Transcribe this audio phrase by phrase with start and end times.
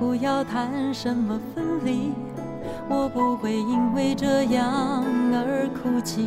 [0.00, 2.14] 不要谈什么分离，
[2.88, 6.26] 我不会因为这样而哭泣。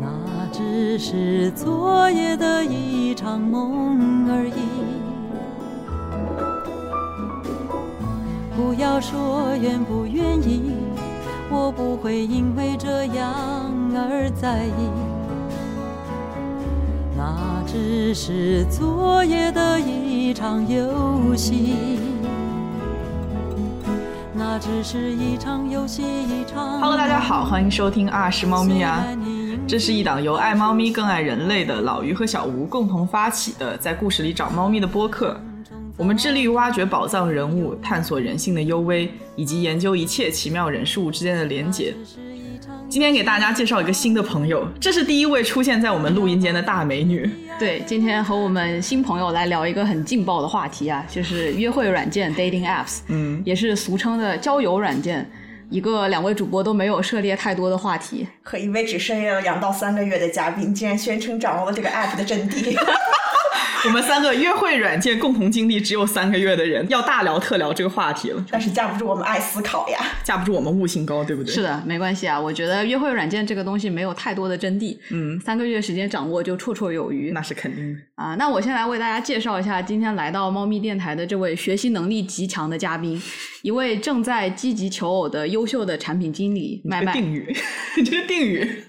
[0.00, 4.60] 那只是昨夜的一场梦而已。
[8.56, 10.76] 不要说愿不愿意，
[11.50, 13.26] 我不会因为这样
[13.92, 15.09] 而在意。
[17.20, 21.98] 那只是昨夜的一场游戏，
[24.32, 26.80] 那只是一场游戏，一场。
[26.80, 29.04] Hello，大家好，欢迎收听啊是猫咪啊。
[29.68, 35.38] 这是一档由爱猫咪更爱人类的老于和小吴共同发起的，在故事里找猫咪的播客。
[35.98, 41.94] 我们致力于挖掘宝藏人物，探索人性的幽微，以及研究一切奇妙人事物之间的连结。
[42.90, 47.30] 今天给大家介绍一个新的朋友，这是第一位出现在我们录音间的大美女。
[47.56, 55.24] 对，今天和我们新朋友来聊一个很劲爆的话题啊，就是约会软件 dating apps，嗯，也是俗称的交友软件。
[55.70, 62.76] 一个两位主播都没有涉猎太多的话题，和一位只涉猎了两到三个月的嘉宾，竟然宣称掌握了这个 app 的真谛。
[63.86, 68.44] 我们三个约会软件共同经历只有三个月的人，要大聊特聊这个话题了。
[68.50, 71.54] 但是架不住我们爱思考呀，架不住我们悟性高，对不对？
[71.54, 72.38] 是的，没关系啊。
[72.38, 77.32] 我觉得约会软件这个东西没有太多的真谛，嗯，三个月时间掌握就绰绰有余。
[77.32, 78.34] 那是肯定的啊。
[78.34, 83.20] 那我先来为大家介绍一下今天来到猫咪电台的这位学习能力极强的嘉宾，
[83.62, 87.12] 一位正在积极求偶的优秀的产品经理麦麦。
[87.14, 87.56] 定语，
[87.96, 88.84] 你这是定语。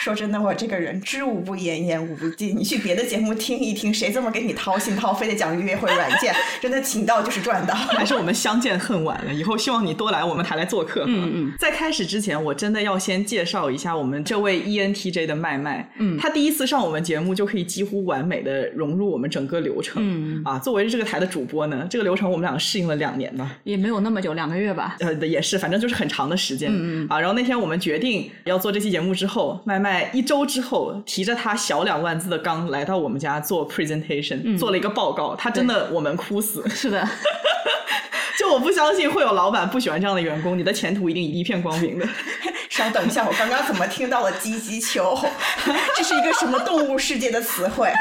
[0.00, 2.56] 说真的，我这个人知无不言，言无不尽。
[2.56, 6.34] 你去别的节目听一听，谁这么给你掏心掏肺的讲约会软件？
[6.58, 7.74] 真的请到就是赚到。
[7.74, 11.04] 还是我们相见恨晚了，以后希望你多来我们台来做客。
[11.06, 11.52] 嗯嗯。
[11.58, 15.86] 在开始之前，我真的要先介绍一下我们这位 ENTJ 的麦麦。
[15.98, 16.16] 嗯。
[16.16, 20.02] 他第一次上我们节目就可以几乎完美的融入我们整个流程。
[20.02, 20.42] 嗯。
[20.46, 23.54] 啊，作为这个台的主播呢，这个流程我们两个适应了两年吧。
[23.64, 24.96] 也没有那么久，两个月吧。
[25.00, 26.70] 呃，也是，反正就是很长的时间。
[26.72, 27.06] 嗯嗯。
[27.10, 30.94] 啊，然后那天我们决定要做这期节目之后，麦麦一周之后。
[31.06, 36.68] 提着他小两万字的纲来到我们家做 presentation，、嗯、做了一个报告，他真的我们哭死。
[36.68, 37.08] 是的，
[38.38, 42.06] 就我不相信会有老板不喜欢这样的员工，你的前途一定一片光明的。
[42.70, 45.28] 稍等一下，我刚刚怎么听到了积极求偶？
[45.96, 47.92] 这是一个什么动物世界的词汇？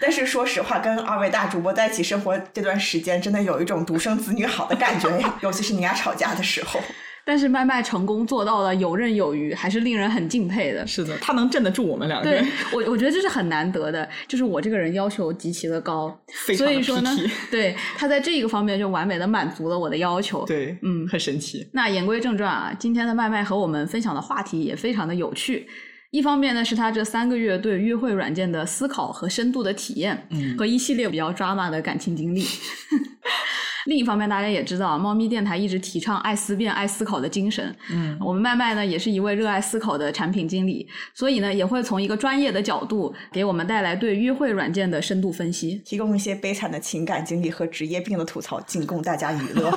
[0.00, 6.80] 但是说实话，跟二位大主播在一起生活这段时间，真的有一种独生子女好的感觉呀，尤其是你俩吵架的时候。
[7.28, 10.86] 但是麦麦成功做到了游刃有余，还是令人很敬佩的。
[10.86, 12.42] 是的，他能镇得住我们两个人。
[12.42, 14.08] 对我，我觉得这是很难得的。
[14.26, 16.18] 就是我这个人要求极其的高，
[16.56, 17.14] 所以说呢，
[17.50, 20.46] 对他在这个方面就完美的满足了我的要求。
[20.46, 21.68] 对，嗯，很神奇。
[21.74, 25.68] 那言归正传啊，今天的麦麦和我们分享的话题也非常的有趣。
[26.10, 32.42] 一方面呢，是他这三个月对约会软件的思考和深度的体验，嗯，和一系列比较 drama 的感情经历。
[33.88, 37.74] 另一方面，大家也知道，猫咪电台一直提倡爱思辨、爱思考的精神。
[37.90, 49.72] 嗯，我们麦麦呢也是一位热爱思考的产品经理，所以呢也会从一个专业的角度给我们带来对约会软件的深度分析，提供一些悲惨的情感经历和职业病的吐槽，仅供大家娱乐。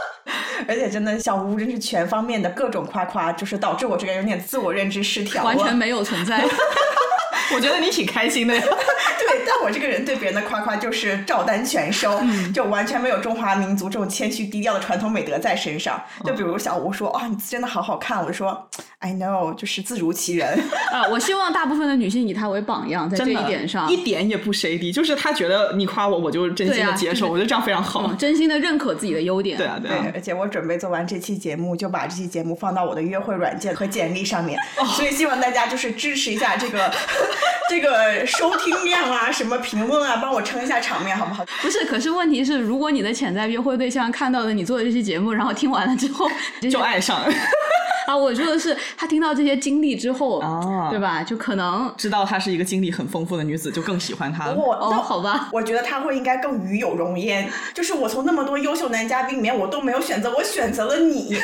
[0.68, 6.44] 而且真的，小吴真是全方面的各种夸夸，就是导致我这个人有点自我认知失调，完全没有存在。
[7.56, 8.62] 我觉得你挺开心的呀。
[9.26, 16.00] 对，但我这个人对别人的夸夸就是照单全收，嗯、就完全没有中华民族这种谦虚低调的传统美德在身上。
[16.24, 18.68] 就比如小吴说：“啊、哦，你真的好好看。”我就说
[19.00, 20.58] ：“I know，就是自如其人。
[20.92, 29.56] ”啊，我希望大部分的女性以他为榜样，在这一点上一点也不 shady，就是他觉得你夸我，我就真心的接受，啊、我觉得这样非常好、嗯，真心的认可自己的优点。
[29.56, 30.02] 对啊，对啊。
[30.02, 36.92] 对，而且我准备做完这期节目，就把这期节目放到我的约会软件和简历上面，哦、所以希望大家就是支持一下这个
[37.68, 41.44] 这个收听量啊，什么评论啊，帮我撑一下场面，好不好？
[41.62, 46.28] 不是，可是问题是，如果你的潜在约会对象看到了你做的这期节目，然后听完了之后
[46.70, 47.18] 就爱上。
[48.06, 51.24] 啊，我说的是，他听到这些经历之后，啊、对吧？
[51.24, 54.54] 就可能知道她是一个经历很丰富的女子，就更喜欢她了。
[54.54, 57.50] 我哦，好吧，我觉得他会应该更与有容焉。
[57.74, 61.36] 就是我从那么多优秀男嘉宾里面，我都没有选择，我选择了你。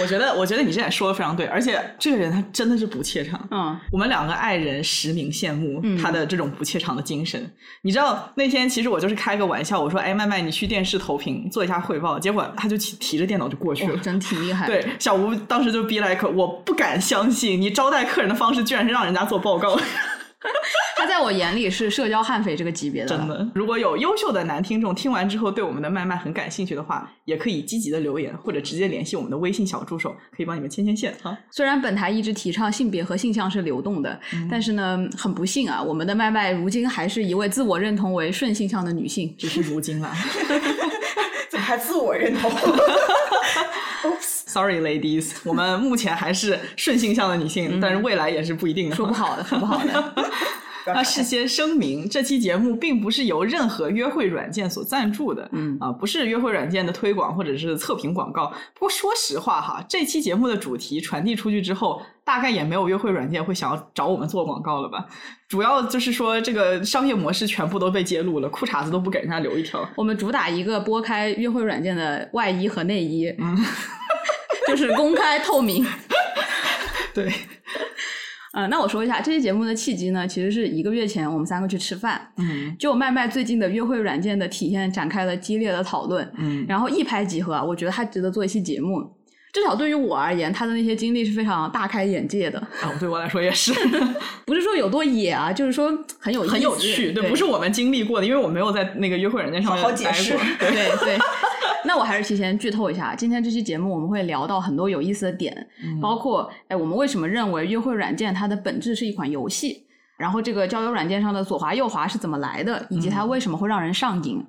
[0.00, 3.46] 我觉得，我觉得你这点说的非常对，而且这个人他真的是不怯场。
[3.50, 7.50] 嗯，我们两个爱人实名羡慕嗯他的这种不怯场的精神。
[7.82, 14.66] 你知道那天其实我就是开个玩笑，我说：“哎，麦麦，你去电视投屏做一下汇报。”结果他就提提着电脑就过去了，哦、真挺厉害。
[14.66, 19.78] 对，小吴当时就逼来客，我不敢相信你招待客人的方式居然是让人家做报告。
[20.96, 23.08] 他在我眼里是社交悍匪这个级别的。
[23.08, 31.36] 真的，如果有优秀的男听众听完之后对我们的麦麦很感兴趣的话，也可以积极的留言或者直接联系我们的微信小助手，可以帮你们牵牵线哈。
[31.50, 40.12] 虽然本台一直提倡性别和性向是流动的，但是呢，很不幸啊，我们的麦麦如今还是一位自我认同为顺性向的女性，只是如今了。
[41.72, 42.50] 还自我认同？
[44.20, 50.14] Sorry, ladies，我们目前还是顺性向的女性，但是未来也是不一定的，说不好的，说不好的。
[50.84, 58.52] 那事先声明，这期节目并不是由任何约会软件所赞助的，嗯啊，不是约会软件的推广或者是测评广告。
[58.74, 65.06] 不过说实话哈，这期节目的主题传递出去之后，大概也没有约会软件会想要找我们做广告了吧？
[65.48, 69.86] 主要就是说这个商业模式全部都被揭露了，裤衩子都不给人家留一条。
[69.96, 73.58] 我们主打一个拨开约会软件的外衣和内衣，嗯，
[74.68, 75.84] 就是公开透明。
[77.12, 77.32] 对。
[78.54, 89.10] 呃，那我说一下这期节目的契机呢，其实是一个月前我们三个去吃饭，嗯，就麦麦最近的约会软件的体验展开了激烈的讨论，嗯，然后一拍即合，我觉得他值得做一期节目。
[89.52, 92.58] 至少对于我而言，他的那些经历是非常大开眼界的。
[92.58, 93.72] 啊，对我来说也是，
[94.46, 101.18] 不是说有多野啊，就是说很有很有趣，对，不是我们经历过的，因为我没有在那个约会软件上面好好解释， 对对。
[101.84, 109.84] 那我还是提前剧透一下，今天这期节目我们会聊到很多有意思的点，嗯、包括哎，我们为什么认为约会软件它的本质是一款游戏，
[110.16, 114.42] 然后这个交友软件上的左滑右滑是怎么来的，以及它为什么会让人上瘾。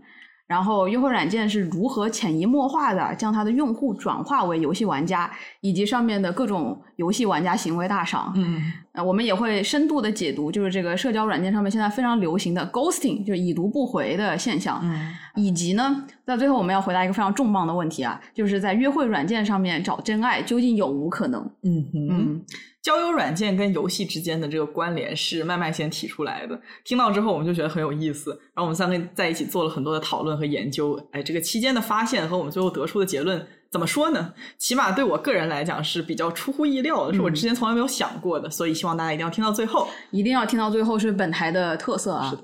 [0.46, 5.32] 然后，约会软件是如何潜移默化的将它的用户转化为游戏玩家，
[5.62, 8.32] 以及上面的各种游戏玩家行为大赏。
[8.36, 8.62] 嗯，
[8.92, 14.80] 呃，我们也会深度的解读，就是这个社交软件上面现在非常流行的 ghosting，就是已读不回的现象。
[14.84, 21.42] 嗯，以及呢，在最后我们要回答一个非常重磅的问题啊，就是在约会软件上面找真爱究竟有无可能？
[21.64, 22.42] 嗯嗯。
[22.84, 31.02] 交友软件跟游戏之间的这个关联是麦麦先提出来的，听到之后我们就觉得很有意思，然后我们三个在一起做了很多的讨论和研究。
[31.14, 34.34] 哎，这个期间的发现和我们最后得出的结论，怎么说呢？
[34.58, 42.30] 起码对我个人来讲是比较出乎意料的，是我之前从来没有想过的，所以希望大家一定要听到最后，一定要听到最后是本台的特色啊。
[42.30, 42.44] 是的。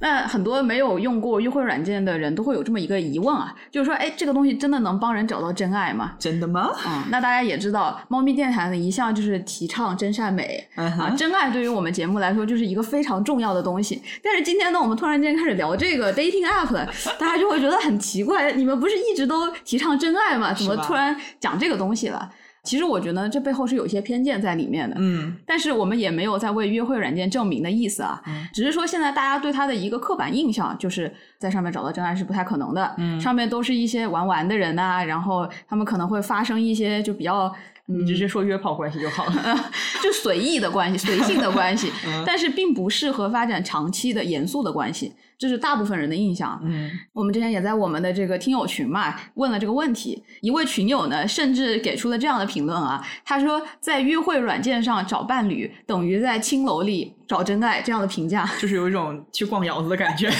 [0.00, 6.12] 那很多没有用过约会软件的人都会有这么一个疑问啊，就是说，哎，这个东西真的能帮人找到真爱吗？
[6.18, 6.70] 真的吗？
[6.86, 14.00] 嗯，那大家也知道，猫咪电台呢一向就是提倡真善美、嗯、啊，真爱对于我们节目来说就是一个非常重要的东西。
[14.22, 16.72] 但是今天呢，我们突然间开始聊这个 dating app，
[17.18, 20.54] 大家就会觉得很奇怪，你们不是一直都提倡真爱吗？
[20.54, 22.30] 怎么突然讲这个东西了？
[22.68, 37.50] 其实我觉得这背后是有一些偏见在里面的，嗯，但是我们也没有在为约会软件证明的意思啊，嗯、只是说现在大家对他的一个刻板印象就是在上面找到真爱是不太可能的，嗯，上面都是一些玩玩的人呐、啊，然后他们可能会发生一些就比较。
[37.90, 39.70] 你直接说约炮关系就好了，
[40.04, 46.60] 就随意的关系、随性的关系，嗯、但是并不适合发展长期的严肃的关系，这是大部分人的印象。
[46.62, 60.30] 嗯，我们之前也在我们的这个听友群嘛问了这个问题，一位群友呢甚至给出了这样的评论啊，他说在约会软件上找伴侣等于在青楼里找真爱这样的评价，就是有一种去逛窑子的感觉。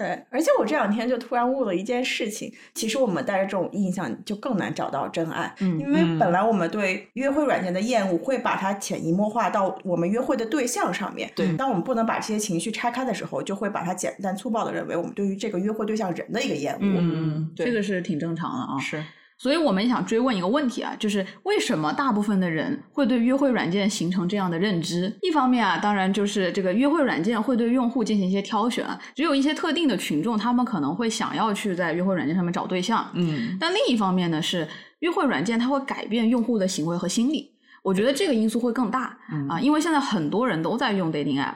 [0.00, 11.30] 对，而且我这两天就突然悟了一件事情，其实我们带着这种印象就更难找到真爱，嗯、因为本来我们对约会软件的厌恶会把它潜移默化到我们约会的对象上面。
[11.36, 16.80] 对，当我们不能把这些情绪拆开的时候，就会把它简单粗暴的认为我们对于这个约会对象人的一个厌恶。
[16.80, 18.78] 嗯，这个是挺正常的啊。
[18.78, 19.04] 是。
[19.40, 25.10] 所以我们想追问一个问题啊，就是为什么大部分的人会对约会软件形成这样的认知？
[25.22, 33.10] 一方面啊，当然就是这个约会软件会对用户进行一些挑选，只有一些特定的群众，他们可能会想要去在约会软件上面找对象。
[33.14, 37.50] 嗯，但另一方面呢，是约会软件它会改变用户的行为和心理，
[37.82, 41.54] 我觉得这个因素会更大、嗯、啊，因为现在很多人都在用 dating app，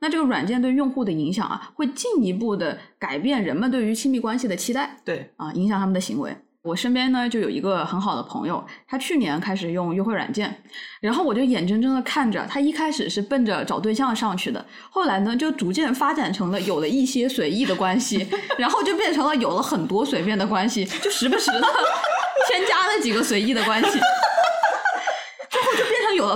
[0.00, 4.98] 那这个软件对用户的影响啊，会进一步的改变人们对于亲密关系的期待。
[5.04, 6.32] 对啊，影响他们的行为。
[6.64, 10.62] 我身边呢就有一个很好的朋友，他去年开始用约会软件，
[10.98, 21.60] 然后我就眼睁睁的看着他一开始是奔着找对象上去的，后来呢就逐渐发展成了有了一些随意的关系，然后就变成了有了很多随便的关系，就时不时的
[22.48, 23.98] 添加了几个随意的关系。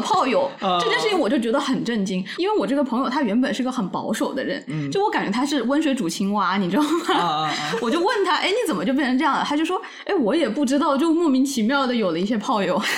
[0.00, 7.50] 炮友，哦这件事情我就觉得很震惊，因为我这个朋友他原本是个很保守的人，嗯就我感觉他是温水煮青蛙，你知道吗？
[7.82, 9.44] 我就问他，哎，你怎么就变成这样了？
[9.46, 12.80] 他就说，哎，我也不知道，就莫名其妙的有了一些炮友。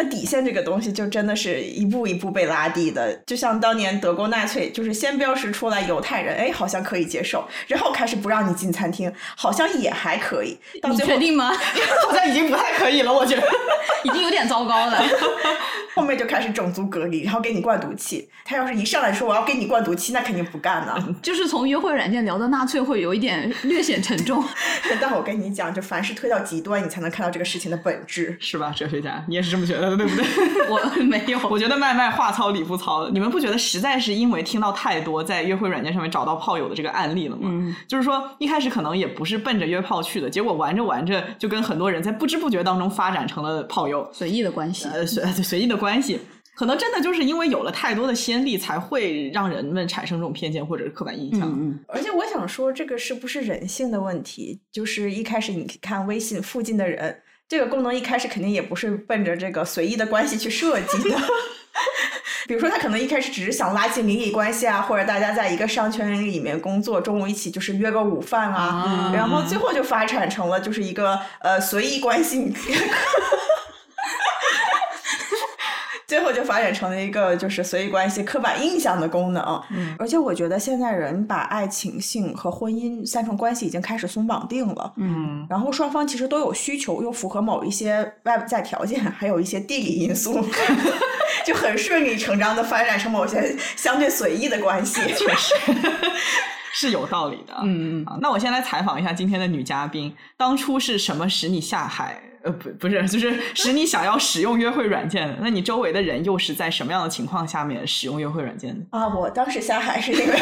[0.00, 11.50] 那底线这个东西就真的是一步一步被拉低的，就像当年德国纳粹，就是先标识出来犹太人，哎，好像可以接受，然后开始不让你进餐厅，好像也还可以，到你最后确定吗？
[12.06, 13.42] 好像已经不太可以了，我觉得。
[14.04, 15.02] 已经有点糟糕了。
[15.96, 18.28] 后面就开始种族隔离，然后给你灌毒气。
[18.44, 20.94] 他要是一上来说我要给你灌毒气，那肯定不干呢。
[21.20, 24.44] 就是从约会软件聊到纳粹，会有一点略显沉重。
[25.00, 28.36] 但我跟你讲，就凡是推到极端，你才能看到这个事情的本质。
[28.38, 29.24] 是吧，哲学家？
[29.26, 30.24] 你也是这么觉得的，对不对？
[30.68, 33.08] 我没有，我觉得麦麦话糙理不糙。
[33.10, 37.48] 你们不觉得实在是因为听到太多在约会软件上面找到炮友的这个案例了吗？
[37.50, 44.86] 嗯就是说一开始可能也不是奔着约炮去的，结果玩着玩着就跟很多人在不知不觉当中发展成了炮友，随意的关系。
[44.92, 46.20] 呃随 随意的关系。
[46.54, 51.48] 可能真的就是因为有了太多的先例，才会让人们产生这种偏见或者是刻板印象。
[51.48, 54.60] 嗯而且我想说，这个是不是人性的问题？
[54.72, 57.16] 就是一开始你看微信附近的人，
[57.48, 61.16] 这个功能一开始肯定也不是奔着这个随意的关系去设计的。
[62.46, 72.52] 比如说，他可能一开始只是想拉近邻里关系啊，或者大家在一个商圈里面工作，中午一起就是约个午饭啊，啊然后最后就发展成了就是一个呃随意关系。
[76.08, 90.42] 最后就发展成了一个就是随意关系刻板印象的功能，嗯而且我觉得现在人把爱情、性和婚姻三重关系已经开始松绑定了，嗯然后双方其实都有需求，又符合某一些外在条件，还有一些地理因素，
[91.44, 95.02] 就很顺理成章的发展成某些相对随意的关系。
[95.14, 95.54] 确实
[96.72, 97.52] 是有道理的。
[97.62, 102.18] 嗯嗯啊，那我先来采访一下今天的女嘉宾，当初是什么使你下海？
[102.42, 105.36] 呃，不，不是，就是使你想要使用约会软件的。
[105.40, 108.98] 那你周围的人又是在什么样的情况下面使用约会软件的？
[108.98, 110.38] 啊，我当时下海是因为。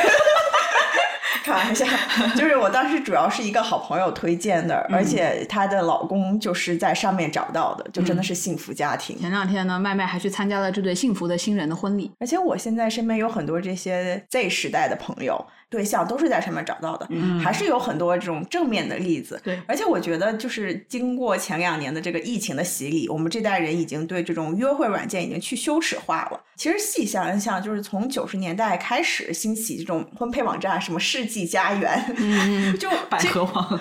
[1.45, 1.87] 开玩笑，
[2.35, 9.17] 就是我当时主要是一个好朋友推荐的，而且她的老公就是在上面找到的，就真的是幸福家庭。
[9.21, 12.11] 前两天呢，麦麦还去参加了这对幸福的新人的婚礼。
[12.19, 19.41] 而且我现在身边有很多这些 Z 时代的朋友，对象都是在上面找到的，嗯还是有很多这种正面的例子。
[19.43, 26.41] 对而且我觉得就是经过前两年的这个疫情的洗礼，我们这代人已经对这种约会软件已经去羞耻化了。
[26.57, 33.81] 其实细想一想，就是从九十年代开始兴起这种婚配网站，什么世纪佳缘，嗯，就百合网，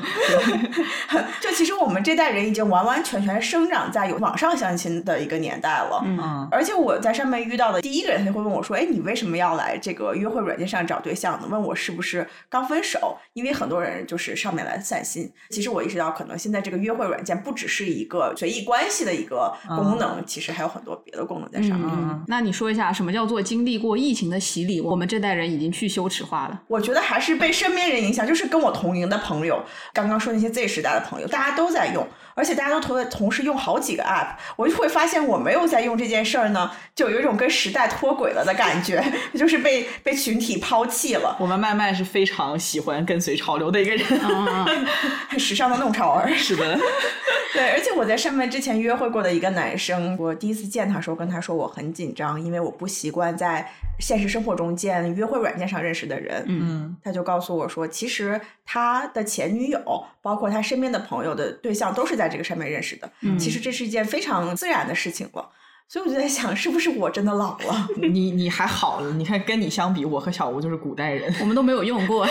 [1.39, 6.01] 就其实我们这代人已经完完全全生长在有网上相亲的一个年代了。
[6.03, 13.17] 嗯而且我在上面遇到的第一个人，他就会问我说：“哎，你为什么要来这个约会软件上找对象呢？”问我是不是刚分手？
[13.33, 15.31] 因为很多人就是上面来散心。
[15.49, 21.89] 其实我意识到，可能现在这个约会软件不只是一个随意关系的一个功能，其实还有很多别的功能在上面。
[21.91, 24.79] 嗯那你说一下，什么叫做经历过疫情的洗礼？
[24.79, 26.61] 我们这代人已经去羞耻化了。
[26.67, 29.63] 我觉得还是被身边人影响，就是跟我同龄的朋友，
[29.93, 44.05] 刚刚说那些 Z 时代的朋友，大家都在用，而且大家都同同时用好几个 app，我就会发现我没有在用这件事儿呢，就有一种跟时代脱轨了的感觉， 就是被被群体抛弃了，我们麦麦是非常喜欢跟随潮流的一个人。
[44.21, 44.85] 嗯，
[45.29, 46.31] 很时尚的弄潮儿。
[46.35, 46.77] 是的，
[47.53, 53.65] 对，而且我在上面之前约会过的一个男生，我第一次见他的时候跟他说我很紧张，因为我不习惯在
[53.99, 56.43] 现实生活中见约会软件上认识的人。
[56.47, 59.79] 嗯他就告诉我说，其实他的前女友，
[60.21, 63.09] 包括他身边的朋友的对象，都是在这个上面认识的。
[63.21, 65.49] 嗯其实这是一件非常自然的事情了。
[65.87, 67.87] 所以我就在想，是不是我真的老了？
[68.01, 71.31] 你你还好了，你看跟你相比，我和小吴就是古代人。
[71.39, 72.27] 我们都没有用过。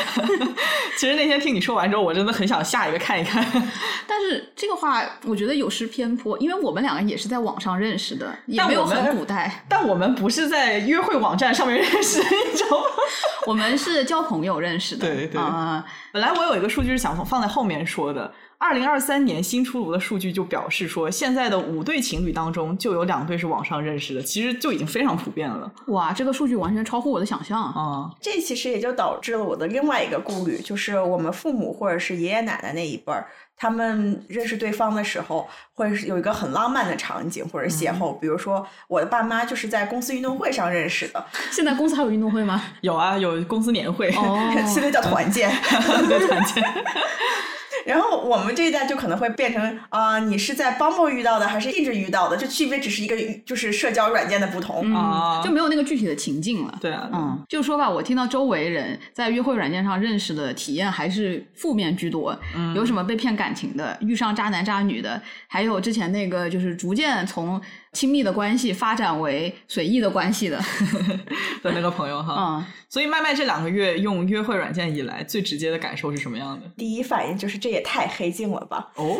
[0.98, 3.44] 其实那天听你说完之后，我真的很想下一个看一看。
[4.08, 9.64] 但是这个话，我觉得有失偏颇，因为我们两个也是在网上认识的，也没有很古代。
[9.68, 12.84] 但我们不是在约会网站上面认识的，你知道吗？
[13.46, 15.06] 我们是交朋友认识的。
[15.06, 18.34] 对对啊、本来我有一个数据是想放放在后面说的。
[18.66, 27.62] 二零二三年新出炉的数据就表示说，现在的五对情侣当中就有两对是网上认识的，其实就已经非常普遍了哇，这个数据完全超乎我的想象。
[27.62, 28.11] 啊。
[28.23, 38.18] 这其实也就导致了我的另外一个顾虑，就是我们父母或者是爷爷奶奶那一辈儿，他们认识对方的时候，会是有一个很浪漫的场景或者邂逅。
[38.18, 42.62] 比如说，我的爸妈就是在公司运动会上认识的， 现在公司还有运动会吗？
[42.80, 45.52] 有啊，有公司年会，哦 现在叫团建。
[46.09, 46.64] 对团建。
[47.85, 52.37] 然后我们这一代就可能会变成啊、你是在 Bumble 遇到的还是 Hinge 遇到的？
[52.37, 54.93] 这区别只是一个就是社交软件的不同。
[54.95, 56.79] 啊就没有那个具体的情境了。
[56.81, 67.61] 对啊，嗯，就说吧，我听到周围人在约会软件上认识的体验还是负面居多，嗯有什么被骗感情的，遇上渣男渣女的，还有之前那个就是逐渐从
[67.94, 70.58] 亲密的关系发展为随意的关系的。
[71.62, 72.34] 的那个朋友哈。
[72.36, 76.68] 嗯，所以麦麦这两个月用约会软件以来，最直接的感受是什么样的？
[76.76, 78.90] 第一反应就是这也太黑镜了吧？
[78.96, 79.16] 哦，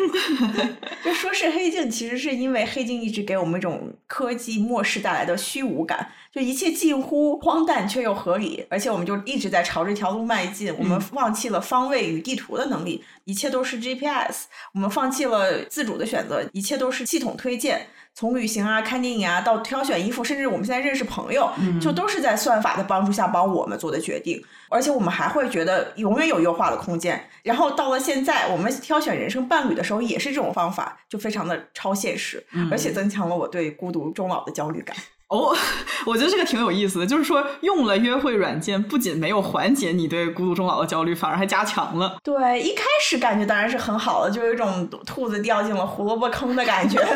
[1.03, 10.75] 就说是黑镜，其实是因为黑镜一直给我们一种科技末世带来的虚无感，就一切近乎荒诞却又合理，而且我们就一直在朝这条路迈进。
[10.77, 17.87] 我们放弃了方位与地图的能力，一切都是 GPS；我们放弃了自主的选择，一切都是系统推荐。
[18.15, 24.41] 从旅行啊、看电影啊，到挑选衣服，甚至我们现在认识朋友，就都是在算法的帮助下帮我们做的决定。
[24.69, 27.21] 而且我们还会觉得永远有优化的空间。
[27.43, 32.41] 然后到了现在，我们挑选人生伴侣的时候也是这种方法，就非常的超现实，
[32.71, 34.95] 而且增强了我对孤独终老的焦虑感。
[35.29, 35.55] 哦，
[36.05, 42.17] 我觉得这个挺有意思的，就是说用了约会软件，不仅没有缓解你对孤独终老的焦虑，反而还加强了。
[42.23, 46.99] 对，一开始感觉当然是很好的，就有一种兔子掉进了胡萝卜坑的感觉。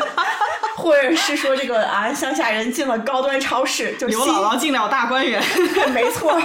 [0.76, 5.42] 或者是说这个啊，乡下人进了高端超市，就刘姥姥进了大观园，
[5.92, 6.40] 没错，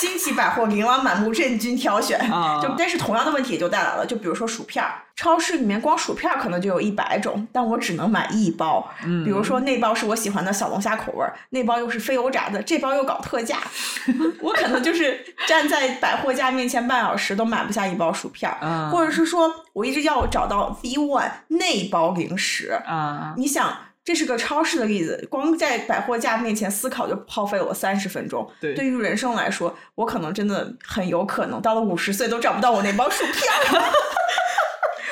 [0.00, 2.18] 新奇百货琳琅满目，任君挑选。
[2.62, 5.02] 就但是同样的问题也就带来了，就比如说薯片儿。
[5.18, 8.88] 超市里面光薯片可能就有一百种，但我只能买一包。
[9.04, 13.58] 嗯，比如说那包是我喜欢的小龙虾口味儿，那包又是非油炸的，这包又搞特价，
[14.40, 22.80] 我可能就是站在百货架面前半小时都买不下一包薯片儿，或者是说我一直要找到 V One 那包零食。
[22.86, 28.48] 啊，你想这是个超市的例子，光在百货架面前思考就耗费了我三十分钟。
[28.60, 33.82] 对，对于人生来说，我可能真的很有可能到了五十岁都找不到我那包薯片。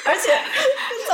[0.07, 0.41] 而且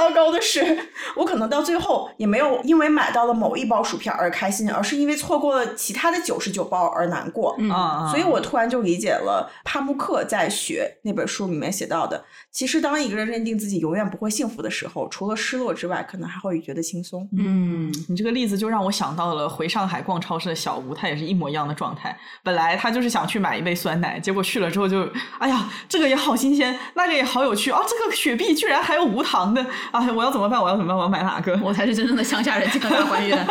[0.02, 7.54] 糟糕的是，我可能到最后也没有因为买到了某一包薯片而开心，而是因为错过了其他的九十九包而难过。
[7.58, 7.70] 嗯，
[8.10, 12.24] 所以我突然就理解了帕慕克在《学》那本书里面写到的。
[12.50, 17.26] 其实，当一个人认定自己永远不会幸福的时候，除了失落之外，可能还会觉得轻松。
[17.38, 22.14] 嗯，你这个例子就让我想到了回上海逛超市的小吴，他也是一模一样的状态。
[22.42, 30.04] 本来他就是想去买一杯酸奶，结果去了之后就，哎呀，这个也好新鲜，那个也好有趣啊，这个雪碧居然还有无糖的啊！
[30.12, 30.60] 我要怎么办？
[30.60, 30.96] 我要怎么办？
[30.96, 31.58] 我要买哪个？
[31.62, 33.38] 我才是真正的乡下人进了大观园。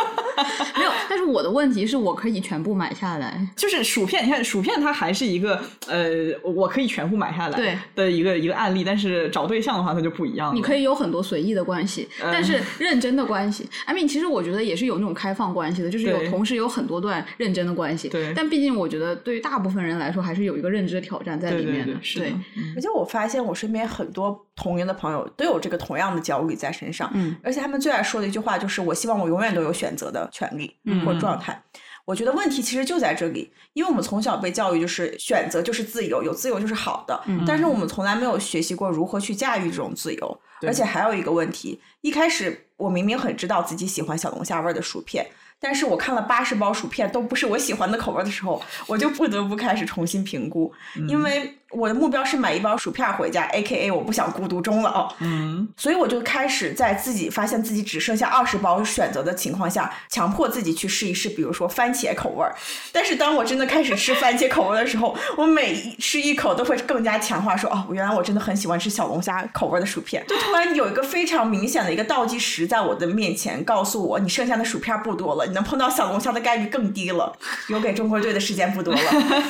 [0.76, 4.26] 没有，但是我的问题是我可以全部买下来，就是薯片。
[4.26, 6.08] 你看，薯片它还是一个呃，
[6.42, 8.82] 我可以全部买下来对的一个一个案例。
[8.82, 10.54] 但是找对象的话，它就不一样了。
[10.54, 18.08] 你可以有很多随意的关系，但是认真的关系，I mean，其实我觉得也是有那种开放关系的，就是有同时有很多段认真的关系。
[18.08, 21.92] 对，但毕竟我觉得对于大部分人来说，还是有一个认知的挑战在里面的。
[22.14, 22.34] 对，
[22.74, 27.10] 而且我发现我身边很多同龄的朋友都有这个同样的焦虑在身上。
[27.12, 31.04] 嗯，而且他们最爱说的一句话就是：“我希望我永远都有选择的权利。”嗯。
[31.04, 31.60] 或状态，
[32.04, 40.40] 我觉得问题其实就在这里，因为我们从小被教育就是选择就是自由，有自由就是好的，但是我们从来没有学习过如何去驾驭这种自由。
[40.64, 45.26] 而且还有一个问题，一开始我明明很知道自己喜欢小龙虾味的薯片，
[45.58, 50.72] 但是我看了八十包薯片都不是我喜欢的口味的时候，我就不得不开始重新评估，
[51.08, 51.58] 因为。
[51.72, 55.12] 我的目标是买一包薯片回家，A K A 我不想孤独终老。
[55.20, 62.54] 嗯，所以我就开始在自己发现自己只剩下二十包选择的情况下，强迫自己去试一试，比如说番茄口味儿。
[62.92, 70.22] 但是当我真的开始吃番茄口味的时候，我每吃一口都会更加强化说，哦，原来我真的很喜欢吃小龙虾口味的薯片。
[70.28, 77.34] 就突然有一个非常明显的一个倒计时在我的面前，告诉我你剩下的薯片不多了，你能碰到小龙虾的概率更低了，
[77.68, 79.00] 留给中国队的时间不多了。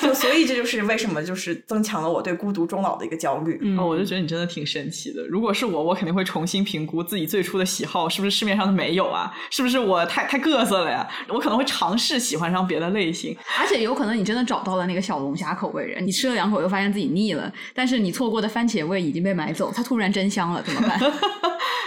[0.00, 2.11] 就所以这就是为什么就是增强了。
[2.12, 5.26] 我对孤独终老的一个焦虑，哦，我就觉得你真的挺神奇的。
[5.26, 9.32] 如果是我，我肯定会重新评估自己最初的喜好是不是市面上的没有啊？
[9.50, 11.08] 是不是我太太各色了呀？
[11.28, 21.00] 我可能会尝试喜欢上别的类型，而且有可能你真的找到了那个小龙虾口味人，你吃了两口又发现自己腻了，但是你错过的番茄味已经被买走，它突然真香了，怎么办？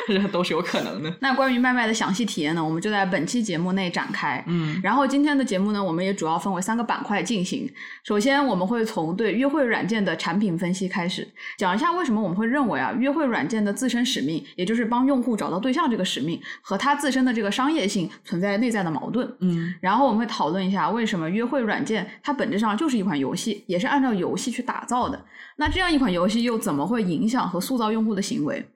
[0.07, 1.11] 这都是有可能的。
[1.19, 4.43] 那关于麦麦的详细体验呢，我们就在本期节目内展开。
[4.47, 7.67] 嗯，然后今天的节目呢，我们也主要分为三个板块进行。
[8.03, 19.31] 首先，我们会从对约会软件的产品分析开始，讲一下为什么我们会认为啊，约会软件的自身使命，也就是帮用户找到对象这个使命，和它自身的这个商业性存在内在的矛盾。
[19.39, 25.25] 嗯，然后我们会讨论一下为什么约会软件它本质上就是一款游戏，也是按照游戏去打造的。
[25.57, 28.67] 那这样一款游戏又怎么会影响和塑造用户的行为？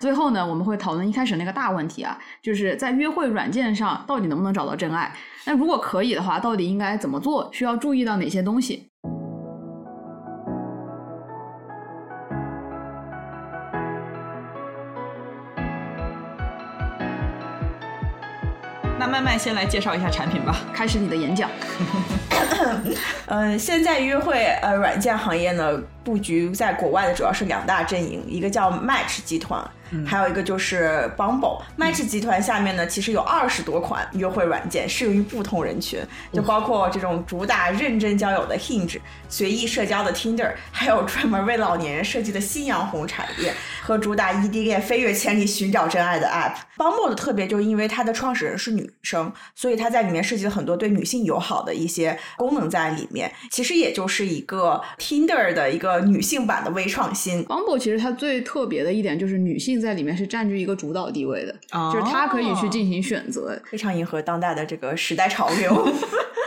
[0.00, 5.12] 最后呢，我们会讨论一开始那个大问题啊，就是在约会软件上到底能不能找到真爱？
[5.44, 7.50] 那如果可以的话，到底应该怎么做？
[7.52, 8.87] 需要注意到哪些东西？
[19.08, 21.50] 麦麦先来介绍一下产品吧，开始你的演讲。
[23.26, 25.80] 嗯， 现在约会呃软件行业呢。
[26.04, 29.62] 布局在国外的主要是两大阵营，一个叫 Match 集团。
[30.06, 36.00] 还有一个就是 Bumble Match 集团下面呢，其实有二十多款约会软件，适用于不同人群，
[36.32, 38.98] 就包括这种主打认真交友的 Hinge，
[39.28, 46.56] 随意社交的 Tinder，还有专门为老年人设计的夕阳红产业和主打异地恋飞跃千里寻找真爱的 App。
[46.76, 53.32] Bumble 的特别就是因为它的创始人是女生，所以它在里面设计了很多对女性友好的一些功能在里面。
[53.50, 57.44] 其实也就是一个 Tinder 的一个女性版的微创新。
[57.46, 59.77] Bumble 其实它最特别的一点就是女性。
[59.80, 61.54] 在里面是占据一个主导地位的，
[61.92, 65.88] 就是他可以去进行选择，非常迎合当代的这个时代潮流。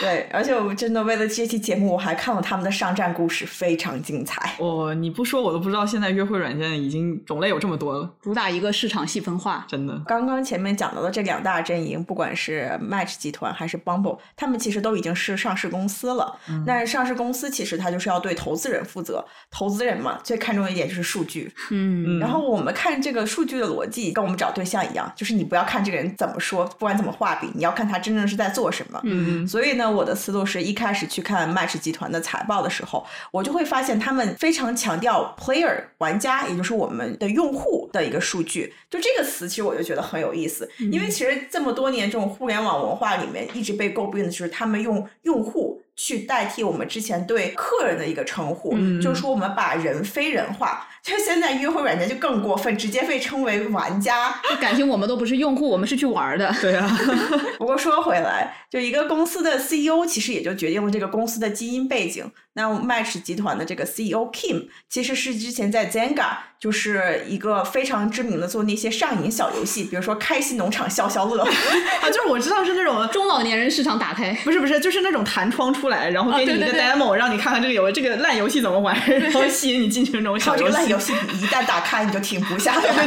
[0.00, 4.54] 对，而且我真的为了这期节目，我还看了他们的上战故事，非常精彩。
[4.58, 9.98] 哦，你不说我都不知道，现在约会软件已经种类有这么多了，主打一个市场细分化，真的。
[10.06, 16.38] 刚刚前面讲到的这两大阵营，不管是 Match 集团还是 Bumble，他们其实都已经是上市公司了。
[16.66, 21.50] 但是上市公司其实它就是要对投资人负责，投资人嘛，最看重的一点就是数据。
[21.70, 29.00] 嗯，然后我们看这个数据的逻辑，跟我们找对象一样，就是你不要看这个人怎么说，不管怎么画饼，你要看他真正是在做什么。
[29.04, 29.85] 嗯，所以呢。
[29.92, 38.74] 我的思路是一开始去看 Match 集团的财报的时候，我就会发现他们非常强调 player 玩家，也就是我们的用户的一个数据。
[38.90, 50.86] 就这个词，其实我就觉得很有意思，因为其实这么多年这种互联网文化里面一直被诟病的就是他们用用户去代替我们之前对客人的一个称呼，就是说我们把人非人化。
[51.06, 54.34] 就现在约会软件就更过分，直接被称为玩家。
[54.50, 56.52] 就感情我们都不是用户，我们是去玩的。
[56.60, 56.98] 对啊。
[57.58, 62.28] 不过说回来，就一个公司的 CEO 其实也就决定了这个公司的基因背景。
[62.54, 71.42] 那 Match 集团的这个 CEO Kim 其实是之前在 Zanga 就是一个非常知名的做那些上瘾小游戏，比如说开心农场消消乐
[72.00, 80.95] 啊，就是我知道是那种中老年人市场打开，不是不是，就是那种弹窗出来，然后给你一个 demo，让你看看这个游这个烂游戏怎么玩， 然后吸引你进去那种小游戏。
[80.96, 83.06] 游戏一旦打开，你就停不下来。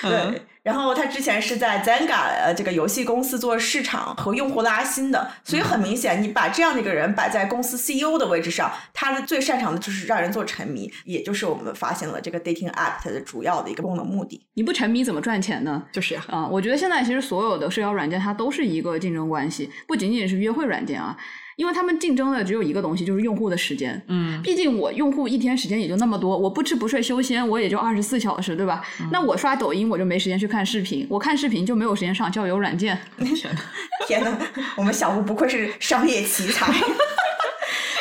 [0.02, 0.42] 对。
[0.62, 14.46] 然后他之前是在 Zanga 呃这个游戏公司做市场和用户拉新的，所以很明显，你把这样的一个人摆在公司 CEO 的位置上，他的最擅长的就是让人做沉迷，也就是我们发现了这个 dating app 它的主要的一个功能目的。
[14.54, 15.82] 你不沉迷怎么赚钱呢？
[15.90, 21.16] 就是呀，啊，我觉得现在其实所有的社交软件它都是一个竞争关系，不仅仅是约会软件啊。
[21.58, 24.00] 因为他们竞争的只有一个东西，就是用户的时间。
[24.06, 28.80] 嗯，毕竟我用户一天时间也就那么多，我不吃不睡修仙，我也就二十四小时，对吧？
[29.10, 32.96] 那我刷抖音，我就没时间去看视频，我看视频就没有时间上交友软件。
[34.06, 34.38] 天呐，
[34.78, 36.72] 我们小吴不愧是商业奇才。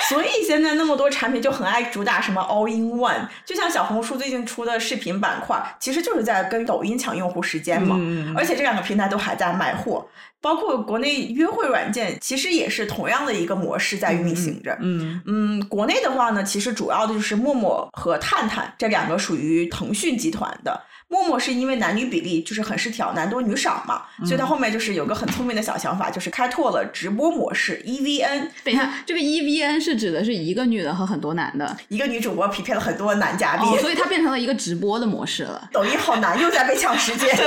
[0.08, 8.00] 所以现在那么多产品就很爱主打什么 all in one，就像小红书最近出的视频板块，其实就是在跟抖音抢用户时间嘛。
[8.34, 10.08] 而且这两个平台都还在卖货，
[10.42, 14.78] 包括国内约会软件，其实也是同样的一个模式在运行着。
[14.82, 20.82] 嗯嗯，国内的话呢，其实主要的就是陌陌和探探这两个属于腾讯集团的。
[21.10, 28.50] 陌陌是因为男女比例就是很失调，男多女少嘛，所以他后面就是有个很聪明的小想法，就是开拓了直播模式 EVN。
[28.66, 35.68] 等一下，这个 EVN 是指的是一个女的和很多男的，一个女主播匹配了很多男嘉宾，所以它变成了一个直播的模式了。
[35.72, 37.34] 抖音好难，又在被抢时间。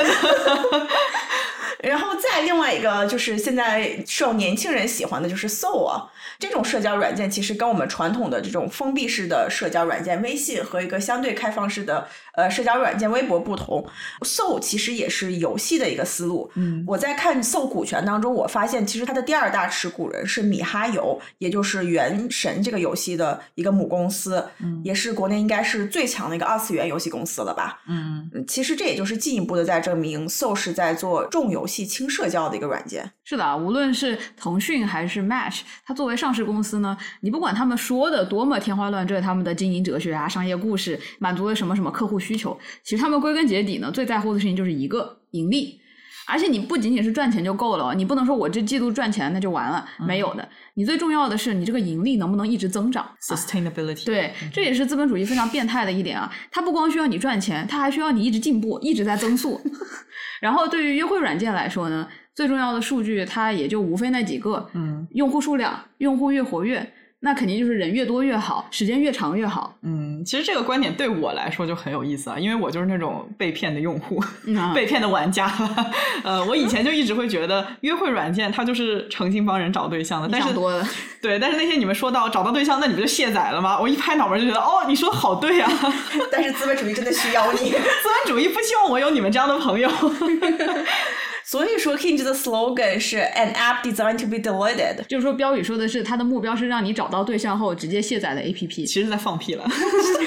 [1.83, 12.07] 然后再另外一个就是现在受年轻人喜欢的就是 So 啊，这种社交软件其实跟我们传统的这种封闭式的社交软件微信和一个相对开放式的
[12.40, 13.85] 呃社交软件微博不同
[14.20, 16.50] ，Soul 其实也是游戏的一个思路。
[16.57, 27.81] 嗯，我在看 Soul 股权当中，我发现其实它的第二大持股人是米哈游，也就是《原神》这个游戏的一个母公司，嗯，也是国内应该是最强的一个二次元游戏公司了吧？
[27.88, 31.66] 嗯，其实这也就是进一步的在证明 Soul 是在做重游。
[31.70, 45.79] 戏轻社交的一个软件，是的，无论是腾讯还是 Match，它作为上市公司呢，你不管他们说的多么天花乱坠，他们的经营哲学啊、商业故事，满足了什么什么客户需求，其实他们归根结底呢，最在乎的事情就是一个盈利。
[46.27, 50.49] 而且你不仅仅是赚钱就够了，你不能说我这季度赚钱那就完了，没有的。
[50.75, 54.07] 你最重要的是你这个盈利能不能一直增长？Sustainability。
[54.07, 59.61] 对，这也是资本主义非常变态的一点啊，它不光需要你赚钱，它还需要你一直进步，一直在增速。
[60.40, 66.93] 然后对于约会软件来说呢，最重要的数据它也就无非那几个，嗯，用户数量，用户越活跃。
[67.22, 69.76] 那肯定就是人越多越好，时间越长越好。
[69.83, 74.22] 嗯，其实这个观点对我来说就很有意思啊，因为我就是那种被骗的用户，
[74.74, 75.52] 被骗的玩家。
[76.24, 80.83] 呃，我以前就一直会觉得约会软件它就是诚心帮人找对象的，但是多了。
[81.20, 83.78] 对，但是那天你们说到找到对象，那你不就卸载了吗？
[83.78, 85.70] 我一拍脑门就觉得，哦，你说的好对啊。
[86.33, 89.90] 但是资本主义真的需要你， 资本主义不希望我有你们这样的朋友。
[91.50, 98.86] 所以说 Hinge 的 slogan 是 an app designed to be deleted，就是说标语说的是它的目标是让你找到对象后直接卸载的 APP。
[98.86, 99.66] 其实在放屁了。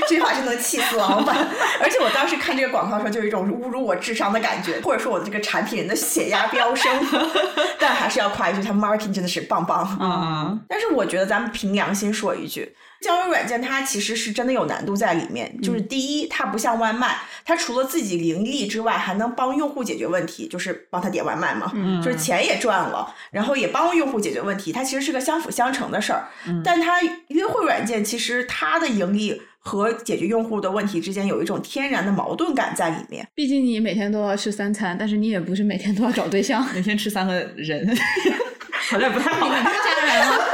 [0.01, 1.47] 这句话真能气死老板。
[1.81, 6.91] 而且我当时看这个广告的时候，就有一种侮辱我智商的感觉，或者说我的这个产品人的血压飙升。
[7.79, 9.97] 但还是要夸一句，他 marketing 真的是棒棒。
[10.01, 12.75] 嗯，但是我觉得咱们凭良心说一句。
[13.03, 21.71] 交友软件它其实是真的有难度在里面，就是第一，它不像外卖，它除了自己盈利之外，还能帮用户解决问题，就是帮他点外卖嘛，
[22.03, 26.29] 就是钱也赚了，然后也帮用户解决问题，它其实是个相辅相成的事儿。
[26.63, 33.27] 但它约会软件其实它的盈利和解决用户的问题之间有一种天然的矛盾感在里面。
[33.35, 37.97] 毕竟你每天都要吃三餐，但是你也不是每天都要找对象， 每天吃三个人，
[38.89, 39.49] 好像不太好。
[39.49, 40.45] 家人吗？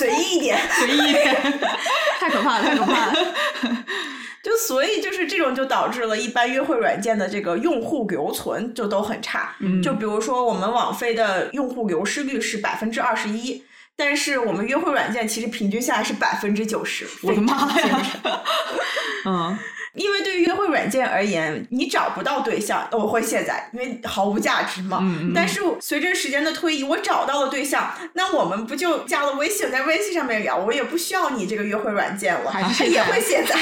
[0.00, 1.34] 随意一点，随意一点，
[2.20, 3.14] 太可怕了，太可怕了。
[4.42, 9.54] 就所以就是这种就导致了一般约会软件的这个用户留存就都很差。
[9.82, 13.62] 就比如说我们网飞的用户流失率是百分之二十一，
[13.96, 17.06] 但是我们约会软件其实平均下来是百分之九十。
[17.22, 18.02] 我的妈呀！
[19.26, 19.58] 嗯。
[19.94, 25.02] 因为对于约会软件而言，你找不到对象，我会卸载，因为毫无价值嘛。
[25.34, 33.56] 但是随着时间的推移，我找到了对象，那我们不就加了微信，在微信上面聊，我也不需要你这个约会软件了，它也会卸载。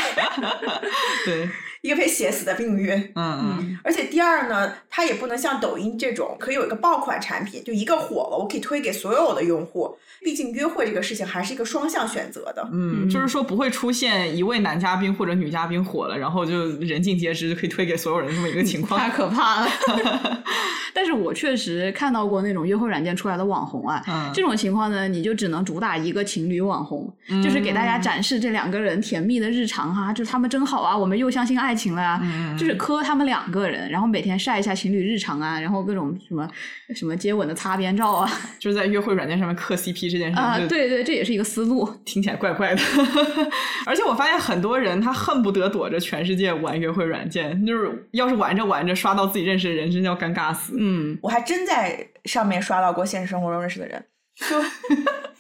[1.25, 1.49] 对。
[1.89, 9.97] 一个被写死的命运，嗯嗯，而且第二呢，它也不能像抖音这种可以有一个爆款产品，就一个火了，我可以推给所有的用户。
[10.21, 19.71] 毕竟约会这个事情还是一个双向选择的，嗯，就是说不会出现一位男嘉宾或者女嘉宾火了，然后就人尽皆知，就可以推给所有人这么一个情况，太可怕了。
[20.93, 27.09] 但是我确实看到过那种约会软件出来的网红啊，这种情况呢，你就只能主打一个情侣网红，
[27.41, 32.21] 就是给大家展示这两个人甜蜜的日常哈，就是他们真好啊，我们又相信爱情了呀，
[32.59, 36.51] 就是磕他们两个人，然后每天晒一下情侣日常啊，然后各种什么
[36.97, 42.83] 什么接吻的擦边照啊， 就是在约会软件上面磕 CP 这件事啊，对对，这也是一个思路，听起来怪怪的。
[43.87, 50.75] 而且我发现很多人他恨不得躲着全世界玩约会软件，就是要是玩着玩着刷到自己认识的人，真的要尴尬死。
[50.79, 54.05] 嗯，我还真在上面刷到过现实生活中认识的人，
[54.37, 54.57] 就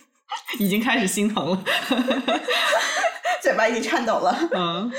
[0.58, 1.64] 已经开始心疼了，
[3.42, 4.36] 嘴巴已经颤抖了。
[4.54, 4.90] 嗯，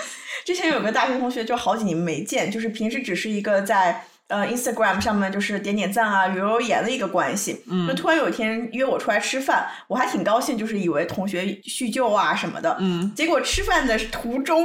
[0.45, 7.63] 之前有个大学同学，就好几年没见，就是平时只是一个在呃 Instagram 上面就是点点赞啊、留留言的一个关系。
[7.67, 12.77] 嗯，就突然有一天约我出来吃饭，我还挺高兴，就是以为同学叙旧啊什么的。
[12.79, 14.61] 嗯，结果吃饭的途中，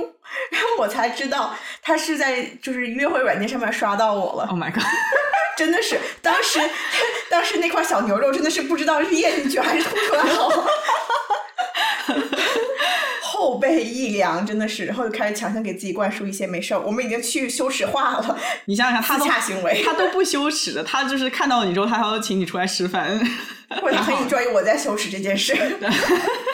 [0.53, 4.49] 然后我才知道他是在就是约会软件上面刷到我了。
[4.49, 4.83] Oh my god！
[5.57, 6.59] 真的是，当时
[7.31, 10.51] 当时那块小牛肉真的是不知道是咽进去还是吐出来好，
[13.23, 18.39] 后背一凉，真的是，然后就开始强行给自己灌输一些没事儿，我们已经去羞耻化了。
[18.67, 23.19] 你想想，他自洽行为，他都不羞耻的，他就是看到你之后，他还要请你出来吃饭，
[23.81, 25.55] 或者他很 enjoy 我在羞耻这件事。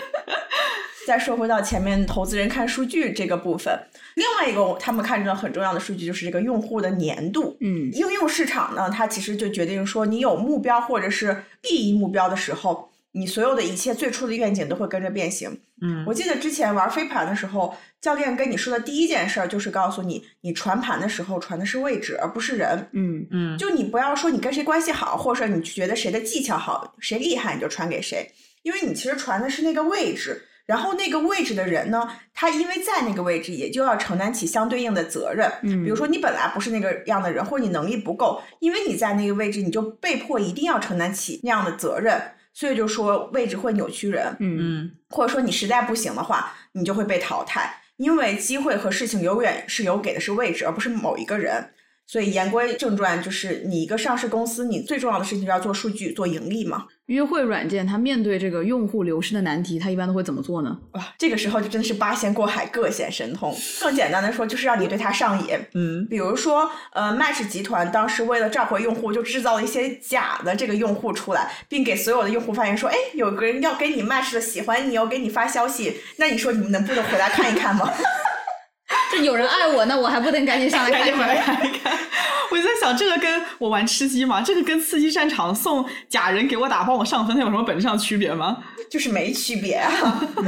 [1.11, 3.77] 再说回到前面投资人看数据这个部分，
[4.15, 7.57] 另外一个他们看中很重要的数据就是这个用户的粘度。
[7.59, 15.51] 嗯，应用市场呢，它其实就决定说，你有目标或者是利益目标的时候，你所有的一切最初的愿景都会跟着变形。
[15.83, 22.87] 嗯，我记得之前玩飞盘的时候，教练跟你说的第一件事儿就是告诉你，你传盘的时候传的是位置，而不是人。
[22.93, 28.31] 嗯嗯，就你不要说你跟谁关系好，或者你觉得谁的技巧好，谁厉害你就传给谁，
[28.63, 30.47] 因为你其实传的是那个位置。
[30.71, 35.51] 然后那个位置的人呢，他因为在那个位置，也就要承担起相对应的责任。
[35.65, 42.23] 嗯，比如说你本来不是那个样的人，或者你能力不够，因为你在那个位置，你就被迫一定要承担起那样的责任。
[42.55, 44.37] 所以就说位置会扭曲人。
[44.39, 47.83] 嗯嗯，或者说你实在不行的话，你就会被淘汰。
[47.97, 51.71] 因为机会和事情永远是有给的是位置，而不是某一个人。
[52.11, 56.87] 所以言归正传，就是你一个上市公司，你最重要的事情就要做数据、做盈利嘛。
[57.07, 60.77] 约会软件它面对这个用户流失的难题，它一般都会怎么做呢？
[60.95, 63.57] 哇，这个时候就真的是八仙过海，各显神通。
[63.81, 65.57] 更简单的说，就是让你对它上瘾。
[65.75, 77.89] 嗯，比如说，呃，Match 集团当时为了召回用户，就制造了一些假的这个用户出来，并给所有的用户发言说：“哎，有个人要给你 Match 的，喜欢你要，给你发消息。”那你说你们能不能回来看一看吗？
[79.13, 81.11] 就有人爱我，那我还不能赶紧上来看一
[81.79, 81.93] 看？
[82.51, 88.59] 我就在想，这个跟我玩吃鸡嘛，这个跟刺激战场送假人给我打帮我上分，它有什么本质上区别吗？
[88.91, 89.89] 就是没区别啊。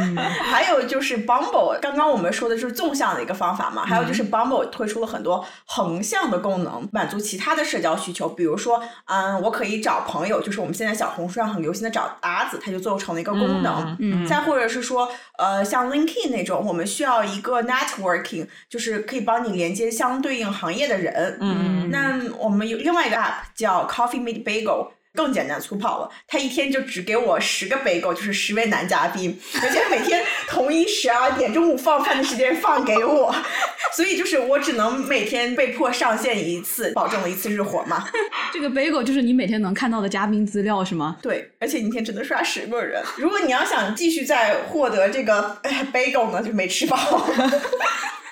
[0.43, 3.85] 还有就是 Bumble，刚刚我们说的就是纵向的一个方法嘛。
[3.87, 8.29] 还有就是 Bumble 推出了很多横向的功能，满足其他的社交需求。
[8.29, 13.97] 比如说，嗯，我可以找朋友，就是我们现在小红书上很流行的找搭子，它就做成了一个功能。
[14.01, 14.27] 嗯。
[14.27, 21.39] 再或者是说，呃，像 LinkedIn 那种，我们需要一个 networking，就是可以帮你连接相对应行业的人。
[21.41, 21.91] 嗯。
[21.91, 24.89] 那我们有另外一个 app 叫 Coffee Mate Bagel。
[25.15, 33.31] 更简单粗暴了，他一天就只给我十个 bagel，就是十位男嘉宾，而且每天同一十二点中午放饭的时间放给我，
[33.95, 38.09] 所以就是我只能每天被迫上线一次，保证了一次日活嘛。
[38.55, 41.19] 这个 bagel 就是你每天能看到的嘉宾资料是吗？
[41.21, 43.03] 对，而且一天只能刷十个人。
[43.19, 45.61] 如果你要想继续再获得这个
[45.93, 46.97] bagel 呢，就没吃饱，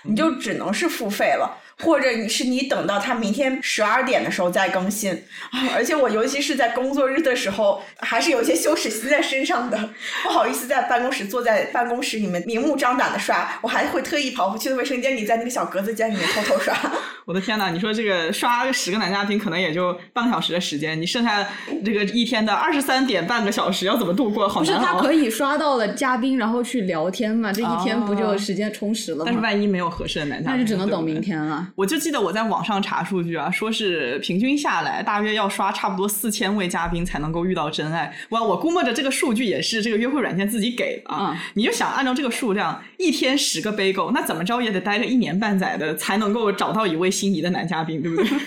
[0.02, 1.58] 你就只能是付费了。
[1.82, 5.12] 或者你是你等到他明天十二点的时候再更新
[5.50, 5.68] 啊！
[5.74, 9.90] 而且我尤其是在工作日的时候，还是有一些羞耻心在身上的，
[10.22, 16.74] 不好意思在办公室坐在办公室里面明目张胆的刷，我还会特意跑回去的卫生间里，在那个小格子间里面偷偷刷。
[17.26, 21.46] 我的天呐，你说这个刷十个男嘉宾可能也就半个小时的时间，你剩下
[21.84, 24.48] 这个一天的二十三点半个小时要怎么度过？
[24.48, 27.52] 好难不是他可以刷到了嘉宾，然后去聊天嘛？
[27.52, 29.24] 这一天不就时间充实了吗？
[29.26, 31.68] 但是万一没有合适的男嘉宾，那就只能等明天了。
[31.74, 38.14] 我就记得我在网上查数据啊，说是平均下来大约要刷差不多四千位嘉宾才能够遇到真爱。
[38.30, 41.36] 哇，我估摸着这个数据也是这个约会软件自己给的啊。
[41.54, 48.26] 你就想按照这个数量，一天十个 bagel，那怎么着也得待个一年半载的才能够找到一位心仪的男嘉宾，对不对？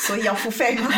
[0.00, 0.90] 所以要付费吗，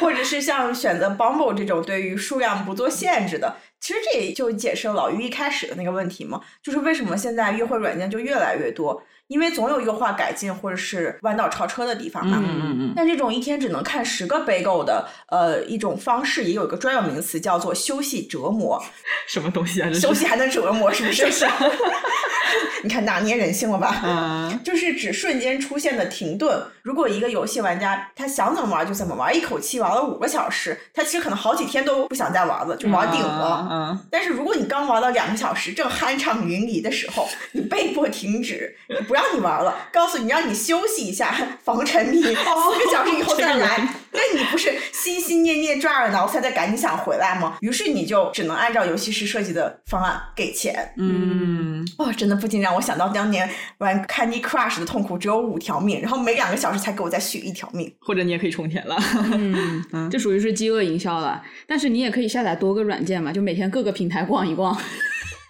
[0.00, 3.56] 或者是像选择 Bumble 这种对于数量不做限制的。
[3.80, 9.02] 其实这也就解释了老于一开始的那个问题嘛，就是为什么现在约会软件就越来越多。
[9.28, 12.38] 因为总有优化改进或者是弯道超车的地方嘛。
[12.40, 12.92] 嗯嗯嗯。
[12.94, 18.82] 但这种一天只能看十个 bagel 的呃一种方式，也有一个专有名词叫做休息折磨。
[19.26, 19.92] 什么东西啊？
[19.92, 20.92] 休息还能折磨？
[20.92, 21.26] 是不是？
[22.82, 24.00] 你看拿捏人性了吧？
[24.04, 24.58] 嗯。
[24.62, 26.62] 就是指瞬间出现的停顿。
[26.82, 33.68] 如果一个游戏玩家他想怎么玩就怎么玩，一口气玩了五个小时，他其实可能好几天都不想再玩了，就玩顶了。
[33.68, 34.06] 嗯。
[34.08, 39.15] 但是如果你刚玩到两个小时，正酣畅淋漓的时候，你被迫停止，你不。
[39.16, 43.88] 让你玩了，告诉你让你休息一下，防沉迷，四个小时以后再来。
[44.12, 47.56] 那你不是心心念念抓耳挠腮的赶紧想回来吗？
[47.60, 50.92] 于是你就只能按照游戏师设计的方案给钱。
[50.96, 53.48] 嗯，哦，真的不禁让我想到当年
[53.78, 57.92] 玩 Candy Crush 的痛苦，只有五条命，然后每两个小时才给我再续一条命。
[58.00, 58.96] 或者你也可以充钱了。
[59.32, 61.42] 嗯， 这属于是饥饿营销了。
[61.66, 64.76] 但是你也可以下载多个软件嘛，就每天各个平台逛一逛。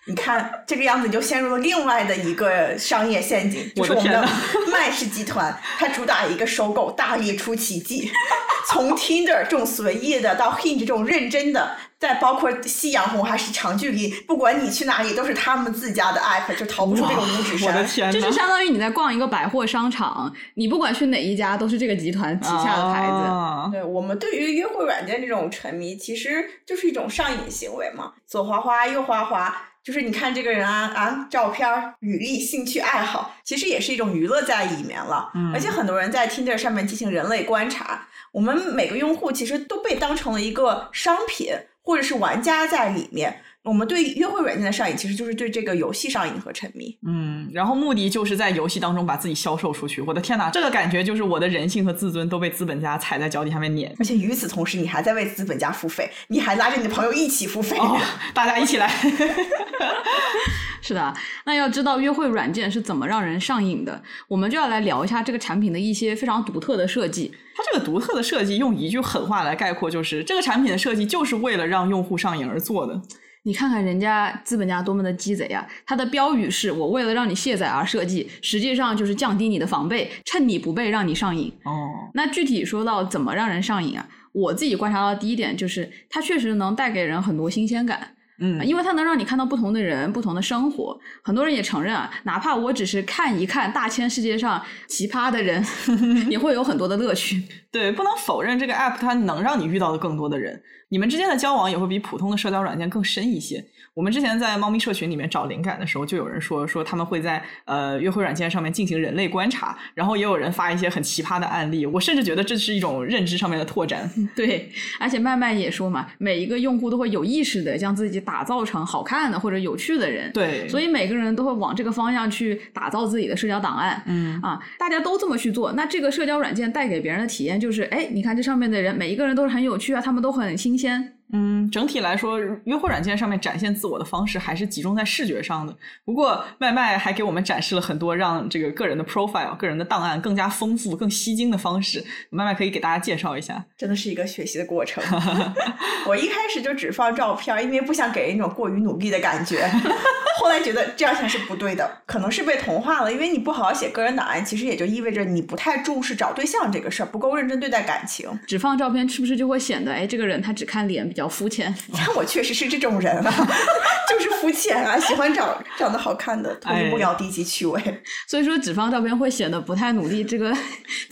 [0.07, 4.29] 你看这个样子，你就陷入了另外的一个商业陷阱，就是我们的
[4.71, 8.11] 麦氏集团，它主打一个收购，大力出奇迹。
[8.69, 17.69] 从 Tinder 这种随意的，到 Hinge 这种认真的，再包括夕阳红还是长距离，不管你去哪里，都是他们自家的 app，就逃不出这种五指山。
[17.69, 23.71] 我的天就是相当于你在逛一个百货商场，你不管去哪一家，都是这个集团旗下的牌子。
[23.71, 29.57] 对我们对于约会软件这种沉迷，其实就是一种上瘾行为嘛，左滑滑右滑滑。
[29.87, 35.31] 就是你看这个人啊啊，照片、履历、兴趣爱好，其实也是一种娱乐在里面了。
[35.37, 43.43] 嗯，而且很多人在 Tinder 上面进行人类观察，我们每个用户其实都被当成了一个商品，或者是玩家在里面。
[43.67, 46.97] 我们对约会软件的上瘾，其实就是对这个游戏上瘾和沉迷。
[47.05, 50.01] 嗯，然后目的就是在游戏当中把自己销售出去。
[50.01, 53.93] 我的天哪，这个感觉就是我的人性和自尊都被资本家踩在脚底下面碾。
[53.99, 57.77] 而且与此同时，你还在为资本家付费，你还拉着你的朋友一起付费，
[58.33, 58.89] 大家一起来。
[60.81, 61.13] 是的，
[61.45, 67.35] 那要知道约会软件是怎么让人上瘾的，我们就要来聊一下这个产品的一些非常独特的设计。
[67.57, 73.03] 它这个独特的设计，用一句狠话来概括，就是这个产品的设计就是为了让用户上瘾而做的。
[73.47, 75.65] 你看看人家资本家多么的鸡贼啊！
[75.87, 81.53] 他的标语是我为了让你卸载而设计，实际上就是降低你的防备，趁你不备让你上瘾。
[81.63, 84.09] 哦，那具体说到怎么让人上瘾啊？
[84.33, 88.16] 我自己观察到的第一点就是，它确实能带给人很多新鲜感。
[88.39, 90.99] 嗯，因为它能让你看到不同的人、不同的生活。
[91.23, 95.65] 很多人也承认啊，哪怕我只是看一看大千世界上奇葩的人，
[96.29, 97.43] 也会有很多的乐趣。
[97.73, 100.63] 对，不能否认这个 app 它能让你遇到的更多的人。
[100.89, 103.65] 你们之间的交往也会比普通的社交软件更深一些。
[103.97, 111.87] 我们之前在猫咪社群里面找灵感的时候，就有人说说他们会在呃约会软件上面进行人类观察，然后也有人发一些很奇葩的案例。
[111.87, 114.07] 我甚至觉得这是一种认知上面的拓展。
[114.37, 120.31] 对，而且麦麦也说嘛，每一个用户都会有意识的将自己打造成好看的或者有趣的人。
[120.31, 124.03] 对，所以每个人都会往这个方向去打造自己的社交档案。
[124.05, 131.15] 嗯啊，大家都这么去做，那这个社交软件带给别人的体验就是，哎，你看这上面的人每一个人都是很有趣啊，他们都很新鲜。
[131.33, 135.77] 嗯，整体来说，约会软件上面展现自我的方式还是集中在视觉上的。
[136.05, 142.05] 不过，麦麦还给我们展示了很多让这个个人的 profile、个人的档案更加丰富、更吸睛的方式。
[142.31, 145.03] 麦麦可以给大家介绍一下，真的是一个学习的过程。
[146.07, 149.69] 我一开始就只放照片，因为不想给人一种过于努力的感觉。
[150.39, 153.13] 后来觉得这样想是不对的，可能是被同化了。
[153.13, 158.31] 因为你不好好写个人档案，其实也就意味着你不太重视找对象这个事儿，不够认真对待感情。
[158.47, 161.11] 只放照片是不是就会显得哎，这个人他只看脸？
[161.17, 163.33] 比较肤浅， 但我确实是这种人啊，
[164.07, 167.83] 就是肤浅啊，喜欢长长得好看的，脱离不了低级趣味。
[168.29, 170.23] 所以说，只放照片会显得不太努力。
[170.23, 170.55] 这个，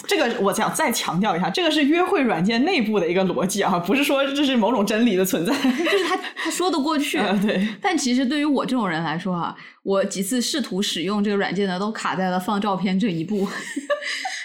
[0.07, 7.17] 这个我想再强调一下，这个是约会软件内部的一个逻辑啊，不是说这是某种真理的存在，就是他他说得过去。
[7.41, 13.49] 对，但其实对于我这种人来说啊，我几次试图使用这个软件呢，都卡在了放照片这一步。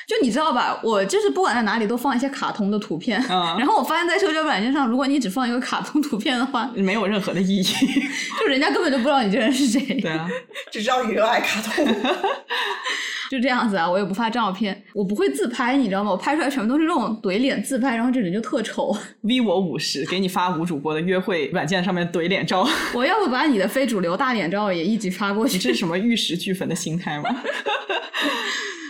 [0.10, 7.64] 就你知道吧，我就是不管在哪里都放一些卡通的图片， 然后我发现，在社交软件上，如果你只放一个卡通图片的话，没有任何的意义，
[8.42, 10.02] 就人家根本就不知道你这人是谁。
[10.02, 10.28] 对啊，
[10.72, 11.86] 只知道你热爱卡通，
[13.30, 13.88] 就这样子啊。
[13.88, 16.10] 我也不发照片，我不会自拍，你知道吗？
[16.10, 18.98] 我拍出来全部都是那种怼脸自拍，然后这人就特丑。
[19.22, 22.68] V 我五十，给你发无主播的约会软件上面怼脸照。
[22.96, 25.60] 我要不把你的非主流大脸照也一起发过去？
[25.60, 27.30] 这是什么玉石俱焚的心态吗？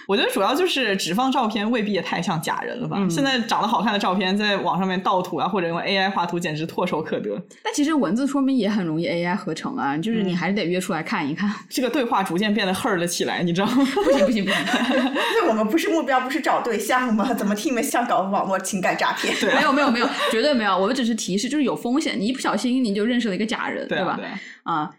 [0.10, 2.98] 我觉得主要就是只放照片，未必也太像假人了吧？
[3.08, 7.40] 现在长得好看的照片，在网上面盗图啊，或者用 AI 画图，简直唾手可得。
[7.62, 11.48] 但其实文字说明也很容易 AI 合成啊，就是你还是得约出来看一看。
[11.70, 13.88] 这个对话逐渐变得 hard 了起来，你知道吗？
[14.04, 14.60] 不行不行不行！
[15.14, 17.32] 那我们不是目标，不是找对象吗？
[17.36, 19.32] 怎么听你们像搞网络情感诈骗？
[19.40, 20.76] 对，没有没有没有，绝对没有。
[20.76, 24.20] 我们只是提示，就是有风险，你一不小心你就认识了一个假人，对吧？
[24.24, 24.26] 啊，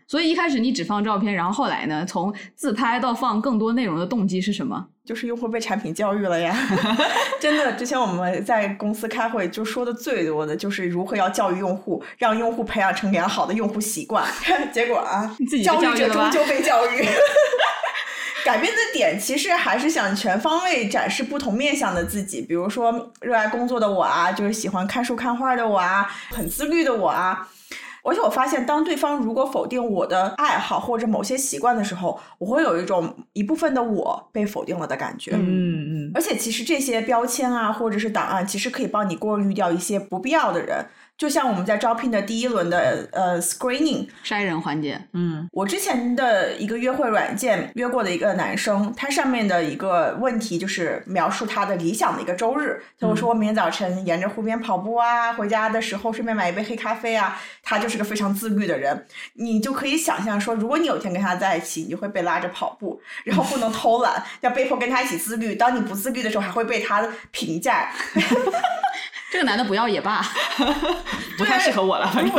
[0.07, 4.87] 所以一开始你只放照片，然后后来呢，从自拍到放更多内容的动机是什么？
[5.05, 6.57] 就是用户被产品教育了呀，
[7.41, 7.73] 真的。
[7.73, 14.25] 之前我们在公司开会就说的最多的就是如何要教育用户，让用户培养成良好的用户习惯。
[14.73, 17.05] 结果啊，自己教育者终究被教育。
[18.45, 27.49] 改变的点其实还是想全方位展示不同面向的自己，比如说热爱工作的我啊，就是喜欢看书看画的我啊，很自律的我啊。
[28.03, 35.33] 而且我发现，当对方如果否定我的爱好或者某些习惯的时候，我会有一种一部分的我被否定了的感觉。
[35.35, 36.11] 嗯嗯。
[36.15, 40.87] 而且，其实这些标签啊，或者是档案，其实可以帮你过滤掉一些不必要的人。
[41.21, 59.05] 就像我们在招聘的第一轮的呃 screening 筛人环节，嗯，我之前的一个约会软件约过的一个男生，他上面的一个问题就是描述他的理想的一个周日，他会说明天早晨沿着湖边跑步啊，回家的时候顺便买一杯黑咖啡啊，他就是个非常自律的人，
[59.35, 67.93] 你就可以想象说，如果你有一天跟他在一起，你就会被拉着跑步，然后不能偷懒， 要被迫跟他一起自律，当你不自律的时候，还会被他评价。
[69.31, 70.21] 这个男的不要也罢，
[71.39, 72.11] 不太适合我了。
[72.11, 72.35] 反正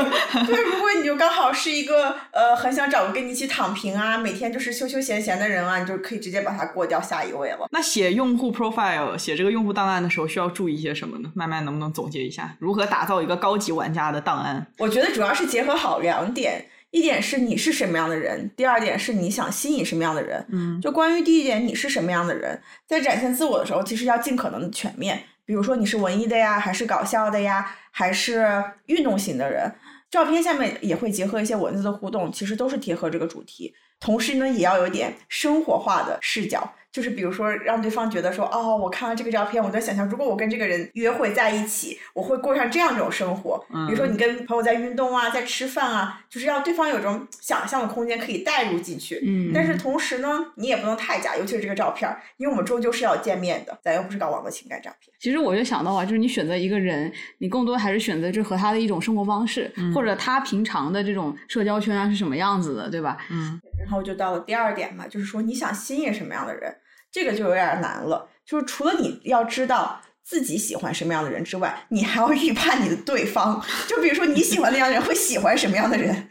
[0.46, 7.68] 对，如果你就刚好是一个呃，很想找个跟你一起躺平啊，每天就是休休闲闲的人啊，你就可以直接把他过掉下一位了。
[7.72, 11.32] 那写用户 profile、写这个用户档案的时候，需要注意一些什么呢？
[11.34, 14.68] 慢慢能不能总结一下，如何打造一个高级玩家的档案？
[14.78, 20.46] 我觉得主要是结合好两点，一点是你是什么样的人，第二点是你想吸引什么样的人。
[20.52, 25.24] 嗯，就关于第一点，你是什么样的人，在展现自我的时候，其实要尽可能的全面。
[25.52, 29.70] 比如说你是文艺的呀，还是搞笑的呀，还是运动型的人？
[30.10, 33.76] 照片下面也会结合一些文字的互动，其实都是贴合这个主题。
[34.00, 36.74] 同时呢，也要有点生活化的视角。
[36.92, 43.58] 就是比如说，让对方觉得说，哦，我看到这个照片，我在想象，如果我跟这个人约会在一起，我会过上这样一种生活。
[43.88, 49.22] 比如说，你跟朋友在运动啊，在吃饭啊，就是让对方有种想象的空间可以带入进去。
[49.26, 49.52] 嗯。
[49.54, 55.14] 但是同时呢，你也不能太假，尤其是这个照片，因为我们终究是要见面的，咱又不是搞网络情感诈骗。
[55.18, 63.18] 其实我就想到啊，就是你选择一个人，你更多还是选择这和他的一种生活方式，或者他平常的这种社交圈啊是什么样子的，对吧？
[63.30, 63.62] 嗯。
[63.80, 66.76] 然后就到了第二点嘛，就是说你想吸引什么样的人。
[67.12, 73.62] 这个就有点难了，就是除了你要知道自己喜欢什么样的人之外，你还要预判你的对方。
[73.88, 76.28] 就比如说你喜欢那样的人会喜欢什么样的人，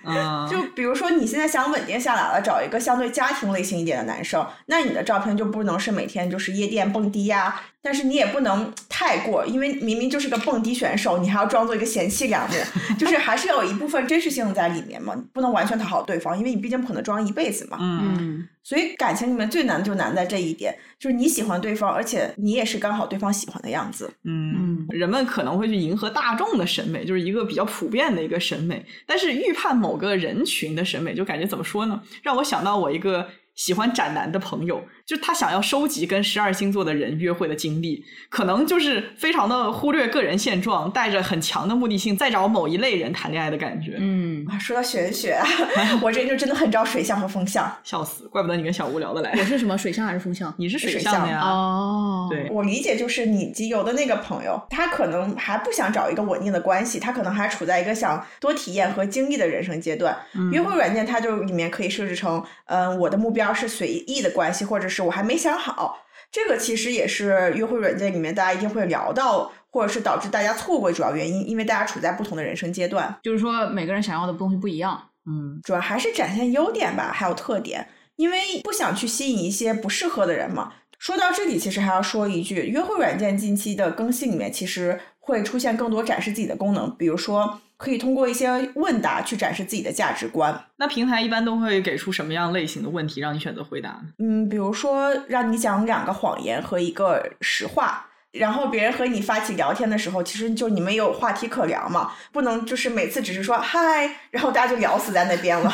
[0.50, 7.60] 就比如说你现在想稳定下来了，找一个相对家庭类型一点的男生，那你的照片就不能是每天就是夜店蹦迪呀。
[7.82, 12.54] 但是你也不能太过，因为明明就是个蹦迪选手，你还要装作一个贤妻良母，
[12.98, 17.78] 就是还是有一部分真实性在里面嘛，不能完全讨好对方，因为你毕竟不可能装一辈子嘛。
[17.80, 24.12] 嗯，所以感情里面最难就难在这一点，就是你喜欢对方，而且你也是刚好对方喜欢的样子。
[24.24, 32.02] 嗯，人们可能会去迎合大众的审美，就是一个比较普遍的一个审美，但是预判某个人群的审美，就感觉怎么说呢？
[32.22, 33.26] 让我想到我一个。
[33.60, 43.98] 喜欢斩男的朋友，就是他想要收集跟十二星座的人约会的经历，可能就是非常的忽略个人现状，带着很强的目的性在找某一类人谈恋爱的感觉。
[43.98, 45.38] 嗯，啊，说到玄学，
[46.00, 47.70] 我这人就真的很招水象和风象。
[47.84, 49.30] 笑死，怪不得你跟小吴聊得来。
[49.38, 50.54] 我是什么水象还是风象？
[50.56, 51.42] 你是水象的呀？
[51.42, 60.16] 哦，对，我理解就是你基友的那个朋友，他可能还不想找一个稳定的关系，他可能还处在一个想多体验和经历的人生阶段。
[60.50, 66.04] 约会软件它就里面可以设置成，嗯、我的目标是随意的关系，或者是我还没想好。
[66.32, 75.08] 这个其实也是约会软件里面大家一定会聊到，或者是导致大家错过主要原因，因为大家处在不同的人生阶段，就是说每个人想要的东西不一样。
[75.26, 80.72] 嗯，主要还是展现优点吧，还有特点，因为不想去吸引一些不适合的人嘛。
[80.98, 94.02] 说到这里，其实还要说一句，约会软件近期的更新里面，其实会出现更多展示自己的功能，比如说可以通过一些问答去展示自己的价值观，那平台一般都会给出什么样类型的问题让你选择回答呢？
[94.18, 98.06] 嗯，比如说让你讲两个谎言和一个实话。
[98.32, 105.72] 然后别人和你发起聊天的时候，其实就你们有话题可聊嘛，不能就是每次只是说嗨，然后大家就聊死在那边了，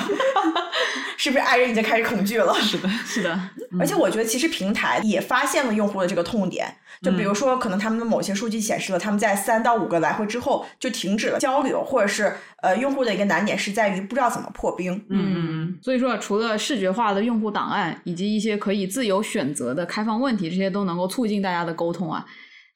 [1.18, 2.54] 是不是爱人已经开始恐惧了？
[2.54, 3.38] 是的，是的，
[3.78, 6.66] 而且我觉得其实平台也发现了用户的这个痛点，
[7.02, 14.94] 就比如说可能他们的某些数据显示了他们在三到五个来回之后就停止了交流，或者是呃用户的一个难点是在于不知道怎么破冰。
[15.10, 22.24] 嗯嗯所以说，除了视觉化的用户档案，以及一些可以自由选择的开放问题，这些都能够促进大家的沟通啊。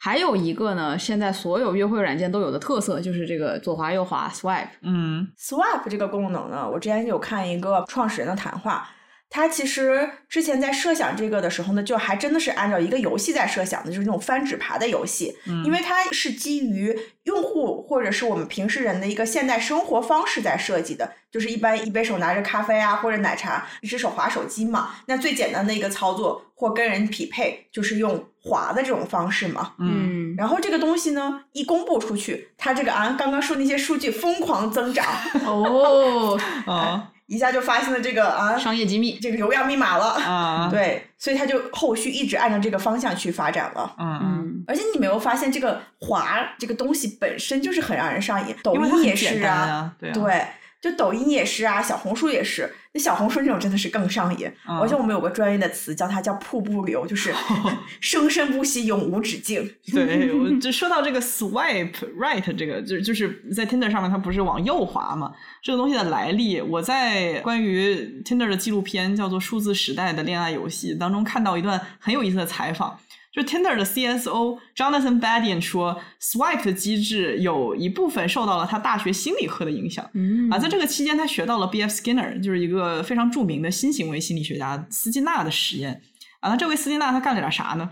[0.03, 4.68] 还有一个呢，现在所有约会软件都有的特色，就是这个左滑右滑 swipe。
[4.80, 8.88] 嗯，swipe 这个功能呢，我之前有看一个创始人的谈话，
[9.31, 29.74] 他其实之前在设想这个的时候呢，就还真的是按照一个游戏在设想的，就是那种翻纸牌的游戏，因为它是基于用户或者是我们平时人的一个现代生活方式在设计的，就是一般一杯手拿着咖啡啊或者奶茶，一只手划手机嘛，那最简单的一个操作或跟人匹配就是用划的这种方式嘛。
[29.78, 35.07] 嗯，然后这个东西呢，一公布出去，它这个啊刚刚说那些数据疯狂增长，
[35.47, 39.18] 哦，啊一下就发现了这个啊商业机密。
[39.20, 40.05] 这个流量密码了。
[40.16, 43.95] 啊，， 对，所以他就后续一直按照这个方向去发展了。
[43.99, 50.47] 嗯嗯，嗯，而且你没有发现这个滑这个东西本身就是很让人上瘾，抖音也是啊，啊，对啊，对，
[50.81, 52.72] 就抖音也是啊，小红书也是。
[52.93, 57.33] 那小红书这种真的是更上瘾，嗯而且我们有个专业的词叫它叫瀑布流，就是
[58.01, 59.72] 生生不息，永无止境。
[59.93, 65.33] 对，我就说到这个 swipe right 这个，就就是在 Tinder 上面，它不是往右滑嘛？
[65.62, 72.99] 这个东西的来历，我在关于 Tinder 的纪录片叫做《数字时代的恋爱游戏》当中看到一段很有意思的采访。
[73.33, 80.09] 就 Tinder 的 CSO Jonathan Badian 说，Swipe 的机制有一部分受到了他大学心理课的影响。
[80.14, 81.93] 嗯啊，在这个期间，他学到了 B.F.
[81.93, 86.03] Skinner，就是一个非常著名的新行为心理学家斯金纳的实验。
[86.41, 87.91] 啊，那这位斯金纳他干了点啥呢？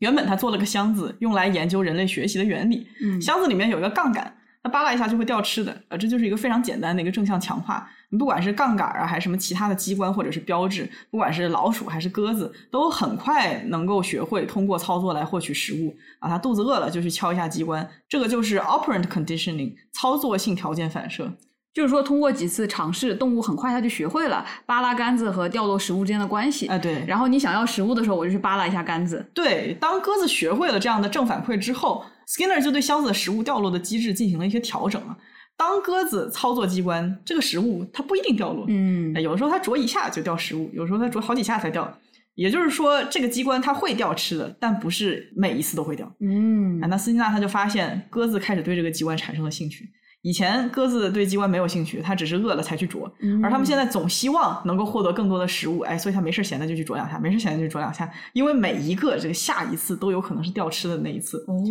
[0.00, 2.86] 原本他做了个箱子，用来研究人类学习的原理。
[3.00, 5.72] 嗯箱子里面有一个杠杆，他扒拉一下就会掉吃的。
[5.88, 7.88] 啊，这就是一个非常简单的一个正向强化。
[8.14, 15.92] 你不管是杠杆啊，还是什么其他的机关或者是标志，不管是老鼠还是鸽子，都很快能够学会通过操作来获取食物。
[16.20, 21.32] 啊，它肚子饿了就去敲一下机关，这个就是 operant conditioning 操作性条件反射。
[21.72, 26.68] 就是说，通过几次尝试，动物很快它就学会了扒拉杆子和掉落食物之间的关系。
[26.68, 29.28] 啊，对，然后你想要食物的时候，我就去扒拉一下杆子。
[29.34, 35.16] 对，当鸽子学会了这样的正反馈之后，Skinner 就对箱子的食物掉落的机制进行了一些调整了。
[35.56, 41.98] 当鸽子操作机关，这个食物它不一定掉落，嗯哎有的时候它啄一下就掉食物，有时候它啄好几下才掉。
[42.34, 46.12] 也就是说，这个机关它会掉吃的，但不是每一次都会掉。
[46.18, 49.88] 嗯啊，那斯金纳他就发现鸽子开始对这个机关产生了兴趣。
[50.22, 53.04] 以前鸽子对机关没有兴趣，它只是饿了才去啄，
[53.40, 61.44] 而他们现在总希望能够获得更多的食物，哎，所以它没事闲的就去啄两下，没事闲的就去啄两下，因为每一个这个下一次都有可能是掉吃的那一次。
[61.46, 61.62] 哦，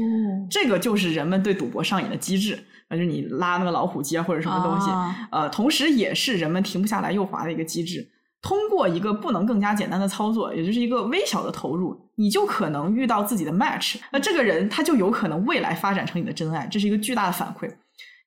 [0.50, 2.58] 这个就是人们对赌博上瘾的机制，
[2.88, 8.10] 啊，就是你拉那个老虎机啊或者什么东西，啊呃，同时也是人们停不下来右滑的一个机制。
[8.42, 13.96] 通过一个不能更加简单的操作，也就是一个微小的投入，你就可能遇到自己的 match。
[14.12, 17.74] 那这个人他就有可能未来发展成你的真爱，这是一个巨大的反馈，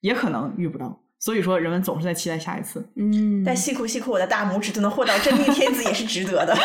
[0.01, 0.99] 也可能遇不到。
[1.27, 2.89] 所以说，人们总是在期待下一次。
[2.95, 6.57] 嗯，但辛苦辛苦我的大拇指，都能获到真命天子也是值得的。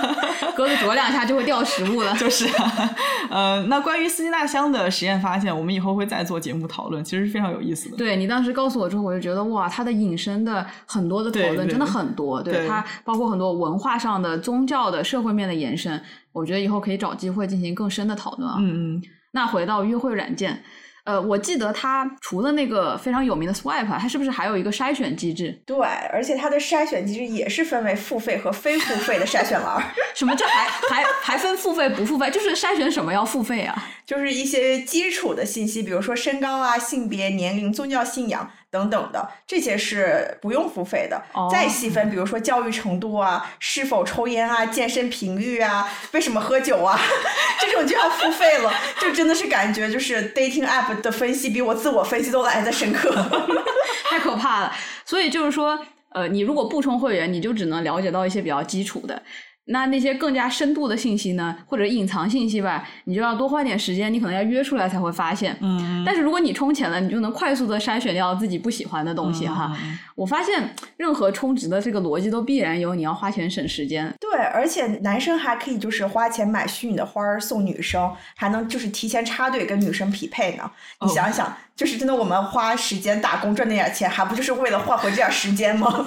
[0.54, 2.14] 鸽子啄两下就会掉食物了。
[2.18, 2.90] 就是、啊，
[3.30, 7.96] 呃，那关于斯金纳箱的实验发现，我们以后会再做节目讨论，其实是非常有意思的。
[7.96, 15.98] 对你当时告诉我之后，我就觉得哇，它的引申的很多的讨论真的很多，对对它包括很多文化上的、宗教的、社会面的延伸，
[16.32, 18.56] 我觉得以后可以找机会进行更深的讨论啊。
[18.58, 20.62] 嗯嗯，那回到约会软件，
[21.04, 25.60] 呃，我记得它除了那个非常有名的 Swipe，它是不是还有一个筛选机制？
[25.64, 25.78] 对，
[26.12, 29.82] 而且它的筛选机制也是分为付费和非付费的筛选栏。
[30.14, 32.30] 什么叫还还还分付费不付费？
[32.30, 33.88] 就是筛选什么要付费啊？
[34.04, 38.50] 就是一些基础的信息，比如说身高啊、性别、年龄、宗教信仰。
[38.70, 41.20] 等等的，这些是不用付费的。
[41.50, 46.98] 再细分，比如说教育程度啊，是否抽烟啊，健身频率啊，为什么喝酒啊，
[47.60, 48.72] 这种就要付费了。
[49.00, 53.10] 就真的是感觉，就是 dating app 的分析比我自我分析都来的深刻，
[54.08, 54.72] 太可怕了。
[55.04, 55.78] 所以就是说，
[56.10, 59.20] 呃，你如果不充会员，你就只能了解到一些比较基础的。
[59.70, 65.56] 那那些更加深度的信息呢，或者隐藏信息吧，你就要多花点时间，你可能要约出来才会发现。
[65.60, 69.76] 嗯，但是如果你充钱了，你就能快速的筛选掉自己不喜欢的东西哈。
[70.14, 74.12] 我发现任何充值的这个逻辑都必然有你要花钱省时间。
[74.20, 80.70] 对，而且男生还可以就是花钱买虚拟的花儿送女生，还能就是提前插队跟女生匹配呢。
[81.00, 86.06] 你想想，就是真的我们花时间打工赚那点钱，还不就是为了换回这点时间吗？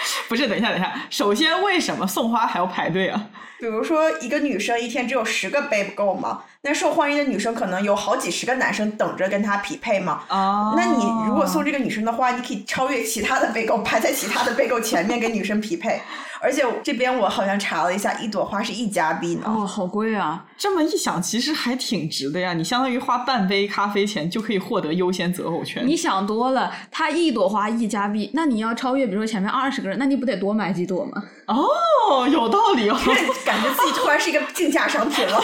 [0.28, 0.92] 不是，等一下，等一下。
[1.10, 3.26] 首先，为什么送花还要排队啊？
[3.62, 6.40] 比如说，一个女生一天只有十个杯不够吗？
[6.62, 10.24] 那受欢迎的女生可能有好几十个男生等着跟她匹配嘛。
[10.30, 10.74] 哦。
[10.76, 16.00] 那你如果送这个女生的话，你可以超越其他的备购，排在其他的备购前面跟女生匹配。
[16.40, 19.42] 而且这边我好像查了一下，一朵花是一加币呢。
[19.46, 20.44] 哦，好贵啊！
[20.58, 22.52] 这么一想，其实还挺值的呀。
[22.52, 25.86] 你相当于花半杯咖啡钱就可以获得优先择偶权。
[25.86, 31.22] 你想多了，它一朵花一加币，那你要超越，比如说前面二十个人，那你不得多买几朵吗？
[31.46, 32.98] 哦，有道理哦。
[33.44, 35.36] 感觉自己突然是一个竞价商品了。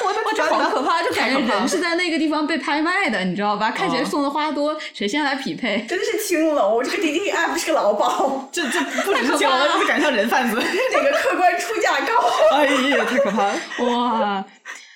[0.00, 3.70] 我我这好可怕，就感觉人是在那个地方被拍卖的，你知道吧？
[3.70, 5.84] 看谁送的花多，谁先来匹配。
[5.88, 8.48] 真的是青楼，这个滴滴 app 是个劳保。
[8.52, 10.56] 这这不只是青楼，这是赶上人贩子。
[10.92, 12.56] 哪个客观出价高？
[12.56, 12.66] 哎
[12.96, 13.54] 呀，太可怕了！
[13.90, 14.44] 哇。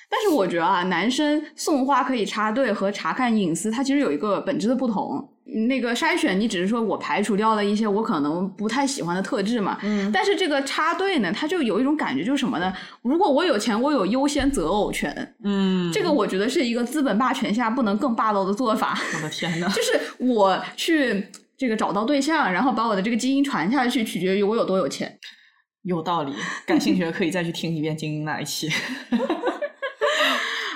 [0.09, 5.27] 但是我觉得啊，男生送花可以插队和查看隐私，它其实有一个本质的不同。
[5.45, 9.79] 那个筛选，你只是说我排除掉了一些我可能不太喜欢的特质嘛。
[9.83, 10.11] 嗯。
[10.13, 12.73] 但是这个插队呢，它就有一种感觉，就是什么呢？
[13.03, 15.35] 如果我有钱，我有优先择偶权。
[15.45, 15.93] 嗯。
[15.93, 18.99] 这个我觉得是一个资本霸权下不能更霸道的做法。
[19.17, 21.27] 我的天呐， 就是我去
[21.59, 25.19] 这个找到对象，然后把我的这个基因传下去，取决于我有多有钱。
[25.83, 26.33] 有道理。
[26.65, 28.71] 感兴趣的可以再去听一遍精英那一期。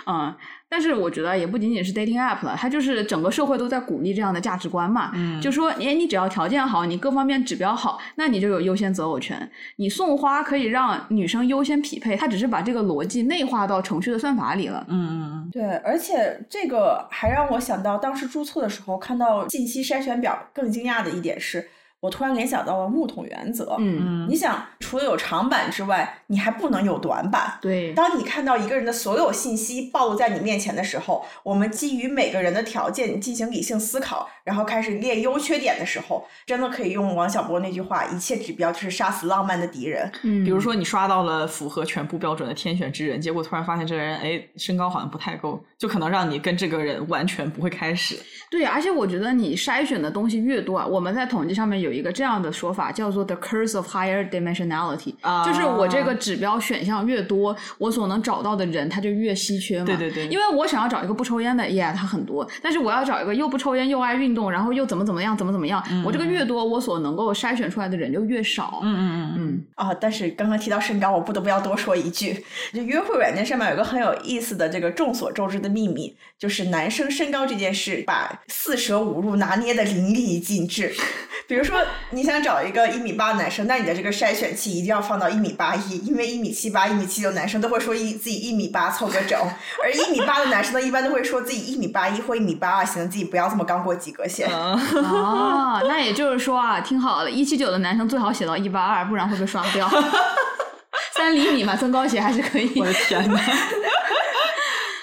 [0.09, 0.33] 嗯，
[0.69, 5.13] 但是我觉得也不仅仅是 dating app 了，它就是整个社会都在鼓励这样的价值观嘛。
[5.15, 9.49] 嗯，就说，哎，你只要条件好，你各方面指标好，那你就有优先择偶权。
[9.77, 14.85] 你送花可以让女生优先匹配，它只是把这个逻辑内化到程序的算法里了。
[14.89, 21.69] 嗯嗯嗯，对，而且这个还让我想到，当时注册的时候看到信息筛选表，更惊讶的一点是。
[22.01, 23.77] 我突然联想到了木桶原则。
[23.79, 27.59] 嗯，你想，除了有长板之外，你还不能有短板。
[27.61, 48.19] 对，当你看到一个人的所有信息暴露在你面前的时候，我们基于每个人的条件进行理性思考，然后开始列优缺点的时候，真的可以用王小波那句话：“一切指标就是杀死浪漫的敌人。”嗯，比如说你刷到了符合全部标准的天选之人，结果突然发现这个人哎身高好像不太够，就可能让你跟这个人完全不会开始。
[48.51, 55.15] 对，而且我觉得你筛选的东西越多，啊，我们在统计上面有一个这样的说法，叫做 the curse of higher dimensionality，
[55.45, 59.85] 就是我这个指标选项越多，我所能找到的人他就越稀缺嘛。
[59.85, 60.27] 对对对。
[60.27, 68.81] 因为我想要找一个不抽烟的，耶，他很多；但是我要找一个又不抽烟又爱运动，然后又怎么怎么样，怎么怎么样，我这个越多，我所能够筛选出来的人就越少。
[68.83, 69.65] 嗯嗯嗯嗯。
[69.75, 80.93] 啊，但是刚刚提到身高，我不得不要多说一句，就约会软件上面有个很有意思的这个众所周知的秘密，就是男生身高这件事，把四舍五入拿捏的淋漓尽致。
[81.49, 81.76] 比如说，
[82.11, 89.39] 你想找一个一米八的男生，那你的这个筛选器一定要放到一米八一，因为一米七八、一米七九男生都会说一自己一米八凑个整，
[89.83, 94.49] 而一米八的男生呢，一般都会说自己一米八一或一米八二，显得自己不要这么刚过及格线。
[94.53, 99.91] 哦，那也就是说啊，听好了，一七九的男生最好写到一八二，不然会被刷掉。
[101.15, 102.79] 三厘米嘛，增高鞋还是可以。
[102.79, 103.41] 我的天呐。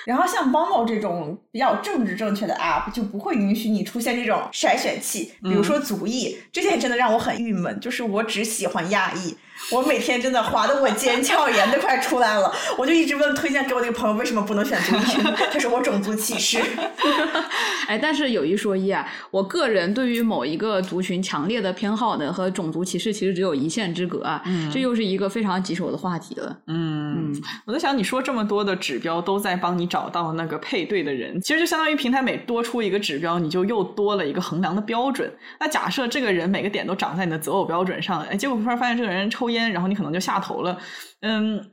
[0.05, 7.79] 然后像 Bumble 这种比较政治正确的 App 就不会允许你出现这种筛选器，比如说族裔，这点真的让我很郁闷。
[7.79, 9.35] 就是我只喜欢亚裔，
[9.71, 16.61] 我每天真的滑的我尖叫炎都快出来了，我就一直问推荐给我那个朋友为什么不能选族裔，他说我种族歧视。
[17.87, 24.41] 哎，但是有一说一啊，我个人对于某一个族群强烈的偏好的和种族歧视其实只有一线之隔啊，
[24.71, 26.57] 这又是一个非常棘手的话题了。
[26.67, 27.33] 嗯。
[27.65, 35.31] 我在想，你说这么多的指标都在帮你找到那个配对的人，其实就相当于平台每多出一个指标，你就又多了一个衡量的标准。
[35.59, 40.79] 那假设这个人每个点都长在你的择偶标准上，哎，结果突然发现这个人抽抽烟，然后你可能就下头了。
[41.25, 41.65] 嗯，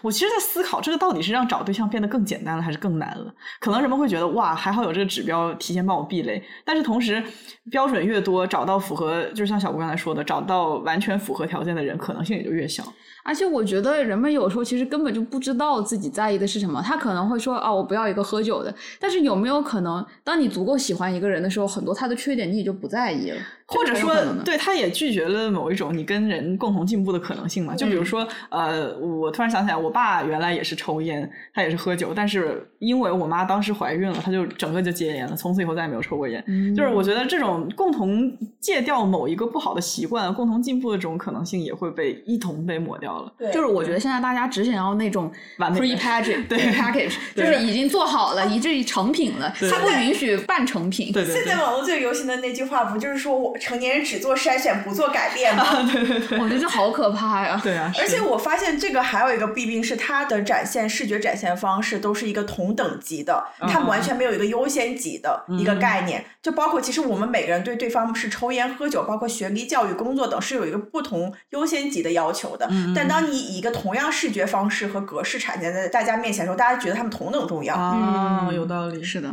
[0.00, 3.34] 我其实，在思考这个到底是让找对象变得更简单了，还是更难了？
[3.58, 6.40] 可能人们会觉得，哇，还好有这个指标提前帮我避雷。
[6.64, 7.20] 但是同时，
[7.68, 12.84] 标准越多，找到符合，就像小吴刚才说的，找到完全符合条件的人，可能性也就越小。
[13.24, 16.82] 而且我觉得人们有时候其实根本就不知道自己在意的是什么。
[16.84, 18.74] 他可能会说啊，我不要一个喝酒的。
[18.98, 23.36] 但是有没有可能，当你足够喜欢一个人的时候，很多他的缺点你也就不在意了？
[23.66, 24.12] 或者说，
[24.44, 27.76] 对他也拒绝了某一种你跟人共同进步的可能性嘛？
[27.76, 36.42] 就比如说，呃，我突然想起来，我爸原来也是抽烟，他也是喝酒，但是因为我妈当时怀孕了，他就整个就戒烟了，从此以后再也没有抽过烟。
[36.76, 38.30] 就是我觉得这种共同
[38.60, 43.32] 戒掉某一个不好的习惯，共同进步的这种可能性也会被一同被抹掉了。
[43.38, 51.12] 对，就是我觉得现在大家只想要那种完美 pre package，对 package，就是已经做好了，以至于成品了，它不允许半成品。
[51.12, 51.44] 对对对。
[51.44, 55.64] 现在网络最流行的那句话不就是说我成年人只做筛选不做改变吗？
[55.92, 57.60] 对对对，我觉得这好可怕呀。
[57.62, 66.24] 对啊，而且我发现这个还有一个弊病是，它的展现视觉展现方式都是一个同等级的，它完全没有一个优先级的一个概念。
[66.42, 72.68] 就包括其实我们每个人对对方是抽烟、喝酒，包括学历、教育、工作等，是有一个不同优先级的要求的。
[72.92, 77.76] 但当你以一个同样视觉方式和格式展现在大家面前的时候，大家觉得他们同等重要。
[77.76, 79.32] 啊，有道理，是的。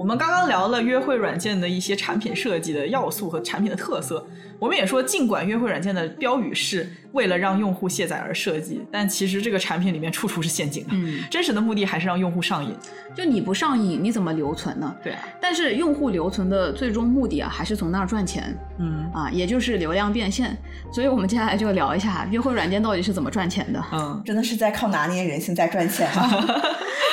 [0.00, 4.26] 我们刚刚聊了约会软件的一些产品设计的要素和产品的特色。
[4.60, 10.84] 我们也说，尽管约会软件的标语是为了让用户卸载而设计，但其实这个产品里面处处是陷阱。
[10.90, 12.74] 嗯，真实的目的还是让用户上瘾。
[13.16, 14.94] 就你不上瘾，你怎么留存呢？
[15.02, 15.26] 对啊。
[15.40, 18.54] 但是用户留存的最终目的啊，还是从那儿赚钱。
[18.78, 20.54] 嗯啊，也就是流量变现。
[20.92, 23.82] 所以我们接下来就聊一下约会软件到底是怎么赚钱的。
[23.92, 26.06] 嗯，真的是在靠拿捏人性在赚钱。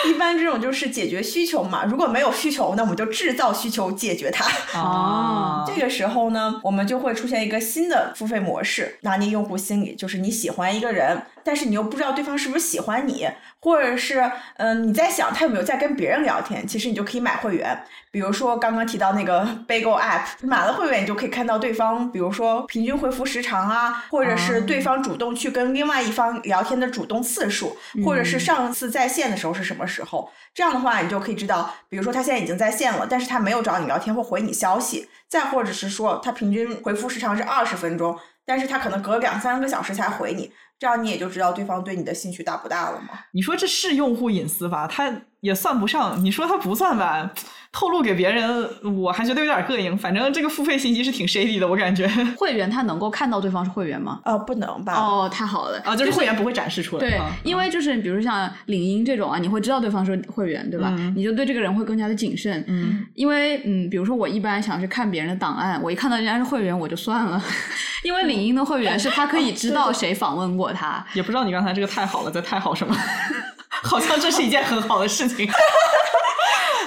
[0.08, 4.46] 一般这种就是解决需求嘛，如果没有需求，那我们就制造需求解决它。
[4.80, 13.26] 哦， 这个时候呢，我们就会出现一个新的付费模式，拿捏用户心理，就是你喜欢一个人，但是你又不知道对方是不是喜欢你，
[13.62, 17.82] 或者是嗯你在想他有没有在跟别人聊天，其实你就可以买会员。
[18.12, 30.30] 比如说刚刚提到那个 Bagel App，买了会员你就可以看到对方，比如说平均回复时长啊，或者是对方主动去跟另外一方聊天的主动次数，或者是上次在线的时候是什么时候。
[30.54, 43.10] 这样的话，你就可以知道，比如说他现在已经在线了，但是他没有找你聊天或回你消息，再或者是说他平均回复时长是二十分钟，但是他可能隔两三个小时才回你，这样你也就知道对方对你的兴趣大不大了嘛。
[43.32, 44.88] 你说这是用户隐私吧？
[44.88, 46.24] 他也算不上。
[46.24, 47.34] 你说他不算吧？
[47.72, 48.68] 透露给别人，
[49.02, 49.98] 我还觉得有点膈应。
[49.98, 52.08] 反正这个付费信息是挺 shady 的，我感觉。
[52.38, 54.20] 会员他能够看到对方是会员吗？
[54.26, 54.94] 呃，不能吧？
[54.96, 55.96] 哦，太好了啊！
[55.96, 57.00] 就是会员不会展示出来。
[57.00, 60.90] 对，因为就是比如像领英这种啊，你会知道对方是会员，对吧？
[61.16, 62.64] 你就对这个人会更加的谨慎。
[62.68, 67.42] 嗯，因为嗯，比如说我一般想去看别人的档案，我一看到人家是会员，我就算了。
[68.04, 71.06] 因为领英的会员是他可以知道谁访问过他。
[71.14, 72.96] 也不知道你刚才这个太好了，在太好什么？
[73.84, 75.48] 好像这是一件很好的事情。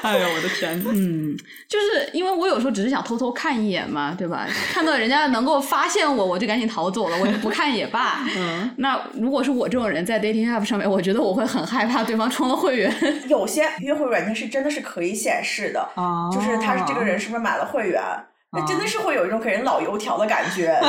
[0.02, 0.82] 哎呀，我的天！
[0.86, 1.36] 嗯，
[1.68, 4.46] 就是因为我有时候只是想偷偷看一眼嘛，对吧？
[4.72, 8.20] 看到人家能够发现我，我就赶紧逃走了，我就不看也罢。
[8.36, 12.92] 嗯，那如果是我这种人在 dating app 上面，我觉得我会很害怕对方充了会员。
[13.28, 18.00] 有些约会软件是真的是可以显示的，哦就是他这个人是不是买了会员，
[18.52, 20.68] 那真的是会有一种给人老油条的感觉。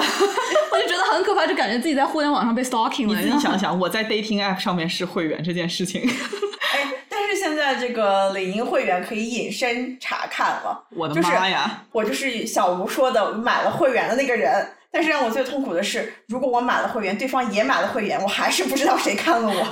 [0.71, 3.15] 我就觉得很可怕，就感觉自己在互联网上被 stalking 了。
[3.15, 6.01] 你自己想想，我在 dating app 上面是会员这件事情，
[6.73, 10.85] 哎，但是现在这个领英会员可以隐身查看了。
[10.95, 11.83] 我的就是妈呀！
[11.91, 14.73] 我就是小吴说的买了会员的那个人。
[14.93, 19.65] 但是让我最痛苦的是，如果我买了会员，对方也买了会员，我还是不知道谁看了我，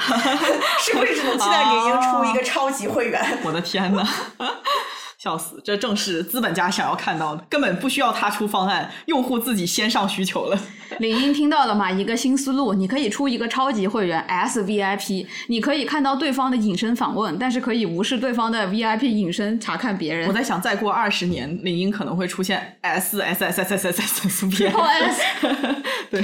[0.79, 3.21] 是不是只能期待领英出一个超级会员？
[3.43, 4.07] 我的天呐，
[5.21, 5.61] 笑死！
[5.65, 10.57] 这正是资本家想要看到的，根本不需要他出方案，用户自己先上需求了。
[10.99, 11.91] 领英听到了吗？
[11.91, 20.25] 一个新思路，你可以出一个超级会员 S VIP，你可以看到对方的隐身访问，但是可以无视对方的 VIP 隐身查看别人。
[20.29, 25.21] 我在想，再过二十年，领英可能会出现 S S S S S S S V S。
[26.09, 26.23] 对。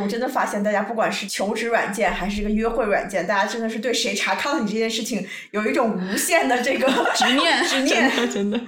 [0.00, 8.58] 我真的发现，大家不管是求职软件还是这个约会软件，大家真的是对谁查看了你这件事情有一种无限的这个执念，执念，真的。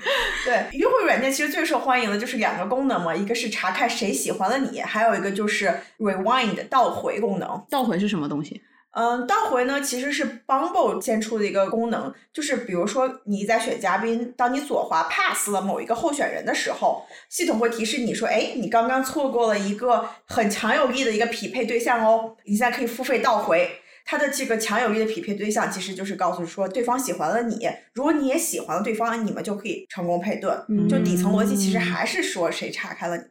[0.45, 7.65] 对，约会软件其实最受欢迎的就是两个功能嘛，一个是查看谁喜欢了你，还有一个就是 rewind 倒回功能。
[7.71, 8.63] 倒回是什么东西？
[8.99, 23.71] 嗯，倒回呢其实是 Bumble 先出的一个功能，就是比如说你在选嘉宾，当你左滑 pass 了某一个候选人的时候，系统会提示你说，哎，你刚刚错过了一个很强有力的一个匹配对象哦，你现在可以付费倒回。
[24.09, 30.51] 它的这个强有力的匹配对象，其实就是告诉说对方喜欢了你，如果你也喜欢了对方，你们就可以成功配对。
[30.89, 33.25] 就底层逻辑其实还是说谁岔开了你。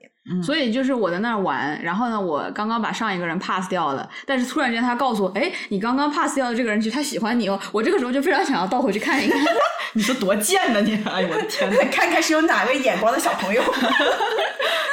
[0.43, 9.39] 所以就是我在那儿玩，然后呢，我刚刚把上一个人 pass 掉了，但是突然间他告诉我，哎，你刚刚 pass 掉的这个人其实他喜欢你哦，我这个时候就非常想要倒回去看一看。
[9.93, 11.01] 你说多贱呢你！
[11.05, 13.63] 哎呦我的天呐， 看看是有哪位眼光的小朋友。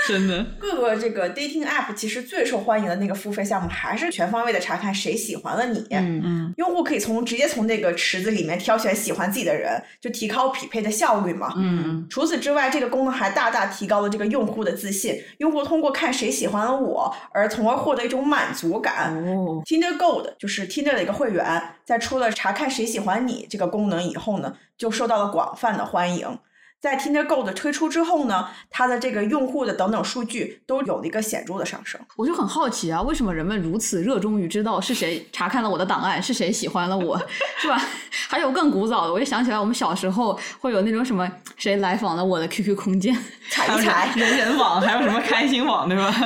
[0.06, 5.84] 真的，各个这个 dating app 其实最受欢迎的那个付费项目还是全方位的查看谁喜欢了你。
[5.90, 11.52] 嗯嗯，用户可以从直接从那个池子里面挑选喜欢自己的人，就提高匹配的效率嘛。
[11.56, 12.06] 嗯嗯。
[12.10, 15.21] 除此之外，这个功能还大大提高了这个用户的自信。
[15.38, 19.14] 用户通过看谁喜欢我，而从而获得一种满足感。
[19.16, 26.38] 哦，Tinder Gold 就是 Tinder 的一个会员，在出了查看谁喜欢你这个功能以后呢，就受到了广泛的欢迎。
[26.82, 32.00] 在 Tinder Gold 推出之后呢，它的这个用户的等等数据都有了一个显著的上升。
[32.16, 37.16] 我就很好奇啊，为什么人们如此热衷于知道是谁查看了我的档案，是谁喜欢了我，
[37.60, 37.80] 是吧？
[38.28, 43.16] 还有更古早的，我就想起来我们小时候会有那种什么谁来访了我的 QQ 空间，
[43.48, 46.12] 踩一踩人人网，还有什么开心网，对吧？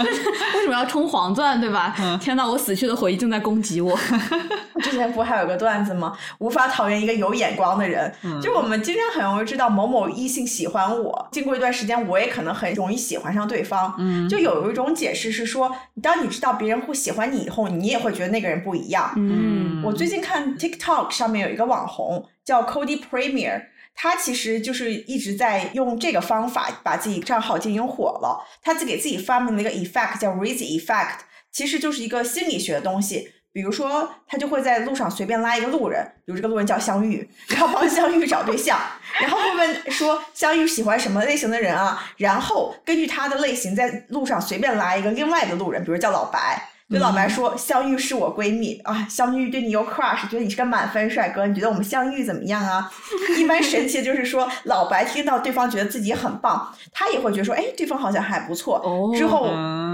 [0.54, 1.94] 为什么要充黄钻，对吧？
[2.18, 3.94] 天呐，我死去的回忆正在攻击我。
[4.82, 6.16] 之前不还有个段子吗？
[6.38, 10.45] 无法讨厌一个有眼光的人，就我们经常很容易知道某某异性。
[10.46, 13.94] 喜欢我，经过一段时间，我也可能很容易喜欢上对方。
[13.98, 19.12] 嗯，就有一种解释是说，当你知道别人会喜欢你以后，你也会觉得那个人不一样。
[19.16, 28.46] 嗯，我最近看 TikTok 上面有一个网红叫 Cody Premier，他其实就是一直在用这个方法把自己账号经营火了。
[28.62, 31.18] 他自给自己发明了一个 effect 叫 Raise Effect，
[31.50, 33.32] 其实就是一个心理学的东西。
[33.56, 38.78] 比如说，他就会在路上随便拉一个路人，比如这个路人叫相遇，然后帮相遇找对象，
[39.18, 42.04] 然后会问说相遇喜欢什么类型的人啊？
[42.18, 46.68] 然后根据他的类型，在路上随便拉一个另外的路人，比如叫老白。
[46.88, 51.44] 对老白说：“香玉是我闺蜜啊，香玉对你有 crush，觉得你是个满分帅哥。
[51.46, 52.88] 你觉得我们相遇怎么样啊？”
[53.36, 58.80] 一般神奇的就是说，老白听到对方觉得自己很棒，他也会觉得说：“哎，对方好像还不错。”
[59.18, 59.48] 之后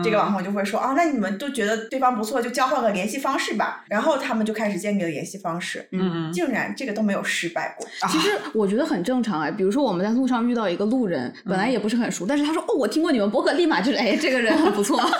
[0.04, 5.88] 这个网红就会说：“啊，那你们都觉得对方不错，就交换个联系方式吧。”然后他们就开始建立了联系方式。
[5.92, 7.86] 嗯竟然这个都没有失败过。
[8.08, 15.00] 其实我觉得很正常哎，比如说我们在路上遇到一个路人，本来也不是很熟，但是他说：“哦，我听过你们博客，立马就是哎，这个人很不错。”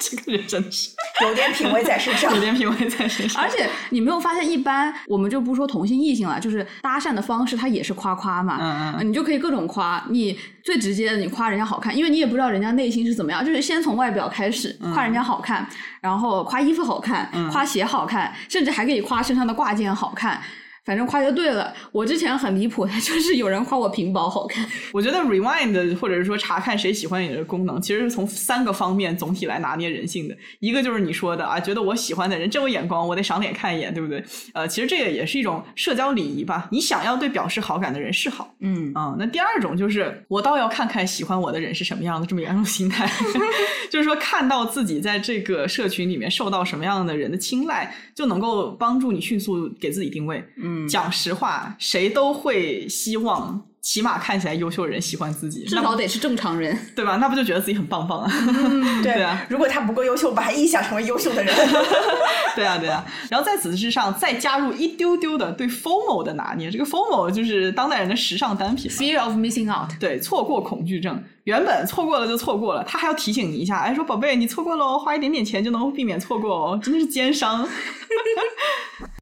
[0.00, 0.90] 这个人真是。
[1.22, 3.42] 有点品味在身上，有点品味在身上。
[3.42, 8.58] 而且你没有发现，一般我们就不说同性异性了，就是搭讪的方式，它也是夸夸嘛。
[8.60, 10.04] 嗯嗯，你就可以各种夸。
[10.10, 15.66] 你最直接的，你夸人家好看，因为你也不知道人家内心是怎么样，就是先从外表开始夸人家好看，
[16.00, 20.40] 然后夸衣服好看，夸鞋好看，甚至还可以夸身上的挂件好看。
[20.88, 21.70] 反正夸就对了。
[21.92, 24.66] 我之前很离谱， 就是有人夸我屏保好看。
[24.90, 30.34] 我觉得 rewind 或者是说查看谁喜欢你的功能，其实是从三个方面总体来拿捏人性的。
[30.60, 34.24] 一个就是你说的啊，觉得我喜欢的人真有眼光，我得赏脸看一眼，对不对？
[34.54, 36.68] 呃，其实这个也是一种社交礼仪吧。
[36.72, 39.14] 你想要对表示好感的人示好，嗯啊。
[39.18, 43.06] 那第二种就是我倒要看看喜欢我的人是什么样的这么两种 心态，
[43.92, 50.42] 就是说看到自己在这个社群里面受到什么样的人的青睐，就能够帮助你迅速给自己定位。
[50.56, 50.77] 嗯。
[50.86, 57.16] 讲实话，谁都会希望起码看起来优秀的人喜欢自己，至少得是正常人，对吧？
[57.16, 58.30] 那不就觉得自己很棒棒啊？
[59.02, 61.54] 对啊，如果他不够优秀，把他臆想成为优秀的人。
[62.54, 63.04] 对啊，对啊。
[63.30, 66.70] 然后在此之上，再加入一丢丢的对 FOMO 的拿捏。
[66.70, 69.92] 这个 FOMO 就是当代人的时尚单品，Fear of Missing Out。
[70.00, 71.22] 对，错过恐惧症。
[71.44, 77.66] 原本错过了就错过了，他还要提醒你一下，哎，说宝贝，你错过了哦，花一点点钱就能避免错过哦，真的是奸商。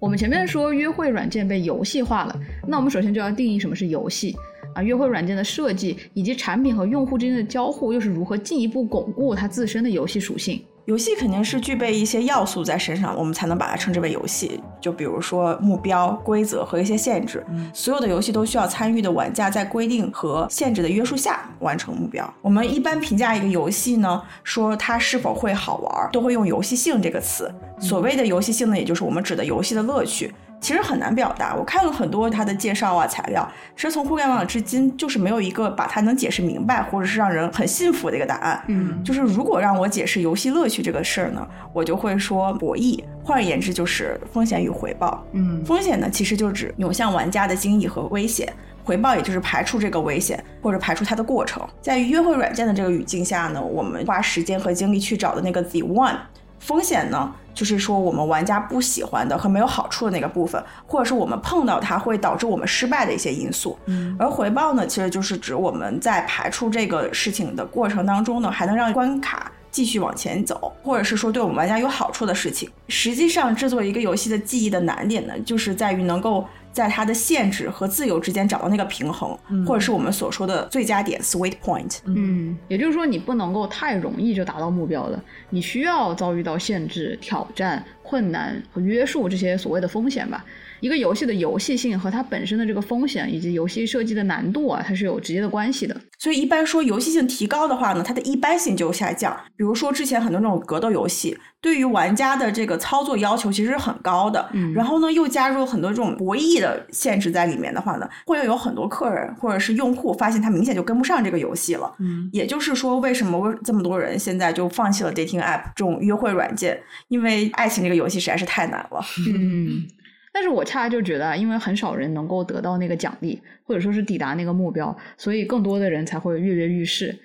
[0.00, 2.34] 我们前面说约会软件被游戏化了，
[2.66, 4.34] 那我们首先就要定义什么是游戏
[4.74, 4.82] 啊？
[4.82, 10.64] 约会软件的设计以及产品和用户之间的交互又是如何进一步巩固它自身的游戏属性？
[10.86, 14.60] 游戏肯定是具备一些要素在身上，我们才能把它称之为游戏。
[14.80, 22.28] 就比如说目标、规则和一些限制，所有的游戏都需要参与的玩家在规定和限制的约束下完成目标。
[22.40, 27.52] 我们一般评价一个游戏呢，说它是否会好玩，都会用游戏性这个词。
[27.78, 30.32] 所谓的游戏性呢，也就是我们指的游戏的乐趣。
[30.60, 31.54] 其实很难表达。
[31.54, 38.62] 我看了很多他的介绍啊材料，其实从互联网至今就是没有一个把它能解释明白，或者是让人很信服的一个答案。
[38.68, 45.24] 嗯，就是如果让我解释游戏乐趣这个事儿呢，我就会说博弈，换而言之就是风险与回报。
[45.32, 48.52] 嗯，风险呢其实就指涌向玩家的惊异和危险。
[48.82, 51.62] 回报也就是排除这个危险或者排除它的过程。
[51.80, 56.16] 在约会软件的这个语境下呢，我们花时间和精力去找的那个 the one。
[56.60, 63.76] 风险呢，就是说我们玩家不喜欢的和没有好处的那个部分，或者是我们碰到它会导致我们失败的一些因素。
[63.86, 72.70] 嗯，而回报呢，其实就是指我们在排除这个事情的过程当中呢，还能让关卡继续往前走，或者是说对我们玩家有好处的事情。
[72.88, 76.46] 实际上，制作一个游戏的记忆的难点呢，就是在于能够。
[76.72, 81.98] 在它的限制和自由之间找到那个平衡，或者是我们所说的最佳点 （sweet point）。
[82.04, 90.44] 嗯，也就是说，你不能够太容易就达到目标了，你需要遭遇到限制、挑战、困难和约束这些所谓的风险吧。
[90.80, 95.94] 一个游戏的游戏性和它本身的这个风险以及游戏设计的难度啊，它是有直接的关系的。
[96.18, 99.34] 所以一般说游戏性提高的话呢，它的一般性就下降。
[99.56, 104.48] 比如说之前很多那种格斗游戏，对于玩家的这个操作要求其实是很高的。
[104.52, 111.94] 嗯，然后呢，又加入了很多这种博弈的限制在里面的话呢，会有很多客人或者是用户发现他明显就跟不上这个游戏了。
[111.98, 116.78] 嗯，也就是说，为什么这么多人现在就放弃了 dating app 这种约会软件？
[117.08, 119.04] 因为爱情这个游戏实在是太难了。
[119.28, 119.86] 嗯。
[120.32, 127.18] 但是我恰恰就觉得，因为很少人能够得到那个奖励，或者说是抵达那个目标，所以更多的人才会跃跃欲试。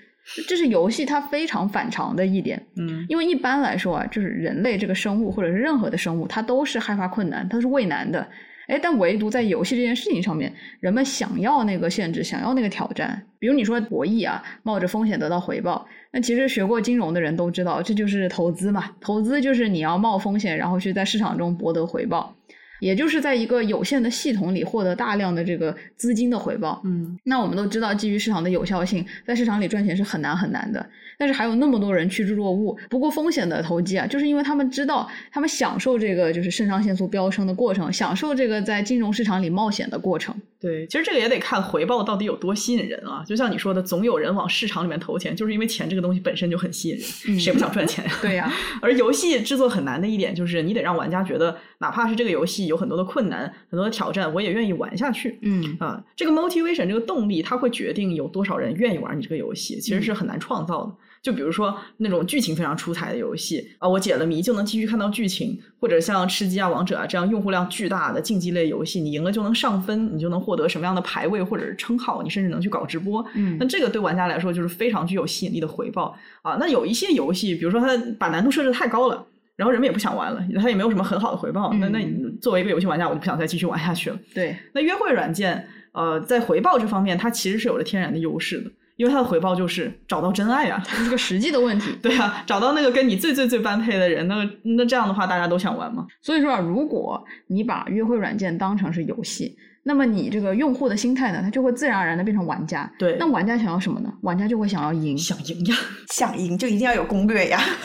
[0.47, 2.59] 这是游戏它非常反常的一点。
[2.77, 8.27] 嗯，因为一般来说啊，就是人类这个生物或者是任何的生物，它都是害怕困难，它是畏难的。
[8.67, 13.21] 哎，但唯独在游戏这件事情上面，人们想要那个限制，想要那个挑战。
[13.37, 18.89] 比如你说博弈啊，冒着风险得到回报，那其实学过金融的人都知道，这就是投资嘛。
[18.99, 22.35] 投资就是你要冒风险，然后去在市场中博得回报。
[22.79, 26.81] 也就是在一个有限的系统里获得大量的这个资金的回报。
[26.85, 30.85] 嗯，那我们都知道，基于市场的有效性，在市场里赚钱是很难很难的。
[31.17, 32.75] 但是还有那么多人趋之若鹜。
[32.89, 40.35] 不过风险的投机啊，就是因为他们知道，他们享受这个就是肾上腺素飙升的过程，享受这个在金融市场里冒险的过程。
[40.65, 43.23] 对，其实这个也得看回报到底有多吸引人啊。
[43.23, 46.95] 就像你说的，总有人往市场里面投钱，就是因为钱这个东西本身就很吸引
[47.27, 48.11] 人，谁不想赚钱呀？
[48.19, 48.51] 对呀。
[48.81, 55.37] 而游戏制作很难的一点就是，你得让玩家觉得，哪怕是这个游戏有很多的困难、很多的挑战，我也愿意玩下去。
[55.43, 60.95] 嗯啊，这个 motivation 这个动力，它会决定有多少人愿意玩你这个游戏，其实是很难创造的。
[61.25, 73.25] 就比如说那种剧情非常出彩的游戏啊，我解了谜就能继续看到剧情，或者像吃鸡啊、王者啊这样用户量巨大的竞技类游戏，你赢了就能上分，你就能获得什么样的排位或者是称号，你甚至能去搞直播。
[73.33, 76.57] 嗯，那这个对玩家来说就是非常具有吸引力的回报啊。
[76.59, 81.73] 那有一些游戏，比如说它把难度设置太高了，然后人们也不想玩了，它也没有什么很好的回报。
[81.79, 84.19] 那那你作为一个游戏玩家，我就不想再继续玩下去了。
[84.31, 88.69] 对，那约会软件呃在回报这方面，它其实是有着天然的优势的。
[88.97, 91.91] 因为它的回报就是找到真爱呀，这是个实际的问题。
[92.01, 96.05] 对啊，找到那个跟你最最最般配的人，那那这样的话，大家都想玩吗？
[96.21, 102.91] 所以说啊，如果你把约会软件当成是游戏，那么你这个用户的心态呢，他就会自然而然的变成玩家。
[102.97, 104.11] 对，那玩家想要什么呢？
[104.21, 105.75] 玩家就会想要赢，想赢呀，
[106.11, 107.59] 想赢就一定要有攻略呀。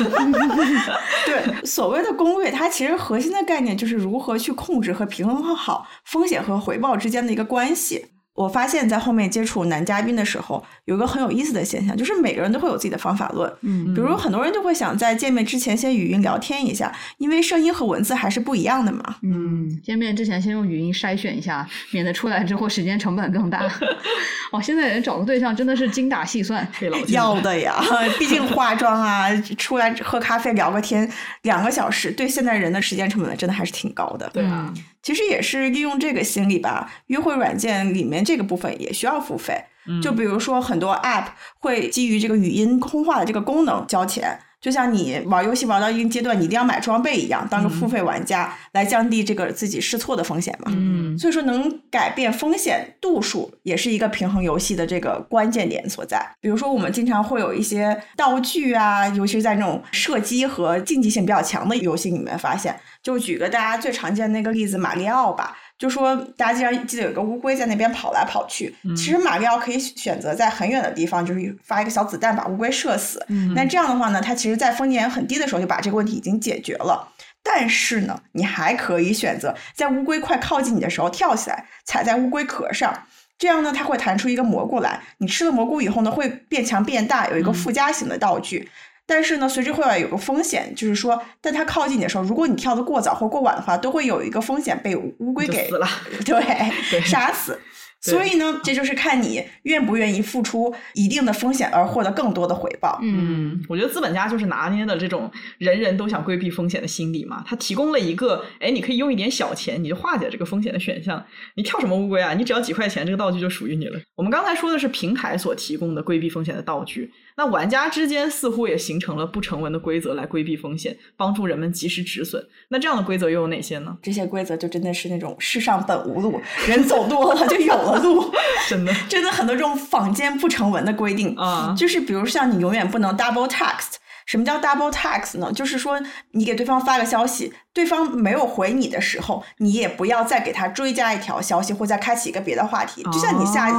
[1.26, 8.06] 对，所谓的攻略，它其实核心的概念就是如何去控制和平衡好风险和回报之间的一个关系。
[8.35, 13.53] 我发现，在后面接触男嘉宾的时候，有一个很有意思的现象，就是每个人都会有自己的方法论。
[13.62, 19.16] 嗯，比如很多人就会想在见面之前先语音聊天一下，因为声音和文字还是不一样的嘛。
[19.22, 23.61] 嗯，见面之前先用语音筛选一下，免得出来之后时间成本更大。
[24.53, 26.66] 哦，现在人找个对象真的是精打细算，
[27.09, 27.74] 要的呀，
[28.18, 29.28] 毕竟化妆啊，
[29.59, 31.09] 出来喝咖啡聊个天，
[31.43, 34.31] 两个小时，对现在人的时间成本真的还是挺高的。
[34.33, 34.72] 对啊。
[35.03, 39.64] 其实也是利用这个心理吧，约会软件里面这个部分也需要付费。
[40.03, 41.24] 就比如说很多 App
[41.59, 50.70] 会基于这个语音通话的这个功能交钱，就像你玩游戏玩到一定阶段，你一定要买装备一样，当个付费玩家来降低这个自己试错的风险嘛。
[50.76, 56.24] 嗯，所以说能改变风险度数也是一个平衡游戏的这个关键点所在。
[56.40, 62.78] 比如说我们经常会有一些道具啊，尤其是在那种射击和竞技性比较强的游戏里面发现。
[63.03, 65.57] 就举个大家最常见的那个例子，马里奥吧。
[65.78, 68.74] 就说大家经常记得有个乌龟在那边跑来跑去。
[68.94, 73.24] 其实马里奥可以选择在很远的地方，就是发一个小子弹把乌龟射死。
[73.55, 77.11] 那这样的话呢，它其实在风险很低的时候就把这个问题已经解决了。
[77.42, 83.07] 但是呢，你还可以选择在乌龟快靠近你的时候跳起来，踩在乌龟壳上。
[83.38, 85.01] 这样呢，它会弹出一个蘑菇来。
[85.16, 88.68] 你吃了蘑菇以后呢，会变强变大，有一个附加型的道具。
[89.11, 95.86] 但是呢，随之会有个风险，就是说，在它靠近你的时候，如果你跳得过早或过晚的话，都会有一个风险被乌龟给死了，
[96.24, 97.58] 对，杀死。
[98.02, 102.98] 所以呢，这就是看你愿不愿意付出一定的风险而获得更多的回报。
[103.02, 107.44] 嗯，我觉得资本家就是拿捏的这种人人都想规避风险的心理嘛。
[107.46, 111.22] 他提供了一个，哎，你可以用一点小钱，你就化解这个风险的选项。
[111.56, 112.32] 你跳什么乌龟啊？
[112.32, 114.00] 你只要几块钱，这个道具就属于你了。
[114.16, 117.12] 我们刚才说的是平台所提供的规避风险的道具。
[117.37, 122.45] 那玩家之间似乎也形成了不成文的规则来规避风险，帮助人们及时止损。
[122.68, 123.97] 那这样的规则又有哪些呢？
[124.03, 128.31] 这些规则就真的是那种世上本无路，人走多了就有了路。
[128.68, 133.95] 真的，真的很多这种坊间不成文的规定啊，就是比如像你永远不能 double text。
[134.31, 135.51] 什么叫 double text 呢？
[135.53, 136.01] 就是说
[136.31, 137.53] 你给对方发个消息。
[137.72, 143.01] 对方没有回你的时候，你也不要再给他追加一条消息，或再开启一个别的话题。
[143.05, 143.70] 就像你下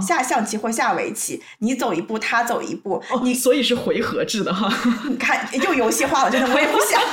[0.00, 4.70] 下象棋或下围棋，你走一步，他走一步，你所以是回合制的哈。
[5.08, 7.00] 你看又游戏化了，真的我也不想。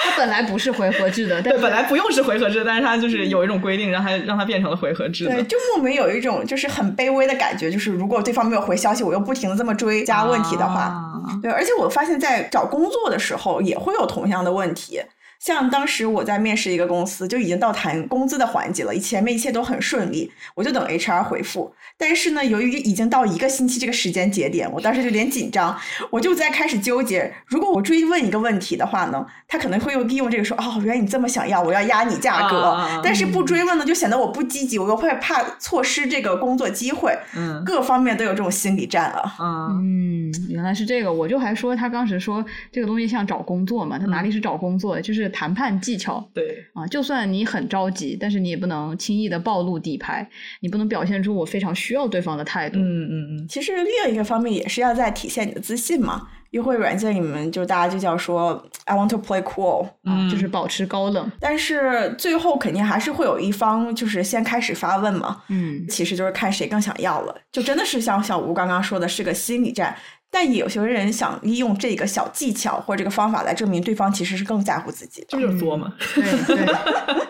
[0.02, 5.34] 它本来不是回合制的，对，本来不用是回合制，但是他就是有一种规定，让他让他变成了回合制的。
[5.34, 11.00] 对，就莫名有一种就是很卑微的感觉，就是如果对方没有回消息，我又不停的这么追加问题的话，
[11.40, 15.02] 对，而且我发现，在找工作的时候也会有同样的问题。
[15.40, 21.72] 像当时我在面试一个公司，就已经到谈工资的环节了，前面一切都很顺利，我就等 HR 回复。
[21.96, 25.74] 但是呢，由于已经到一个星期这个时间节点，我当时有点紧张，
[26.10, 33.00] 我就在开始纠结，如果我追问一个问题的话呢，他可能会又利用这个说，哦，原来你这么想要，我要压你价格。
[33.02, 37.18] 但是不追问呢，就显得我不积极，我又会怕错失这个工作机会。
[37.34, 39.32] 嗯，各方面都有这种心理战了。
[39.40, 45.29] 嗯，原来是这个，我就还说他当时说这个东西像找工作嘛，他哪里是找工作，就是。
[45.30, 50.28] 谈判技巧，对啊，就算你很着急，但是你也不能轻易的暴露底牌，
[50.60, 52.78] 你不能表现出我非常需要对方的态度。
[52.78, 53.48] 嗯嗯嗯。
[53.48, 56.28] 其实另一个方面也是要在体现你的自信嘛。
[56.50, 61.30] 约会软件里面就大家就叫说 I want to play cool，嗯，就是保持高冷。
[61.38, 65.44] 但是最后肯定还是会有一方就是先开始发问嘛。
[65.46, 69.96] 嗯，其实就是看谁更想要了，就真的是像小吴刚刚说的，是个心理战。
[70.30, 75.92] 但有些人想利用这个小技巧或这个方法来证明对方其实是更在乎自己的，这就是作嘛。
[76.14, 76.74] 对对，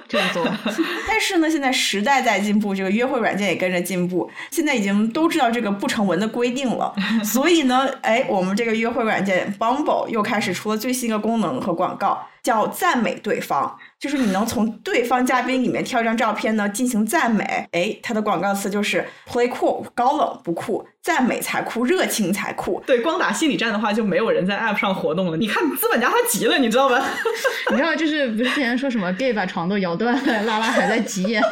[0.06, 0.46] 就是作。
[1.08, 6.94] 但是呢，现在时代在进步，这个约会软件也跟着进步，现在已经都知道这个不成文的规定了。
[7.24, 12.26] 所以呢，哎，我们这个约会软件 Bumble 又开始出了最新的功能和广告。
[12.42, 17.44] 叫赞美对方，就是你能从对方嘉宾里面挑一张照片呢进行赞美。
[17.72, 22.82] 哎，它的广告词就是 “play cool”，高冷不酷，赞美才酷，热情才酷。
[22.86, 25.36] 对，光打心理战的话，就没有人在 app 上活动了。
[25.36, 27.04] 你看资本家他急了，你知道吧？
[27.70, 31.42] 你知道就是不是之前说什么 gay 把床都摇断了，拉拉还在急眼，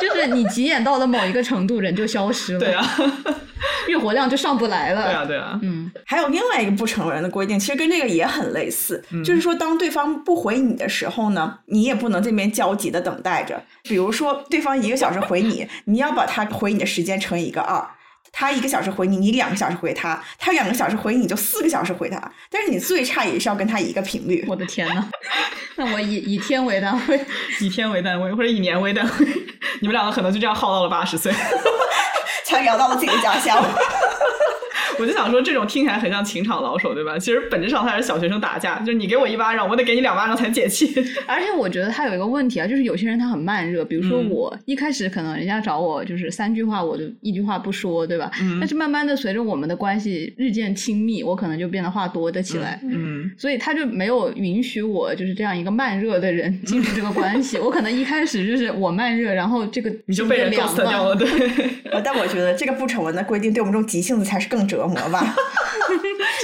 [0.00, 2.58] 就是你急眼到了某一个程度，人就消失了。
[2.58, 2.84] 对啊。
[3.88, 5.04] 月活量就上不来了。
[5.04, 13.62] 对啊，对啊，嗯，还有另外一个不成文的规定，其实跟这个也很类似，就是说当对方不回你的时候呢，你也不能这边焦急的等待着。
[13.82, 17.84] 比如说对方一个小时回你，你要把他回你的时间乘以一个二，
[18.32, 22.18] 他一个小时回你，你两个小时回他，他两个小时回你，就四个小时回他。
[22.50, 24.44] 但是你最差也是要跟他一个频率。
[24.48, 25.08] 我的天呐，
[25.76, 27.20] 那我以以天为单位，
[27.60, 29.26] 以天为单位或者以年为单位，
[29.80, 31.32] 你们两个可能就这样耗到了八十岁。
[32.44, 33.64] 才聊到了自己的家乡。
[34.98, 37.18] 我就想说，这种听起来很像情场老手，对吧？
[37.18, 40.92] 其实本质上他是小学生打架，就是你给我一巴掌，我得给你两巴掌才解气。
[41.26, 48.21] 而且我觉得他有一个问题啊，就是有些人他很慢热，比如说我一开始可能人家找我就是三句话，我就一句话不说，对吧？
[48.60, 52.80] 但是慢慢的随着我们的关系日渐亲密，我可能就变得话多的起来。
[52.82, 57.58] 嗯，所以他就没有允许我就是这样一个慢热的人进入这个关系。
[57.58, 61.28] 我可能一开始就是我慢热，然后这个你就被人 ghost 掉了，对。
[62.04, 65.34] 但我觉得这个不成文的规定，对我们这种急性子才是更折磨吧。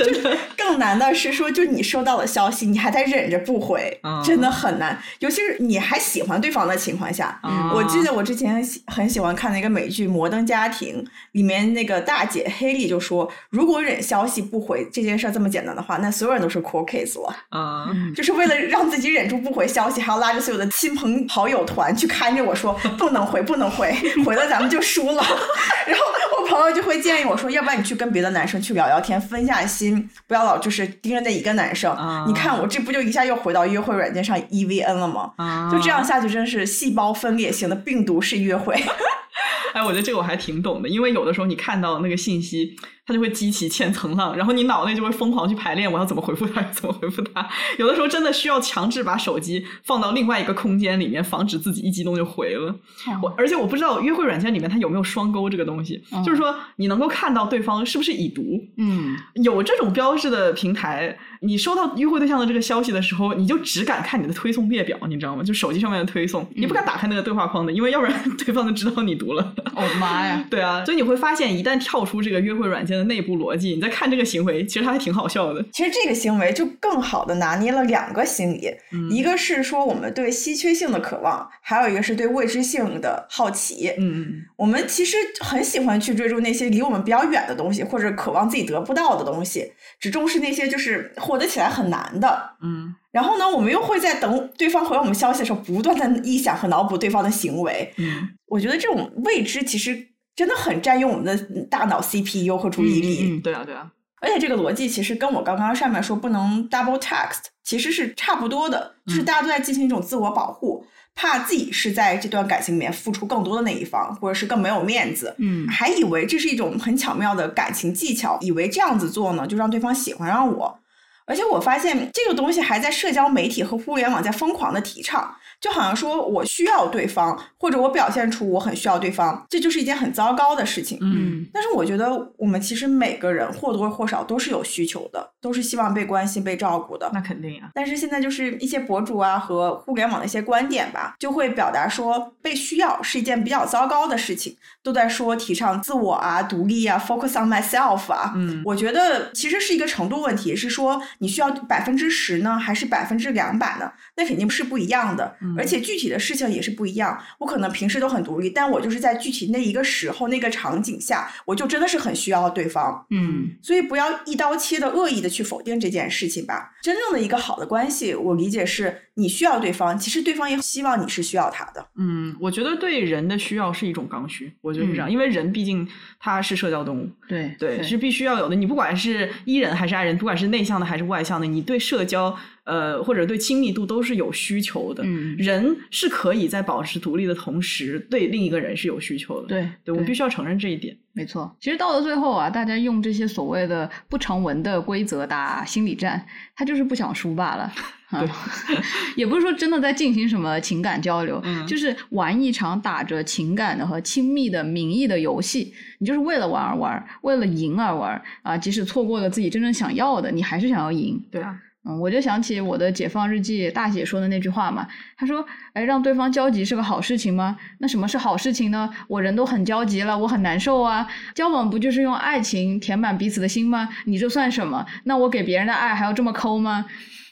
[0.05, 4.99] 真的 更难的是说，就你收到了消息，你还在忍着不回，真的很难。
[5.21, 7.41] 尤其是你还喜欢对方的情况下。
[7.75, 23.95] 我记得我之前很喜欢看那个美剧《摩登家庭》，里面那个大姐黑莉就说：“如果忍消息不回这件事这么简单的话，那所有人都是 cool case 了。”啊，就是为了让自己忍住不回消息，还要拉着所有的亲朋好友团去看着我说：“不能回，不能回，
[24.25, 25.23] 回了咱们就输了。
[25.87, 26.05] ”然后
[26.39, 29.88] 我朋友就会建议我说：“要不然你去跟别的男生去聊聊天，分下心，
[30.27, 31.95] 不要老就是盯着那一个男生。
[32.27, 35.71] 你看我这不就一下又回到约会软件上 E V N 了吗？
[35.71, 38.75] 就这样下去，真是细胞分裂型的病毒式约会。
[39.75, 42.77] 哎，我觉得这个我还挺懂的，因为有的时候你看到那个信息。
[43.09, 47.49] 它就会激起千层浪，然后你脑内就会疯狂去排练，我要怎么回复他， 怎么回复他。
[47.79, 52.75] 有的时候真的需要强制把手机放到另外一个空间里面，防止自己一激动就回了。
[53.23, 58.43] 我而且我不知道约会软件里面它有没有双勾这个东西，就是说你能够看到对方是不是已读。
[58.77, 65.43] 嗯，有这种标志的平台，你收到约会对象的这个消息的时候，你就只敢看你的推送列表，你知道吗？
[65.43, 68.13] 就手机上面的推送，你不敢打开那个对话框的，因为要不然
[68.45, 69.55] 对方就知道你读了。
[69.75, 70.45] 我的妈呀！
[70.51, 75.65] 对啊，所以你会发现，一旦跳出这个约会软件的内部逻辑，你再看这个行为，其实它还挺好笑的。
[75.73, 78.71] 其实这个行为就更好的拿捏了两个心理，
[79.11, 83.95] 一个是说我们对稀缺性的渴望，还有一个是对未知性的好奇。
[83.97, 92.51] 嗯嗯，我们其实很喜欢去追逐那些离我们比较远的东西，或者渴望自己得不到的东西，只重视那些就是获得起来很难的。
[92.63, 97.93] 嗯，然后呢，我们又会在等对方回我们消息的时候，不断的臆想和脑补对方的行为。
[97.99, 100.09] 嗯，我觉得这种未知其实
[100.39, 103.33] 真的很占用我们的大脑 CPU 和注意力。
[103.33, 103.91] 嗯，对啊，对啊。
[104.21, 110.87] 而且这个逻辑其实跟我刚刚上面说不能 double text 其实是差不多的，就是大家都在进行一种自我保护，
[111.17, 115.35] 怕自己是在这段感情里面付出更多的那一方，或者是更没有面子。
[115.39, 120.79] 嗯，还以为这是一种很巧妙的感情技巧，以为这样子做呢就让对方喜欢上我。
[121.27, 125.35] 而且我发现这个东西还在社交媒体和互联网在疯狂的提倡。
[125.61, 130.99] 就好像说我需要对方，或者我表现出我很需要对方，这就是一件很糟糕的事情。
[131.01, 137.11] 嗯，但是我觉得我们其实每个人或多或少都是有需求的，都是希望被关心、被照顾的。
[137.13, 137.71] 那肯定呀。
[137.75, 148.33] 但是现在就是一些博主啊和互联网的一些观点吧，就会表达说被需要是一件比较糟糕的事情，都在说提倡自我啊、独立啊、focus on myself 啊。
[148.37, 153.91] 嗯，我觉得其实是一个程度问题，是说你需要百分之十呢，还是百分之两百呢？
[154.17, 155.37] 那肯定是不一样的。
[155.57, 157.19] 而且具体的事情也是不一样。
[157.39, 163.07] 我可能平时都很独立，但我就是在具体那一个时候、那个场景下，我就真的是很需要对方。
[163.11, 166.73] 嗯，所以不要一刀切的恶意的去否定这件事情吧。
[166.83, 171.87] 真正的一个好的关系，我理解是你需要对方，其实对方也希望你是需要他的。
[171.97, 175.87] 嗯，我觉得对人的需要是一种刚需，我觉得是这样，因为人毕竟
[176.19, 177.11] 他是社交动物。
[177.29, 178.55] 对对，是必须要有的。
[178.55, 182.35] 你不管是 E 人还是爱人，不管是内向的还是外向的，你对社交
[182.65, 185.03] 呃或者对亲密度都是有需求的。
[185.05, 189.49] 嗯人是可以在保持独立的同时，对另一个人是有需求的。
[189.49, 190.97] 对对，我们必须要承认这一点。
[191.13, 196.25] 没错，其实到了最后啊，大家用这些所谓的不成文的规则打心理战，
[196.55, 197.73] 他就是不想输罢了。
[198.11, 198.25] 啊，
[199.17, 205.75] 也不是说真的在进行什么情感交流，嗯就是玩一场打着情感的和亲密的名义的游戏。
[205.99, 208.57] 你就是为了玩而玩，为了赢而玩啊！
[208.57, 211.21] 即使错过了自己真正想要的，你还是想要赢。
[211.31, 211.55] 对啊，
[211.85, 214.87] 嗯，我就想起我的解放日记大姐说的那句话嘛，
[215.17, 215.45] 她说
[215.75, 217.59] ：“哎，让对方焦急是个好事情吗？
[217.81, 218.89] 那什么是好事情呢？
[219.09, 221.07] 我人都很焦急了，我很难受啊。
[221.35, 223.89] 交往不就是用爱情填满彼此的心吗？
[224.07, 224.87] 你这算什么？
[225.05, 226.87] 那我给别人的爱还要这么抠吗？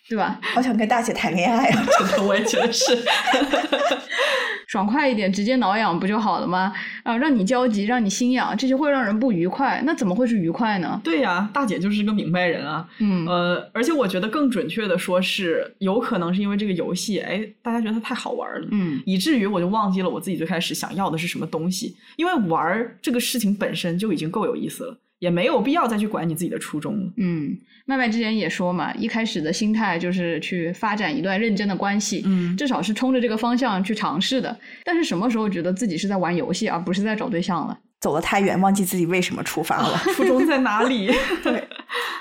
[0.09, 0.39] 对吧？
[0.55, 1.87] 好想跟大姐谈恋爱啊！
[1.99, 2.97] 真的，我也觉得是。
[4.69, 6.73] 爽快一点，直接挠痒不就好了吗？
[7.05, 9.81] 啊，让你焦急，让你心痒，这就会让人不愉快。
[9.87, 11.01] 那怎么会是愉快呢？
[11.05, 12.87] 对呀、大姐就是个明白人啊。
[12.99, 21.95] 嗯呃，而且我觉得更准确的说是，有可能是因为这个游戏，哎，大家觉得它太好玩了，嗯以至于我就忘记了我自己最开始想要的是什么东西。
[22.16, 27.12] 因为玩儿这个事情本身就已经够有意思了，也没有必要再去管你自己的初衷了。
[27.16, 27.56] 嗯，
[27.86, 34.56] 麦麦之前也说嘛，一开始的心态就是去发展一段认真的关系，嗯至少是冲着这个方向去尝试的。
[34.84, 37.78] 但是什么时候觉得自己是在玩游戏，而不是在找对象了？
[37.98, 39.97] 走得太远，忘记自己为什么出发了。
[40.14, 41.06] 初衷在哪里？
[41.43, 41.66] 对，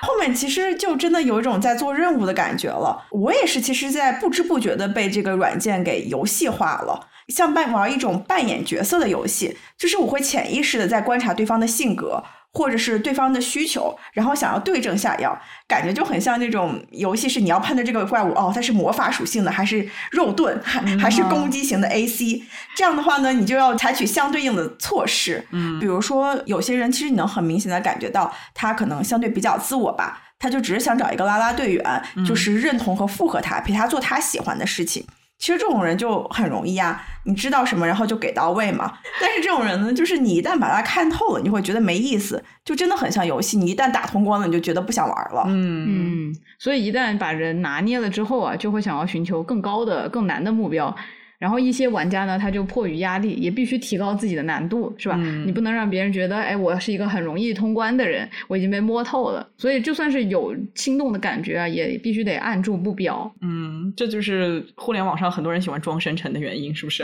[0.01, 3.05] 后面其实就真的有一种在做任务的感觉了。
[3.11, 12.23] 我也是，其实，在不知不觉的被这个软件给游戏化了，像扮玩一种扮演角色的游戏，就是我会潜意识的在观察对方的性格。
[12.55, 15.37] 或者是对方的需求，然后想要对症下药，
[15.67, 22.41] 感觉就很像那种游戏，是你要判断这个怪物哦，它是魔法属性的，还是肉盾，还还是攻击型的 AC。
[22.77, 25.45] 这样的话呢，你就要采取相对应的措施。
[25.51, 35.05] 嗯比如说，有些人其实你能很明显的感觉到，他可能相对比较自我吧，他就只是想找一个拉拉队员，就是认同和附和他，陪他做他喜欢的事情。
[35.37, 38.91] 其实这种人就很容易啊，你知道什么，然后就给到位嘛。
[39.21, 43.57] 但是这种人呢，就是你一旦把他看透了，你会觉得没意思，就真的很像游戏。
[43.57, 45.43] 你一旦打通关了，你就觉得不想玩了。
[45.47, 50.95] 嗯嗯，所以一旦把人拿捏了之后啊，就会想要寻求更高的、更难的目标。
[51.37, 55.15] 然后一些玩家呢，他就迫于压力，也必须提高自己的难度，是吧？
[55.19, 59.47] 嗯你不能让别人觉得，哎，我是一个很容易通关的人，我已经被摸透了。
[59.57, 63.31] 所以就算是有心动的感觉啊，也必须得按住不表。
[63.41, 67.03] 嗯，这就是互联网上很多人喜欢装深沉的原因，是不是？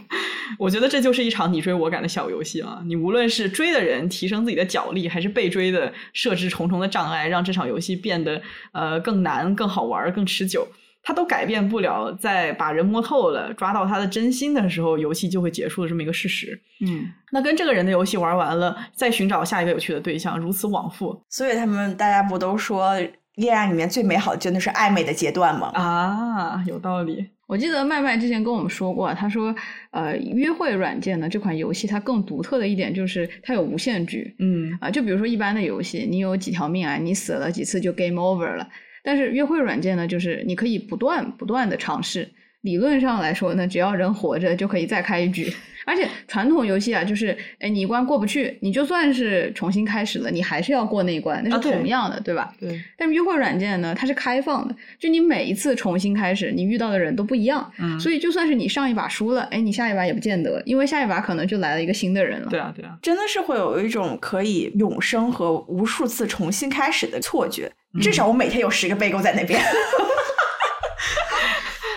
[0.58, 2.80] 我觉得这就是一场你追我赶的小游戏啊！
[2.86, 8.40] 你无论是追的人提升自己的脚力，还是被追的设置重重的障碍，让这场游戏变得
[8.72, 10.66] 呃更难、更好玩、更持久，
[11.06, 16.60] 它都改变不了在把人摸透了、抓到他的真心的时候，游戏就会结束的这么一个事实。
[16.84, 22.98] 嗯，那跟这个人的游戏玩完了，再寻找下一个有趣的对象，如此往复所以他们大家不都说
[23.36, 25.68] 恋爱里面最美好的真的是暧昧的阶段吗？
[25.74, 27.24] 啊，有道理。
[27.46, 29.54] 我记得麦麦之前跟我们说过，他说，
[29.92, 34.34] 呃，约会软件呢这款游戏它更独特的一点就是它有无限局。
[34.40, 38.66] 嗯啊，就比如说一般的游戏，你有几条命啊，你死了几次就 game over 了。
[39.06, 42.28] 但是约会软件呢，就是你可以不断不断的尝试。
[42.62, 45.48] 理论上来说呢，只要人活着就可以再开一局。
[45.84, 52.52] 而且传统游戏啊，就是哎你一关过不去，你就算是重新开始了，你还是要过那一关，那是同样的，对吧？
[52.58, 62.48] 对，但是约会软件呢，它是开放的，就你每一次重新开始，你遇到的人都不一样，嗯所以就算是你上一把输了，哎，你下一把也不见得，因为下一把可能就来了一个新的人了。
[62.50, 62.98] 对啊，对啊。
[63.00, 67.70] 真的是会有一种可以永生和无数次重新开始的错觉。
[68.00, 69.60] 至少我每天有十个备购在那边。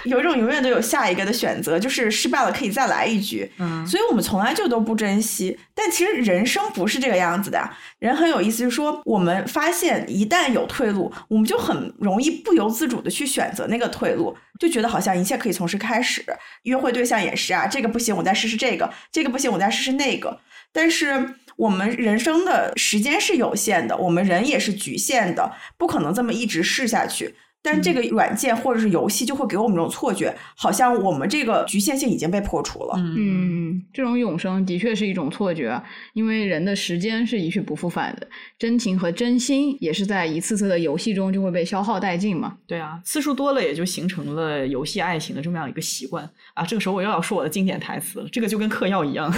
[0.06, 3.52] 有一种永远都有下一个的选择，就是失败了可以再来一局。
[3.60, 5.60] 嗯所以我们从来就都不珍惜。
[5.76, 7.70] 但其实人生不是这个样子的，
[8.00, 16.26] 人很有意思，就是说我们发现一旦有退路，我们就很容易不由自主的去选择那个退路，就觉得好像一切可以从事开始。
[16.64, 20.40] 约会对象也是啊，这个不行，我再试试这个；这个不行，我再试试那个。
[20.72, 27.36] 但是我们人生的时间是有限的，我们人也是局限的，不可能这么一直试下去。
[27.61, 32.94] 但这个软件或者是游戏就会给我们这种错觉，好像我们这个局限性已经被破除了。
[32.98, 35.84] 嗯，这种永生的确是一种错觉啊，
[36.14, 38.27] 因为人的时间是一去不复返的，
[38.57, 42.56] 真情和真心也是在一次次的游戏中就会被消耗殆尽嘛。
[42.65, 46.65] 对啊，次数多了也就形成了游戏爱情的这么样一个习惯啊。
[46.65, 49.31] 这个时候我又要说我的经典台词了，这个就跟嗑药一样。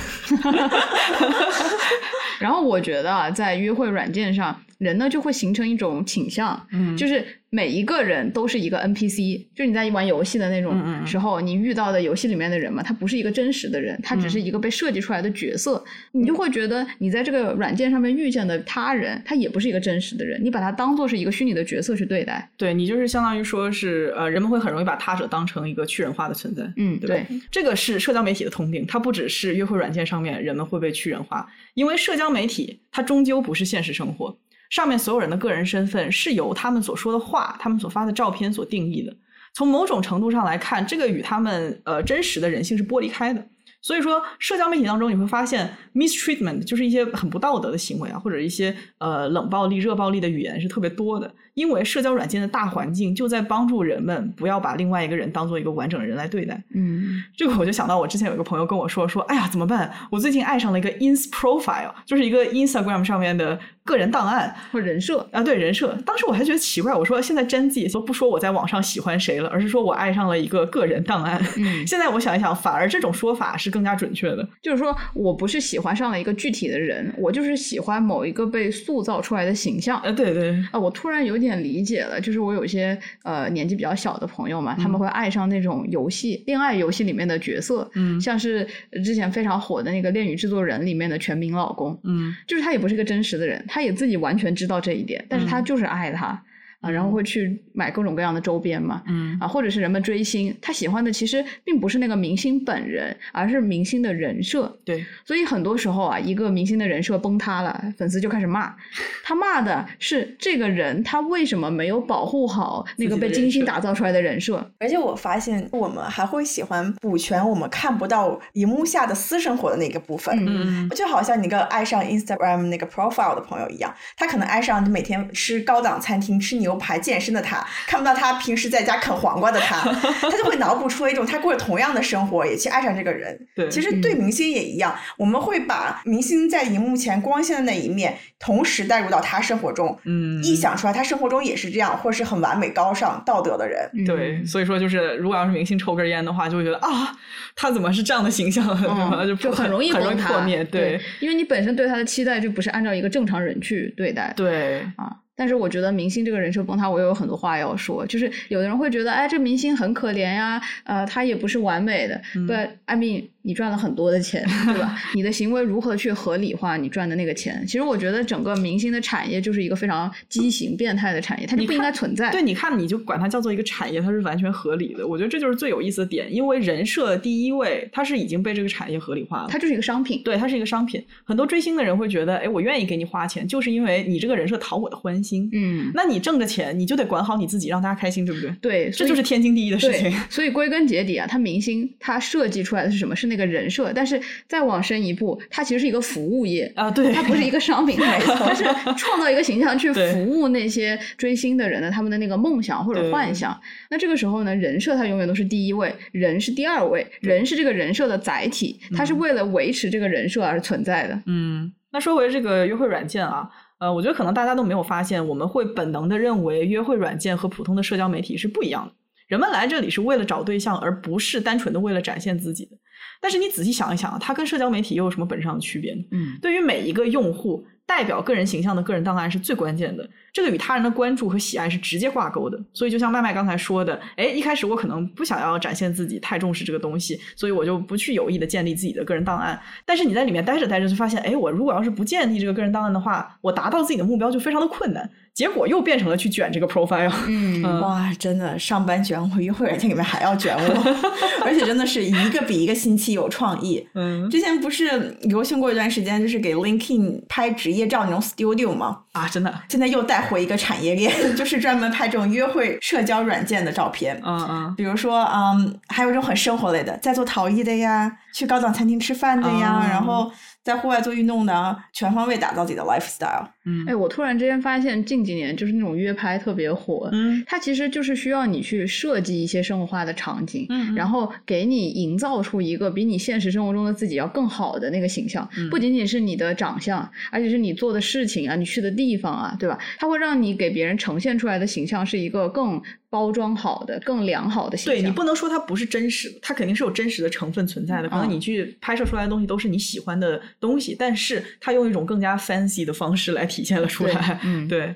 [2.39, 6.97] 然后我觉得啊，在约会软件上，人呢就会形成一种倾向，嗯。
[6.97, 15.83] 就是每一个人都是一个 NPC，就是你在玩游戏的那种嗯时候，你遇到的游戏里面的人嘛，他不是一个真实的人，他只是嗯一个被设计出来的角色，
[16.13, 22.49] 你就会觉得你在这个软件上面遇见的他人，他也不是一个真实的人，你把他当做是一个虚拟的角色去对待。
[22.57, 26.63] 对你就是相当于说是呃，人们会很容易把他者当成一个去人化的存在。
[26.77, 34.37] 嗯，对吧这个是社交媒体的通病，它不只是约会软件上面人们会被去人化，因为社交媒体它终究不是现实生活，
[34.71, 39.15] 上面所有人的个人身份是由他们所说的话、他们所发的照片所定义的。
[39.53, 43.45] 从某种程度上来看，这个与他们呃真实的人性是剥离开的。
[43.81, 51.33] 所以说，社交媒体当中你会发现，mistreatment 就是一些很不道德的行为啊，或者一些呃冷暴力、热暴力的语言是特别多的。
[51.53, 56.63] 因为社交软件的大环境就在帮助人们不要把另外一个人当做一个完整的人来对待。
[56.73, 59.91] 嗯 这个我就想到我之前有一个朋友跟我说说，哎呀怎么办？
[60.09, 65.93] 我最近爱上了一个 ins profile，就是一个 Instagram 上面的个人档案或人设，啊，对人设。
[66.05, 71.43] 当时我还觉得奇怪，我说现在真自己都不说我在网上喜欢谁了，而是说我爱上了一个个人档案。
[71.57, 74.47] 嗯 现在我想一想，反而这种说法是更加准确的。
[74.61, 79.99] 就是说我不是喜欢上了一个具体的人，我就是喜欢某一个被塑造出来的形象。
[80.01, 88.19] 呃，对对，啊，我突然有点理解了，就是我有一些呃年纪比较小的朋友嘛，他们会爱上那种游戏、恋爱游戏里面的角色，嗯。
[88.19, 88.67] 像是
[89.03, 92.35] 之前非常火的那个《恋与制作人》里面的全民老公，嗯。
[92.45, 95.65] 就是他也不是个真实的人，他也自己完全知道这一点，但是他嗯。
[95.65, 96.43] 就是爱他。
[96.81, 104.75] 啊，然后会去买各种各样的周边嘛，嗯啊，或者是人们追星，他喜欢的其实并不是那个明星本人，而是明星的人设。
[104.83, 108.75] 对，所以很多时候啊，一个明星的人设崩塌了，粉丝就开始骂，
[109.23, 114.71] 他骂的是这个人他为什么没有保护好那个被精心打造出来的人设。
[114.79, 120.35] 而且我发现，我们还会喜欢补全我们看不到荧幕下的私生活的那个部分。
[120.45, 129.77] 嗯嗯就好像你个爱上 Instagram 那个 profile 的朋友一样，他可能爱上每天吃高档餐厅、吃牛排、健身的他，看不到他平时在家啃黄瓜的他，
[130.21, 133.37] 他就会脑补出一种他过着同样的生活，也去爱上这个人。
[133.55, 143.89] 对其实对明星也一样，我们会把明星在荧幕前光鲜的那一面，同时带入到他生活中，嗯臆想出来他生活中也是这样，或是很完美、高尚、道德的人。
[143.93, 147.15] 嗯对，所以说就是，如果要是明星抽根烟的话，就会觉得啊，
[147.55, 150.63] 他怎么是这样的形象，嗯，就 就很容易很容易破灭。
[150.63, 154.33] 对，因为你本身对他的期待就不是按照一个正常人去对待。
[154.35, 155.15] 对，啊。
[155.41, 158.05] 但是我觉得明星这个人设崩塌，我也有很多话要说。
[158.05, 162.21] 就是有的人会觉得，哎，这明星很可怜呀，呃，他也不是完美的。
[162.47, 164.97] But I mean，你赚了很多的钱，对吧？
[165.15, 167.63] 你的行为如何去合理化你赚的那个钱？
[167.65, 172.31] 其实我觉得整个明星的产业就是一个非常畸形、变态的产业，它就不应该存在。
[172.31, 175.07] 对，你看，你就管它叫做一个产业，它是完全合理的。
[175.07, 179.47] 我觉得这就是最有意思的点，因为人设第一位，它是已经被这个产业合理化了。
[179.49, 181.03] 它就是一个商品，对，它是一个商品。
[181.23, 185.49] 很多追星的人会觉得，哎，我愿意给你花钱，就是因为你这个人设讨我的欢心。
[185.53, 188.51] 嗯，那你挣的钱，你就得管好你自己，让大家开心，对不对？
[188.61, 190.11] 对，这就是天经地义的事情。
[190.29, 193.15] 所以归根结底啊，他明星他设计出来的是什么？
[193.15, 194.21] 是那个人设，但是。
[194.47, 198.65] 再往深一步，它其实是一个服务业啊，对，它不是一个商品， 它是
[198.97, 203.57] 创造一个形象去服务那些追星的人的他们的那个梦想或者幻想。
[203.89, 211.17] 那这个时候呢，人设它永远都是第一位，人是第二位，人是这个人设的载体，它是为了维持这个人设而存在的。
[211.27, 213.49] 嗯，那说回这个约会软件啊，
[213.79, 218.93] 呃，我觉得可能大家都没有发现，我们会本能的认为约会软件和普通的社交媒体是不一样的。
[219.27, 222.75] 人们来这里是为了找对象，而不是单纯的为了展现自己的。
[223.21, 226.03] 但是你仔细想一想啊，它跟社交媒体又有什么本质上的区别呢？
[226.11, 230.09] 嗯，对于每一个用户，代表个人形象的个人档案是最关键的。
[230.33, 232.59] 这个与他人的关注和喜爱是直接挂钩的。
[232.73, 239.59] 所以就像麦麦刚才说的，哎，一开始我可能不想要展现自己，太重视这个东西，所以我就不去有意的建立自己的个人档案。
[239.85, 245.07] 但是你在里面待着待着，就发现，哎，我如果要是不建立这个个人档案的话，我达到自己的目标就非常的困难。
[245.33, 247.11] 结果又变成了去卷这个 profile。
[247.27, 250.95] 嗯，哇，真的，上班卷我，约会软件里面还要卷我，
[251.45, 253.87] 而且真的是一个比一个新奇有创意。
[253.95, 258.99] 嗯，之前不是流行过一段时间，就是给 LinkedIn 拍职业照那种 studio 吗？
[259.13, 264.21] 啊，真的，现在又带回一个产业链， 就是专门拍这种约会社交软件的照片。
[264.25, 270.31] 嗯嗯，比如说，嗯，还有这种很生活类的，在做陶艺的呀，去高档餐厅吃饭的呀，然后。
[270.63, 273.47] 在户外做运动的，全方位打造自己的 lifestyle。
[273.65, 277.09] 嗯，哎，我突然之间发现近几年就是那种约拍特别火。
[277.11, 285.47] 嗯，它其实就是需要你去设计一些生活化的场景，嗯，然后给你营造出一个比你现实生活中的自己要更好的那个形象。
[285.69, 289.77] 不仅仅是你的长相，而且是你做的事情啊，你去的地方啊，对吧？
[289.99, 292.81] 它会让你给别人呈现出来的形象是一个更。
[293.11, 298.07] 包装好的、更良好的形象，对你不能说它不是真实的，它肯定是有真实的成分存在的。
[298.07, 304.39] 可能你去拍摄出来的东西都是你喜欢的东西，但是它用一种更加 fancy 的方式来体现了出来。
[304.43, 304.95] 嗯，对。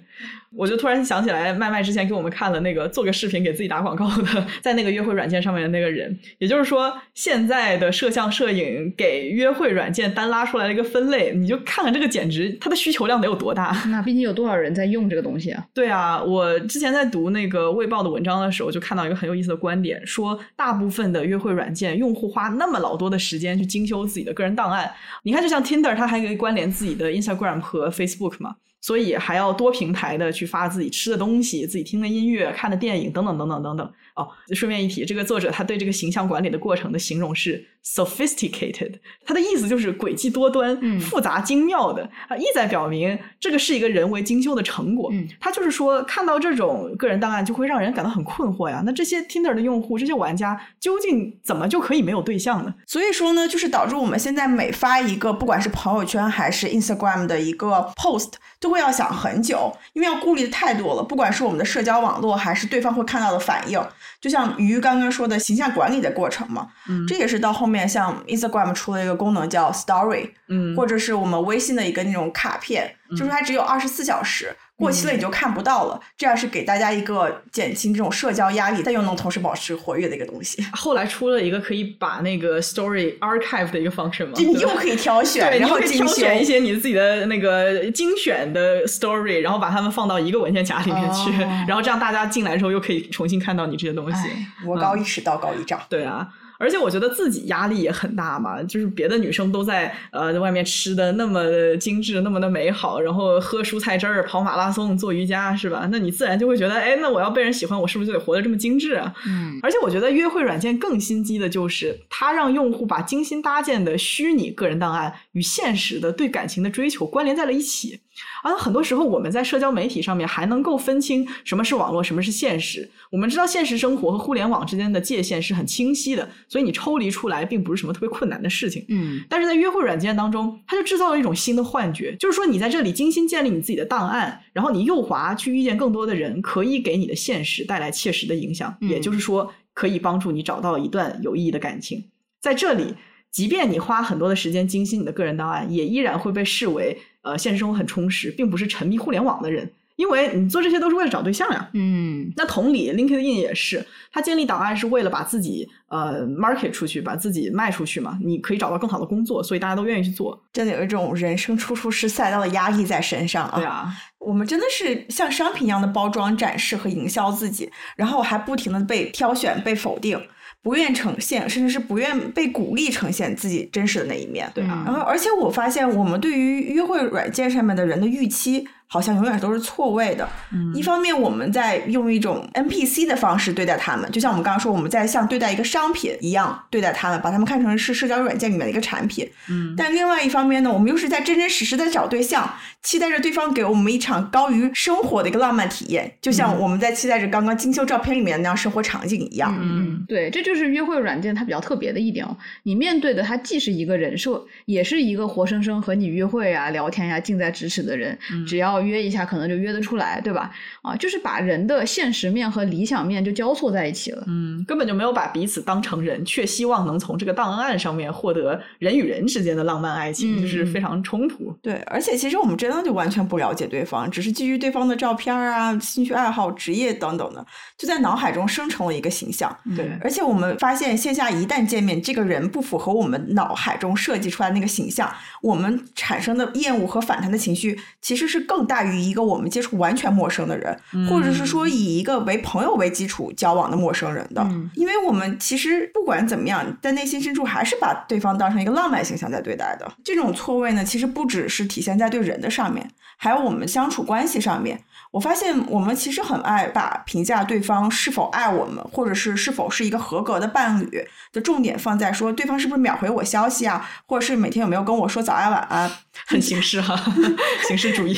[0.57, 6.18] 我就突然想起来，麦麦之前给我们看了那个做个视频给自己打广告的，在那个约会软件上面的那个人。
[6.38, 13.76] 也就是说，现在的摄像摄影给约会软件单拉出来了一个分类，你就看看这个简直它的需求量得有多大。
[13.88, 15.65] 那毕竟有多少人在用这个东西啊？
[15.73, 24.90] 对啊，我之前在读那个卫报的文章的时候，就看到一个很有意思的观点，说大部分的约会软件用户花那么老多的时间去精修自己的个人档案。
[25.23, 28.56] 你看，就像 Tinder，它还可以关联自己的 Instagram 和 Facebook 嘛。
[28.86, 33.94] 所以还要多平台的去发自己吃的东西、自己听的音乐、看的电影等等等等等等。
[34.16, 38.94] 哦，顺便一提，这个作者他对这个形象管理的过程的形容是 sophisticated，
[39.26, 45.10] 他的意思就是诡计多端、复杂精妙的啊，意在表明这个是一个人为精修的成果。
[45.12, 48.82] 嗯他就是说，看到这种个人档案就会让人感到很困惑呀。
[48.86, 52.74] 那这些 Tinder 的用户、这些玩家究竟怎么就可以没有对象呢？
[52.88, 61.04] 所以说呢，就是导致我们现在每发一个，不管是朋友圈还是 Instagram 的一个 post，都会要想很久，因为要顾虑的太多了。
[61.04, 63.80] 不管是我们的社交网络，还是对方会看到的反应。
[64.22, 74.56] 就像鱼刚刚说的形象管理的过程嘛，嗯，这也是到后面像 Instagram 出了一个功能叫 Story，嗯，或者是我们微信的一个那种卡片，就是它只有二十四小时。
[74.78, 80.62] 过期了你就看不到了，这样是给大家一个减轻这种社交压力，但又能同时保持活跃的一个东西。
[80.74, 91.32] 后来出了一个可以把那个 story archive 的一个方式嘛，就你又可以挑 选，然后挑选一些你自己的那个精选的 story，然后把它们放到一个文件夹里面去，
[91.66, 94.28] 然后这样大家进来之后又可以重新看到你这些东西。
[94.68, 95.80] 我高一尺，道高一丈。
[95.88, 96.28] 对啊。
[96.57, 101.44] 而且我觉得自己压力也很大嘛，就是别的女生都在呃在外面吃的那么
[101.77, 105.88] 精致，那么的美好，然后喝蔬菜汁儿、跑马拉松、做瑜伽，是吧？
[105.91, 109.14] 那你自然就会觉得，哎，那我要被人喜欢，我是不是就得活得这么精致啊？
[109.27, 109.60] 嗯。
[109.61, 117.99] 而且我觉得约会软件更心机的就是，它让用户把精心搭建的虚拟个人档案与现实的对感情的追求关联在了一起。
[118.44, 122.90] 而很多时候，我们在社交媒体上面还能够分清什么是网络，什么是现实。
[123.12, 128.86] 我们知道现实生活和互联网之间的界限是很清晰的，所以你抽离出来并不是什么特别困难的事情。
[128.88, 142.06] 嗯，但是在约会软件当中，它就制造了一种新的幻觉，就是说你在这里精心建立你自己的档案，然后你右滑去遇见更多的人，可以给你的现实带来切实的影响，也就是说，可以帮助你找到一段有意义的感情。
[142.40, 142.94] 在这里，
[143.36, 146.98] 即便你花很多的时间精心你的个人档案，也依然会被视为。
[147.22, 151.70] 呃，现实生活很充实，并不是沉迷互联网的人，因为你做这些都是为了找对象呀。
[151.74, 158.18] 嗯那同理，LinkedIn 也是，它建立档案是为了把自己呃 market 出去，把自己卖出去嘛。
[158.24, 160.40] 你可以找到更好的工作，所以大家都愿意去做。
[160.53, 163.57] 真的有一种人生处处是赛道的压力在身上啊！
[163.57, 170.22] 对啊，我们真的是像商品一样的包装、展示和营销自己，然后还不停的被挑选、被否定，
[170.66, 174.50] 不愿呈现，甚至是不愿被鼓励呈现自己真实的那一面。
[174.52, 180.28] 对啊然后，而且我发现，我们对于约会软件上面的人的预期，好像永远都是错位的。
[180.52, 189.30] 嗯一方面，我们在用一种 NPC 的方式对待他们，就像我们刚刚说，我们在像对待一个商品一样对待他们，把他们看成是社交软件里面的一个产品。
[189.49, 192.53] 嗯，但另外一方面呢，我们又是在真真实实的找对象，
[192.84, 199.57] 期待着对方给我们一场高于生活的一个浪漫体验，就像我们在期待着刚刚精修照片里面的那样生活场景一样。
[199.62, 202.36] 嗯，对，这就是约会软件它比较特别的一点哦。
[202.64, 208.18] 你面对的它既是一个人设，也是一个活生生和你约会啊、聊天呀、近在咫尺的人。
[208.48, 210.52] 只要约一下，可能就约得出来，对吧？
[210.81, 214.23] 啊，就是把人的现实面和理想面就交错在一起了。
[214.27, 221.56] 嗯，根本就没有把彼此当成人，却希望能从这个档案上面获得人与人之间的浪漫爱情，嗯就是非常冲突。
[221.61, 227.45] 对，而且其实我们真的就完全不了解对方，只是基于对方的照片啊、兴趣爱好、职业等等的，
[227.77, 229.56] 就在脑海中生成了一个形象。
[229.76, 235.11] 对，而且我们发现，线下一旦见面，这个人不符合我们脑海中设计出来那个形象，
[235.41, 240.78] 我们产生的厌恶和反弹的情绪，其实是更大于一个我们接触完全陌生的人，
[241.10, 244.42] 或者是说以一个为朋友为基础交往的陌生人的。
[244.42, 249.92] 嗯因为我们其实不管怎么样，在内心深处还是把对方当成一个浪漫形象在对待的。
[250.04, 254.80] 这种错位呢，其实不只是体现在对人的上面，还有我们相处关系上面。
[255.16, 265.90] 我发现我们其实很爱把评价对方是否爱我们，或者是是否是一个合格的伴侣的重点放在说对方是不是秒回我消息啊，或者是每天有没有跟我说早安晚安。
[266.28, 267.02] 很形式哈，
[267.66, 268.14] 形式主义。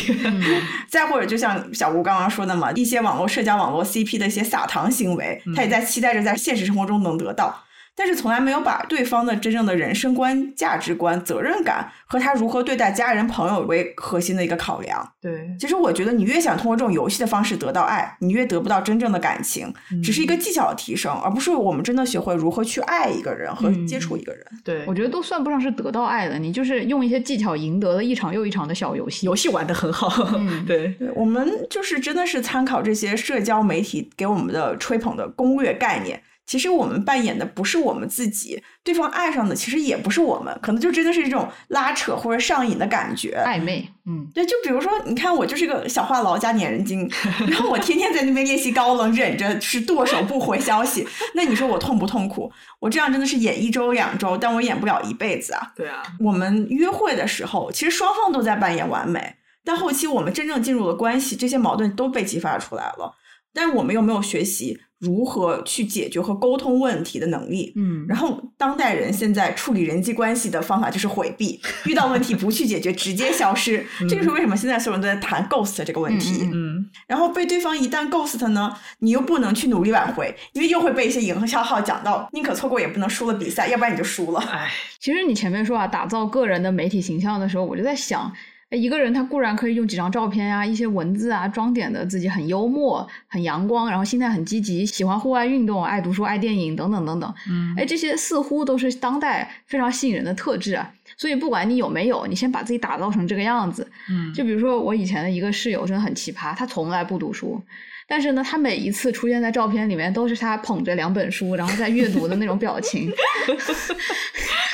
[0.90, 7.64] 再或者就像小吴刚刚说的嘛，一些网络社交网络 CP 的一些撒糖行为，他也在期待着在现实生活中能得到。
[7.98, 15.14] 但是从来没有把对方的真正的人生观、价值观、责任感和他如何对待家人朋友为核心的一个考量。
[15.20, 24.46] 对，其实我觉得，你越想通过这种游戏的方式得到爱，你越得不到真正的感情，只是一个技巧的提升，而不是我们真的学会如何去爱一个人和接触一个人。
[24.64, 29.26] 对，我觉得都算不上是得到爱的，你就是用一些技巧赢得了一场又一场的小游戏。
[29.26, 30.08] 游戏玩的很好。
[30.38, 36.22] 嗯对，对我们就是真的是参考这些社交媒体给我们的吹捧的攻略概念。
[36.48, 43.38] 其实我们扮演的不是我们自己，对方爱上的其实也不是我们，可能就真的是一种拉扯或者上瘾的感觉。
[43.46, 47.08] 暧昧，嗯，对，就比如说，你看我就是个小话痨加粘人精，
[47.50, 51.06] 然后我天天在那边练习高冷，忍着是剁手不回消息，
[51.36, 52.50] 那你说我痛不痛苦？
[52.80, 55.74] 我这样真的是演一周两周，但我演不了一辈子啊。
[55.76, 63.16] 对啊，我们约会的时候，其实双方都在扮演完美，但后期我们真正进入了关系，这些矛盾都被激发出来了。
[63.54, 67.74] 但是我们又没有学习如何去解决和沟通问题的能力。
[67.76, 73.86] 嗯然后当代人现在处理人际关系的方法就是回避，遇到问题不去解决，直接消失。
[74.10, 76.42] 这就是为什么现在所有人都在谈 ghost 这个问题。
[76.44, 84.40] 嗯嗯，然后被对方一旦 ghost 呢，你又不能去努力挽回，因为又会被一些营销号讲到，宁可错过也不能输了比赛，要不然你就输了。
[84.40, 88.38] 哎，其实你前面说啊，打造个人的媒体形象的时候，我就在想，哎
[88.72, 97.34] 一个人他固然可以用几张照片呀、一些文字啊，装点的自己很幽默、很阳光，然后心态很积极，喜欢户外运动、爱读书、爱电影等等等等。
[97.50, 100.92] 嗯，哎，这些似乎都是当代非常吸引人的特质啊。
[101.18, 103.90] 所以不管你有没有，你先把自己打造成这个样子。
[104.10, 107.62] 嗯，就比如说我以前的一个室友真的很奇葩，他从来不读书，
[108.08, 113.12] 但是呢，他每一次出现在照片里面都是他捧着两本书，然后在阅读的那种表情。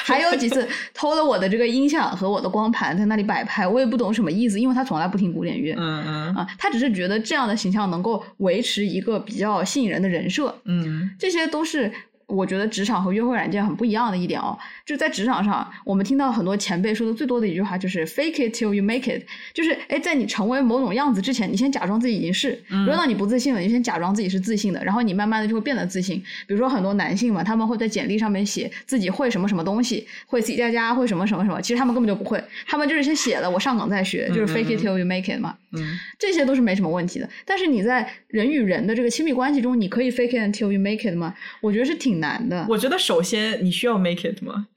[0.05, 5.73] 还有几次偷了我的这个音响和我的光盘在那里摆拍，我也不懂什么意思，因为他从来不听古典乐。
[5.77, 11.89] 嗯嗯啊，他只是觉得这样的形象能够维持一个比较吸引人的人设，嗯这些都是
[12.34, 14.57] 我觉得职场和约会软件很不一样的一点哦。
[14.85, 19.23] 就在职场上，我们听到很多前辈说的最多的一句话就是 “fake it till you make it”，
[19.53, 22.61] 就是哎，在你成为某种样子之前，你先假装自己已经是。
[22.69, 26.18] 如果当你不自信了，你先假装自己是自信的，然后你慢慢的就会变得自信。
[26.47, 35.55] 比如说很多男性嘛，他们会在简历上面写自己会什么什么东西，会 C 加加，会什么什么什么，其实他们根本就不会，他们就是先写了，我上岗再学，就是 fake it till you make it 嘛。
[35.74, 37.30] 嗯这些都是没什么问题的。
[37.45, 41.34] 但是你在人与人的这个亲密关系中，你可以 fake it until you make it 吗？
[41.62, 42.66] 我觉得是挺难的。
[42.70, 44.68] 我觉得首先你需要 make it 吗？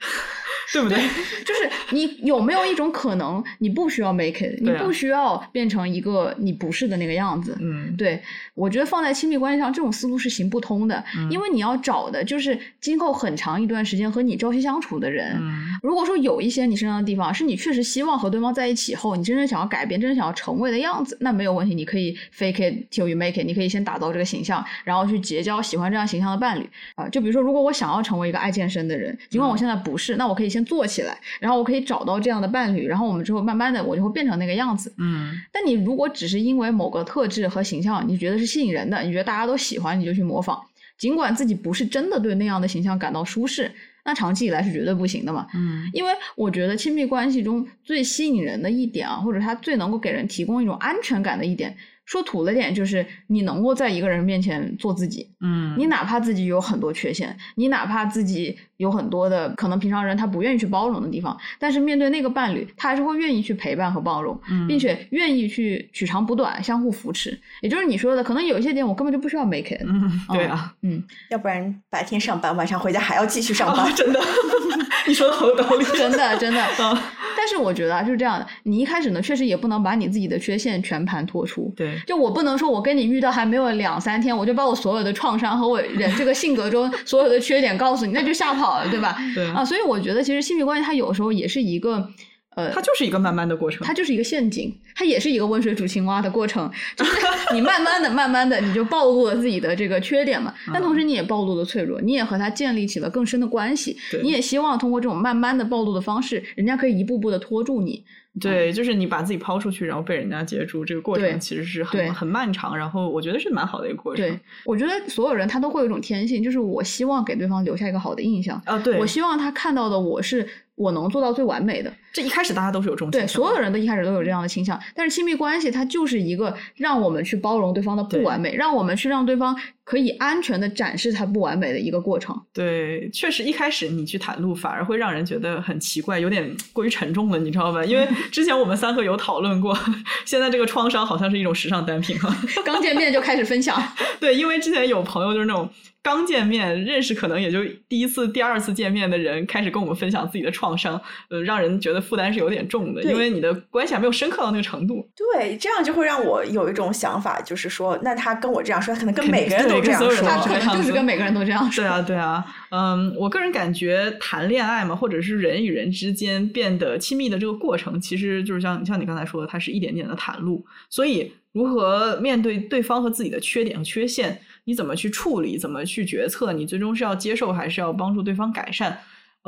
[0.72, 0.98] 对不对？
[1.44, 7.56] 就是你有没有一种可能，你不需要 make it，你不需要变成一个你不是的那个样子。
[7.60, 8.20] 嗯，对，
[8.54, 15.36] 我觉得放在亲密关系上，这种思路是行不通的，嗯因为你要找的就是今后很长一段时间和你朝夕相处的人。
[15.40, 34.90] 嗯如果说有一些你身上的地方是你确实希望和对方在一起后，你真正想要改变、真正想要成为的样子，那没有问题，你可以 fake it till you make it，你可以先打造这个形象，然后去结交喜欢这样形象的伴侣啊、就比如说，如果我想要成为一个爱健身的人，尽管我现在不是，那我可以先做起来，然后我可以找到这样的伴侣，然后我们之后慢慢的我就会变成那个样子。
[34.96, 40.58] 嗯但你如果只是因为某个特质和形象，你觉得是吸引人的，你觉得大家都喜欢，你就去模仿，
[40.98, 43.70] 尽管自己不是真的对那样的形象感到舒适，
[44.04, 45.46] 那长期以来是绝对不行的嘛。
[45.54, 67.38] 嗯因为我觉得亲密关系中最吸引人的一点啊，或者它最能够给人提供一种安全感的一点，说土了点，就是你能够在一个人面前做自己，嗯，你哪怕自己有很多缺陷，你哪怕自己有很多的可能平常人他不愿意去包容的地方，但是面对那个伴侣，他还是会愿意去陪伴和包容，嗯并且愿意去取长补短，相互扶持。
[67.62, 69.82] 也就是你说的，可能有一些点我根本就不需要 make it。
[69.86, 73.94] 嗯， 对啊，嗯，要不然白天上班，晚上回家还要继续上啊，班。
[73.94, 74.20] 真的，
[75.08, 76.62] 你说的好有道理，真的真 的。
[76.78, 76.98] 嗯
[77.38, 81.72] 但是我觉得啊，就是这样的，你一开始呢，确实也不能把你自己的缺陷全盘托出。
[81.76, 89.16] 对，就我不能说，我跟你遇到还没有两三天，我就把我所有的创伤和我人这个性格中所有的缺点告诉你，那就吓跑了，对吧？
[89.34, 92.08] 对啊，所以我觉得其实亲密关系它有时候也是一个，
[92.56, 97.12] 呃，它就是一个慢慢的过程，它就是一个陷阱，它也是一个温水煮青蛙的过程，就是
[97.52, 108.02] 你慢慢的、慢慢的，你就暴露了自己的这个缺点嘛，但同时你也暴露了脆弱，你也和他建立起了更深的关系对，你也希望通过这种慢慢的暴露的方式，人家可以一步步的拖住你。
[108.38, 114.26] 对，就是你把自己抛出去，然后被人家接住，这个过程其实是很很漫长，然后我觉得是蛮好的一个过程。
[114.26, 121.90] 对，我觉得所有人他都会有一种天性，就是我希望给对方留下一个好的印象，啊，对，我希望他看到的我是我能做到最完美的。
[122.16, 132.34] 这一开始大家都是有这种对，所有人都一开始都有这样的倾向，但是亲密关系它就是一个让我们去包容对方的不完美，让我们去让对方可以安全的展示他不完美的一个过程。
[132.54, 137.84] 对，确实一开始你去袒露，反而会让人觉得很奇怪，有点过于沉重了，你知道吧？
[137.84, 139.78] 因为 之前我们三个有讨论过，
[140.24, 142.34] 现在这个创伤好像是一种时尚单品啊。
[142.64, 143.78] 刚见面就开始分享，
[144.18, 145.68] 对，因为之前有朋友就是那种
[146.02, 155.06] 刚见面认识，可能也就第一次、第二次见面的人，开始跟我们分享自己的创伤，呃，让人觉得负担是有点重的，因为你的关系还没有深刻到那个程度。
[155.14, 160.22] 对，这样就会让我有一种想法，就是说，那他跟我这样说，他可能跟每个人都这样说。
[160.22, 161.82] 他可能就是跟每个人都这样说。
[161.82, 170.64] 对啊，对啊，嗯，我个人感觉谈恋爱嘛，或者是人与人之间变得亲密的这个过程，其实就是像像你刚才说的，它是一点点的袒露。
[170.88, 178.98] 所以，如何面对对方和自己的缺点和缺陷，你怎么去处理，怎么去决策，你最终是要接受还是要帮助对方改善？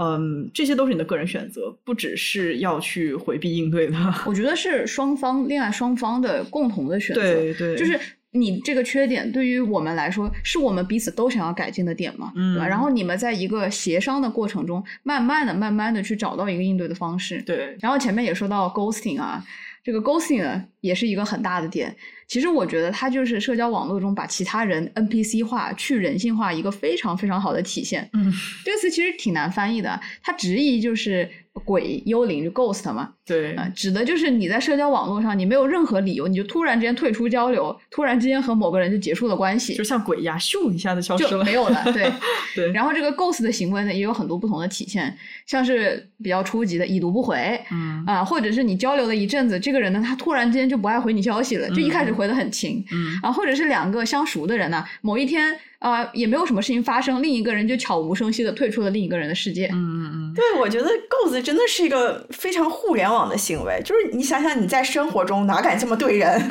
[0.00, 3.96] 嗯，这些都是你的个人选择，不只是要去回避应对的。
[4.24, 7.20] 我觉得是双方恋爱双方的共同的选择。
[7.20, 7.98] 对对，就是
[8.30, 12.68] 你这个缺点对于我们来说，是我们彼此都想要改进的点嘛，嗯对吧？
[12.68, 17.42] 然后你们在一个协商的过程中，慢慢的、慢慢的去找到一个应对的方式。
[17.42, 19.44] 对，然后前面也说到 ghosting 啊，
[19.82, 21.96] 这个 ghosting 呢也是一个很大的点。
[22.28, 28.08] 其实我觉得它就是社交网络中把其他人 NPC 化、去人性化一个非常非常好的体现。
[28.12, 28.30] 嗯，
[28.64, 31.28] 这个词其实挺难翻译的，它直译就是
[31.60, 33.10] 鬼、幽灵，就 ghost 嘛。
[33.26, 41.82] 对，啊，指的就是你在社交网络上，你没有任何理由，你就突然之间退出交流，突然之间和某个人就结束了关系就，像鬼一样，咻一下子消失了，就没有了。
[41.92, 42.10] 对，
[42.56, 45.14] 对，然后这个 ghost 的行为呢，也有很多不同的体现，
[45.46, 48.02] 像是比较初级的已读不回，嗯。
[48.06, 52.14] 啊，或者是你交流了一阵子，这个人呢，他突然之间就不爱回你消息了，就一开始嗯。
[52.14, 53.18] 回的很勤，嗯。
[53.22, 59.66] 啊，或者是两个相熟的人呢，某一天啊、也没有什么事情发生，另一个人就悄无声息的退出了另一个人的世界。
[59.66, 66.36] 嗯嗯嗯，对，我觉得 ghost 真的是一个非常互联网的行为，就是你想想你在生活中哪敢这么对人，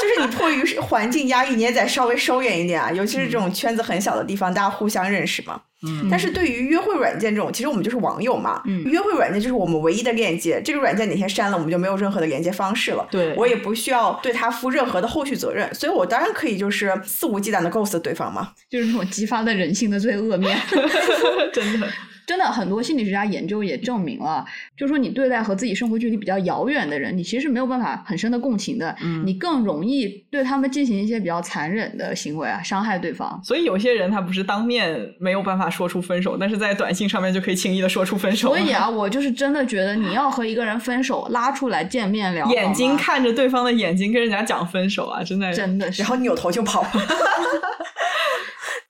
[0.00, 5.60] 就是你迫于环境压抑，你也得稍微收敛一点啊，尤其是这种圈子很小的地方，大家互相认识嘛。
[5.86, 13.06] 嗯但是对于约会软件这种，其实我们就是网友嘛，嗯约会软件就是我们唯一的链接，这个软件哪天删了，我们就没有任何的连接方式了。
[13.10, 18.50] 对我也不需要对他负任何的后续责任，所以我当然可以就是肆无忌惮的 ghost 对方嘛。
[18.70, 20.58] 就是那种激发了人性的最恶面。
[21.52, 21.86] 真的，
[22.26, 24.44] 真的，很多心理学家研究也证明了，
[24.76, 33.40] 就是说你对待和自己生活距离比较遥远的人，你其实没有办法很深的共情的，嗯你更容易对他们进行一些比较残忍的行为啊，伤害对方。
[33.44, 38.48] 所以有些人他不是当面没有办法说出分手，但是在短信上面就可以轻易的说出分手。
[38.48, 46.84] 所以啊，我就是真的觉得你要和一个人分手，拉出来见面聊，眼睛看着对方的眼睛跟人家讲分手啊，真的真的是然后扭头就跑。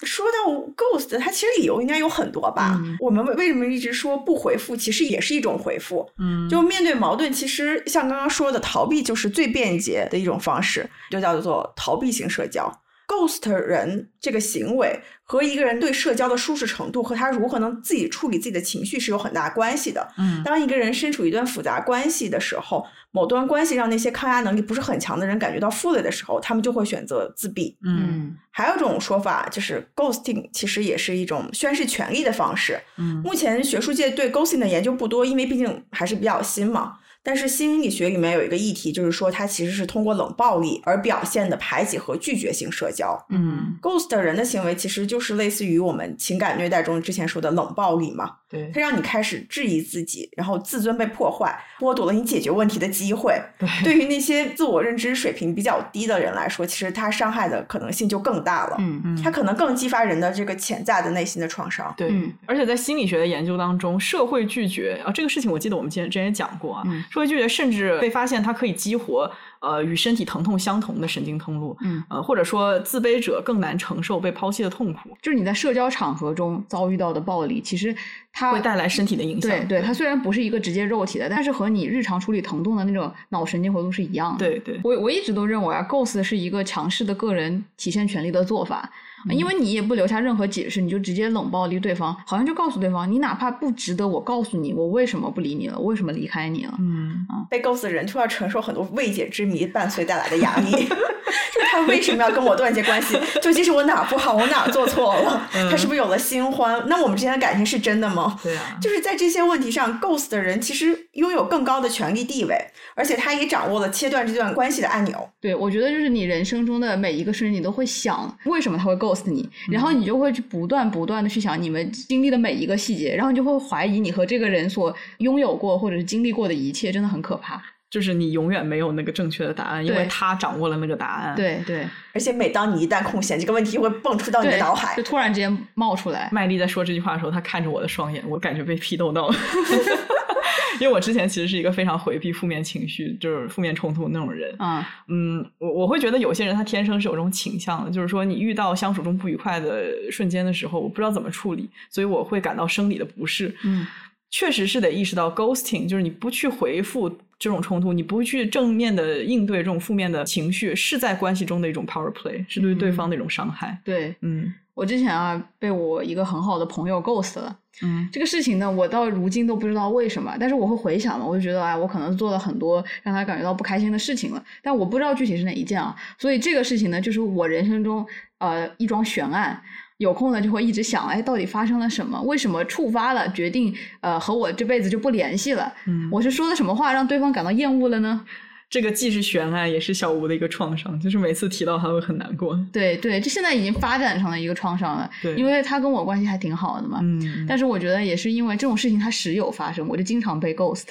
[0.05, 2.79] 说到 ghost，它其实理由应该有很多吧？
[2.83, 6.09] 嗯我们为为什么一直说不回复，其实也是一种回复。
[6.19, 12.71] 嗯就面对矛盾，其实像刚刚说的，逃避就是最便捷的一种方式，就叫做逃避型社交。
[13.07, 20.09] ghost 人这个行为和一个人对社交的舒适程度和他如何能自己处理自己的情绪是有很大关系的。
[20.17, 22.85] 嗯当一个人身处一段复杂关系的时候，
[23.15, 27.77] 某段关系让那些抗压能力不是很强的人感觉到负累的时候，他们就会选择自闭。
[27.85, 32.77] 嗯还有一种说法就是 ghosting，其实也是一种宣示权利的方式。
[32.99, 36.99] 嗯目前学术界对 ghosting 的研究不多，因为毕竟还是比较新嘛。
[37.25, 43.19] 但是心理学里面有一个议题，就是说它其实是通过冷暴力而表现的排挤和拒绝性社交。
[43.31, 53.41] 嗯，ghost 人的行为其实就是类似于我们情感虐待中之前说的冷暴力嘛，对它让你开始质疑自己，然后自尊被破坏，剥夺了你解决问题的机会。
[53.59, 58.77] 对对于那些自我认知水平比较低的人来说，其实他伤害的可能性就更大了。
[58.79, 61.95] 嗯嗯它可能更激发人的这个潜在的内心的创伤。
[61.97, 69.31] 对，嗯而且在心理学的研究当中，社会拒绝啊，这个事情我记得我们之前之前也讲过啊，嗯数据甚至被发现它可以激活
[69.65, 77.95] 呃与身体疼痛相同的神经通路，嗯呃或者说自卑者更难承受被抛弃的痛苦，就是你在社交场合中遭遇到的暴力，其实
[78.33, 79.51] 它会带来身体的影响。
[79.51, 84.47] 对对，它虽然不是一个直接肉体的，但是和你日常处理疼痛的那种脑神经活动是一样的。
[84.47, 88.91] 对对我我一直都认为啊，ghost 是一个强势的个人体现权利的做法，
[89.31, 96.75] 因为你也不留下任何解释，你就直接冷暴力对方，好像就告诉对方，你哪怕不值得我告诉你我为什么不理你了，我为什么离开你了。
[96.79, 103.19] 嗯，被 ghost 的人就要承受很多未解之谜伴随带来的压力， 就是他为什么要跟我断绝关系？
[103.41, 105.49] 究竟是我哪不好，我哪做错了？
[105.71, 106.83] 他是不是有了新欢？
[106.87, 108.39] 那我们之间的感情是真的吗？
[108.43, 112.57] 对啊，就是在这些问题上，ghost 的人其实拥有更高的权力地位，
[112.95, 115.29] 而且他也掌握了切断这段关系的按钮。
[115.41, 127.61] 对，我觉得就是你人生中的每一个瞬间，你都会想为什么他会 ghost 你，然后你就会去不断不断的去想你们经历的每一个细节，然后你就会怀疑你和这个人所拥有过或者是经历过的一切，真的很可怕。
[127.95, 135.03] 就是你永远没有那个正确的答案，因为他掌握了那个答案。，对对而且每当你一旦空闲，这个问题会蹦出到你的，脑海就。
[135.05, 136.29] 突然之间冒出来。
[136.33, 139.35] 麦丽在说这句话的时候，她看着我的双眼，我感觉被批斗到了。
[140.81, 144.53] 因为我之前其实是一个非常回避负面情绪，就是负面冲突的那种人。
[144.59, 153.55] 嗯嗯，我我会觉得有些人他天生是有这种倾向的，就是说你遇到相处中不愉快的瞬间的时候，我不知道怎么处理，所以我会感到生理的不适。
[153.63, 153.87] 嗯，
[154.37, 157.09] 确实是得意识到 ghosting，就是你不去回复
[157.39, 163.79] 这种冲突，你不去正面的应对这种负面的情绪，是在关系中的一种 power play，是对对方的一种伤害。
[163.85, 167.57] 对嗯我之前啊被我一个很好的朋友 ghost 了。
[167.83, 175.95] 嗯这个事情呢，我到如今都不知道为什么，但是我会回想嘛，我就觉得哎，我可能做了很多让他感觉到不开心的事情了，但我不知道具体是哪一件啊。
[176.19, 178.05] 所以这个事情呢，就是我人生中
[178.39, 179.63] 呃一桩悬案。
[180.05, 182.21] 有空了就会一直想，哎，到底发生了什么？
[182.23, 185.73] 为什么触发了决定呃和我这辈子就不联系了？
[185.87, 188.25] 嗯，我是说了什么话让对方感到厌恶了呢？
[188.71, 192.59] 这个既是悬案，也是小吴的一个创伤，就是每次提到他会很难过。
[192.73, 195.09] 对对，这现在已经发展成了一个创伤了。
[195.23, 196.99] 对因为他跟我关系还挺好的嘛。
[197.03, 200.87] 嗯，但是我觉得也是因为这种事情他时有发生，我就经常被 ghost。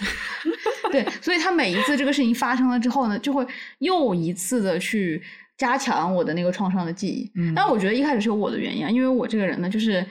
[0.94, 3.46] 对，所以他每一次这个事情发生了之后呢，就会
[3.80, 5.22] 又一次的去
[5.58, 7.32] 加强我的那个创伤的记忆。
[7.36, 10.06] 嗯但我觉得一开始是有我的原因啊，因为我这个人呢，就是，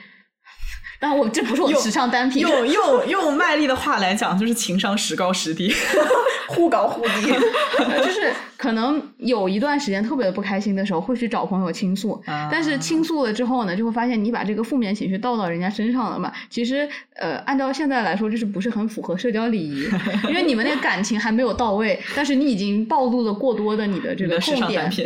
[1.03, 5.69] 当然我这不是我时尚单品，用用用麦丽的话来讲，就是情商时高时低。
[6.47, 7.33] 忽高忽低。
[8.01, 12.13] 就是可能有一段时间特别的不开心的时候，会去找朋友倾诉。
[12.25, 16.31] 啊但是倾诉了之后呢，就会发现你把这个负面情绪倒到人家身上了嘛。
[16.49, 19.85] 其实，呃，按照现在来说，就是不是很符合社交礼仪，
[20.29, 25.05] 因为你们那个感情还没有到位，但是你已经暴露了过多的你的这个痛点尚单，品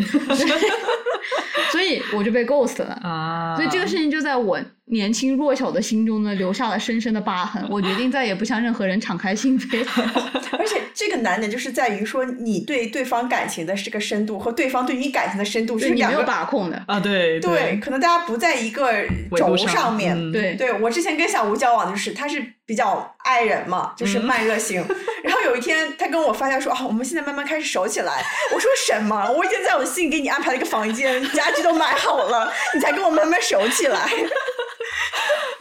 [1.71, 2.99] 所以我就被 ghost 了。
[3.03, 7.65] 啊，所以这个事情就在我年轻弱小的心中呢，留下了深深的疤痕。
[7.71, 9.85] 我决定再也不向任何人敞开心扉。
[10.57, 16.23] 而且这个难点就是在于说，你对对方感情的这个深度和对方对你感情的深度是两个。
[16.23, 16.83] 把控的。
[16.87, 18.91] 啊，对对，可能大家不在一个
[19.35, 20.13] 轴上上面。
[20.17, 24.85] 嗯对对我之前跟小吴交往，就是他是比较爱人嘛， 就是嗯慢热型。
[25.23, 28.23] 然后有一天，他跟我发消息说啊，我们现在慢慢开始熟起来。
[28.53, 29.31] 我说什么？
[29.31, 34.09] 我已经在我的心里给你安排了一个房间，家具都买好了，你才跟我慢慢熟起来。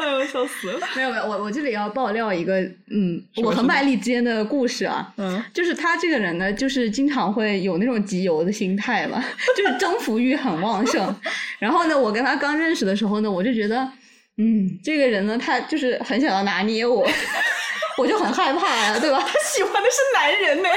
[0.07, 0.79] 哎呦，笑死了。
[0.95, 2.61] 没有没有，我我这里要爆料一个，
[2.91, 9.23] 嗯，我和麦丽之间的故事啊，嗯，就是他这个人呢，就是经常会有那种集邮的心态嘛，
[9.57, 11.15] 就是征服欲很旺盛。
[11.59, 13.89] 然后呢，我跟他刚认识的时候呢，我就觉得，
[14.39, 17.07] 嗯，这个人呢，他就是很想要拿捏我，
[17.99, 19.19] 我就很害怕呀、对吧？
[19.19, 20.69] 他喜欢的是男人呢。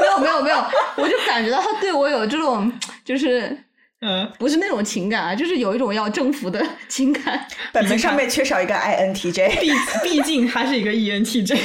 [0.00, 0.56] 没有没有没有，
[0.96, 2.70] 我就感觉到他对我有这种
[3.04, 3.56] 就是
[4.02, 7.46] 嗯，不是那种情感啊，就是有一种要征服的 情感。
[7.72, 9.70] 本本上面缺少一个 INTJ， 毕
[10.02, 11.58] 毕竟他是一个 ENTJ。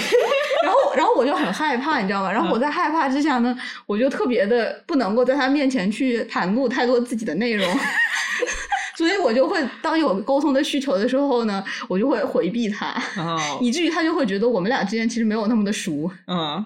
[0.63, 2.31] 然后，然后我就很害怕，你知道吗？
[2.31, 7.65] 然后我在害怕之下呢，我就特别的不能够在他面前去袒露太多自己的内容，
[8.97, 12.87] 所以我就会当有沟通的需求的时候呢，我就会回避他，
[13.17, 16.11] 哦，以至于他就会觉得我们俩之间其实没有那么的熟。
[16.27, 16.65] 嗯，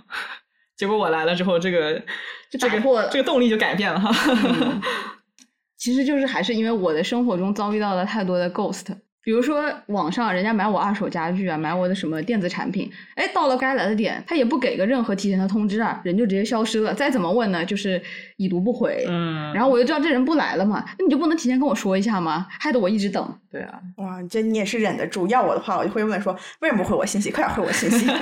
[0.76, 2.02] 结果我来了之后，这个
[2.50, 4.82] 就这个打破了这个动力就改变了哈。
[5.82, 8.86] 其实就是还是因为我的生活中遭遇到了太多的 ghost，
[9.24, 16.94] 比如说网上人家买我二手家具啊，买我的什么电子产品，哎，到了该来的点，他也不给个任何提前的通知啊，人就直接消失了。
[16.94, 18.00] 再怎么问呢，就是
[18.38, 19.04] 已读不回。
[19.10, 22.46] 嗯，然后我就知道这人不来了嘛，那你就不能提前跟我说一下吗？
[22.60, 23.40] 害得我一直等。
[23.52, 25.26] 对啊，哇，这你也是忍得住。
[25.30, 27.32] 要我的话，我就会问说，为什么不回我信息？
[27.32, 28.06] 快点回我信息。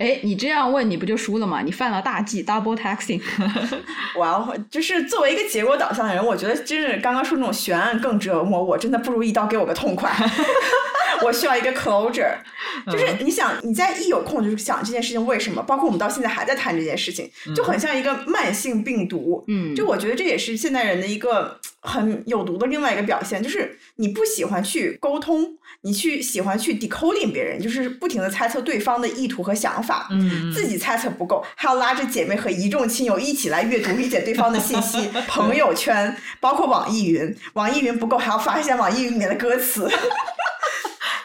[0.00, 1.60] 哎，你这样问你不就输了吗？
[1.62, 3.20] 你犯了大忌，double taxing。
[4.18, 10.10] 哇哦，就是作为一个结果导向的人，我觉得真是刚刚说那种悬案更折磨我，真的不如一刀给我个痛快。
[11.22, 12.34] 我需要一个 closure，
[12.90, 19.44] 就是你想你在一有空就是想这件事情为什么，包括我们到现在还在谈这件事情，就很像一个慢性病毒。
[19.48, 30.08] 嗯，就我觉得这也是现代人的一个很有毒的另外一个表现，就是你不喜欢去沟通，你去喜欢去 decoding 别人，就是不停的猜测对方的意图和想法。
[30.10, 35.08] 嗯，自己猜测不够，还要拉着姐妹和一众亲友一起来阅读理解对方的信息。
[35.26, 39.88] 朋友圈包括网易云，网易云不够还要发一下网易云里面的歌词，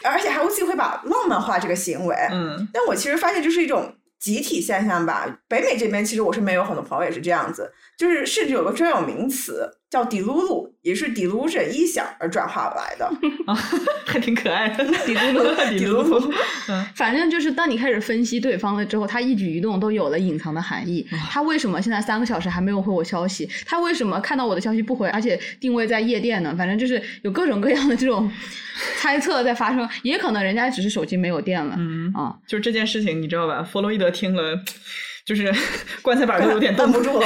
[0.06, 2.16] 而且还会自己会把浪漫化这个行为。
[2.32, 5.40] 嗯但我其实发现这是一种集体现象吧。
[5.48, 13.06] 北美这边其实我身边有很多朋友也是这样子，就是甚至有个专有名词叫 delulu，也是 delusion 臆想而转化来的。
[13.48, 13.56] 啊，
[14.06, 16.34] 还挺可爱的， 底噜噜底噜噜，
[16.68, 21.08] 嗯反正就是当你开始分析对方了之后，他一举一动都有了隐藏的含义。
[21.32, 23.50] 他为什么现在三个小时还没有回我消息？
[23.66, 26.54] 他为什么看到我的消息不回，而且定位在夜店呢？
[26.58, 28.30] 反正就是有各种各样的这种
[28.98, 31.74] 猜测在发生，也可能人家只是手机没有电了。
[31.78, 33.64] 嗯，啊，就是这件事情，你知道吧？
[33.64, 34.60] 弗洛伊德听了，
[35.26, 35.54] 就是
[36.02, 37.26] 棺材板都有点绷不住了。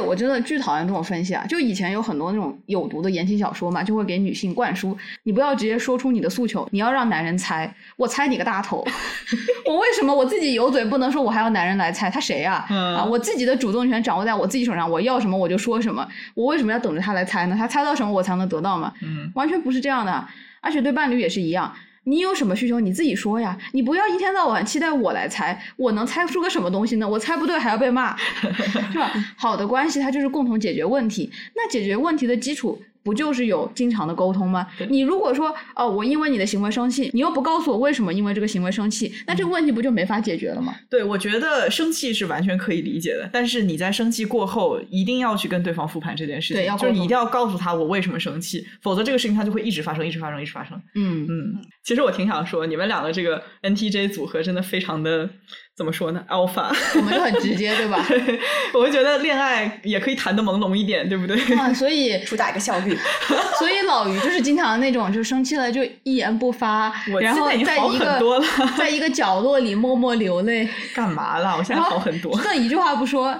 [0.00, 1.44] 我真的巨讨厌这种分析啊！
[1.46, 7.72] 就以前有很多那种有毒的言情小说嘛，就会给女性灌输，你不要直接说出你的诉求，你要让男人猜。
[7.96, 8.84] 我猜你个大头！
[9.66, 12.10] 我为什么我自己有嘴不能说，我还要男人来猜？
[12.10, 13.04] 他谁呀、嗯啊？
[13.04, 16.06] 我自己的主动权掌握在我自己手上，我要什么我就说什么。
[16.34, 17.56] 我为什么要等着他来猜呢？
[17.58, 18.92] 他猜到什么我才能得到嘛？
[19.02, 20.26] 嗯完全不是这样的。
[20.62, 21.72] 而且对伴侣也是一样。
[22.04, 27.08] 你有什么需求你自己说呀，你不要一天到晚期待我来猜，我能猜出个什么东西呢？
[27.08, 28.16] 我猜不对还要被骂，
[28.92, 29.12] 是吧？
[29.36, 34.66] 好的关系它就是共同解决问题，那解决问题的基础不就是有经常的沟通吗？
[34.88, 40.74] 你如果说哦，我因为你的行为生气，你又不告诉我为什么因为这个行为生气，那这个问题不就没法解决了吗？
[40.88, 50.80] 对，我觉得生气是完全可以理解的，但是你在生气过后，一定要去跟对方复盘这件事情，对要就是你一定要告诉他我为什么生气，否则这个事情它就会一直发生，一直发生，一直发生。
[50.94, 55.28] 嗯，嗯，其实我挺想说，你们俩的这个 NTJ 组合真的非常的
[55.80, 58.04] 怎么说呢？alpha， 我们就很直接，对吧？
[58.74, 61.40] 我会觉得恋爱也可以谈的朦胧一点，对不对？
[61.56, 62.94] 啊，所以主打一个效率，
[63.58, 68.20] 所以老于就是经常那种，就生气了就一言不发，我然后现在一个
[68.76, 71.56] 在一个角落里默默流泪，干嘛了？
[71.56, 72.38] 我现在好很多。
[72.44, 73.34] 那一句话不说，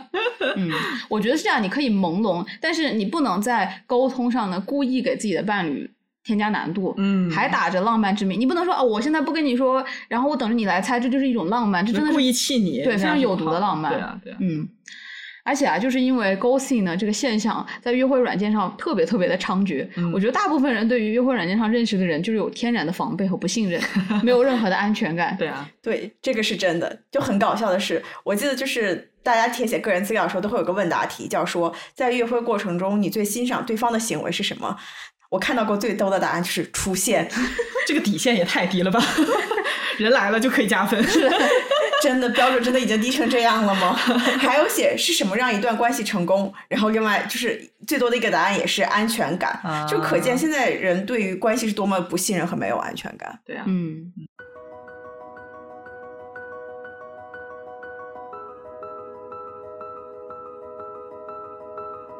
[0.56, 0.70] 嗯，
[1.10, 5.90] 我觉得是这样，你可以朦胧，但是你不能在沟通上呢故意给自己的伴侣。
[6.24, 13.92] 添加难度，嗯还打着浪漫之名，你不能说哦，我现在不跟你说，然后我等着你来猜，这就是一种浪漫，这真的是故意气你，对，非常有毒的浪漫。
[13.92, 14.36] 对啊，对啊。
[14.40, 14.68] 嗯，
[15.44, 19.88] 而且啊，就是因为 ghosting 呢这个现象，在约会软件上特别特别的猖獗。
[19.96, 23.80] 嗯我觉得大部分人对于约会软件上认识的人，就是有天然的防备和不信任，
[24.22, 25.34] 没有任何的安全感。
[25.40, 27.00] 对啊， 对，这个是真的。
[27.10, 34.76] 就很搞笑的是，我记得就是大家填写个人资料的时候，都会有个问答题，叫说在约会过程中，你最欣赏对方的行为是什么？
[35.30, 37.26] 我看到过最逗的答案就是出现，
[37.86, 39.02] 这个底线也太低了吧！
[39.98, 41.02] 人来了就可以加分，
[42.02, 43.92] 真的标准真的已经低成这样了吗？
[44.40, 53.38] 还有写是什么让一段关系成功，然后另外就是最多的一个答案也是安全感，啊就可见现在人对于关系是多么不信任和没有安全感。
[53.44, 54.10] 对啊，嗯，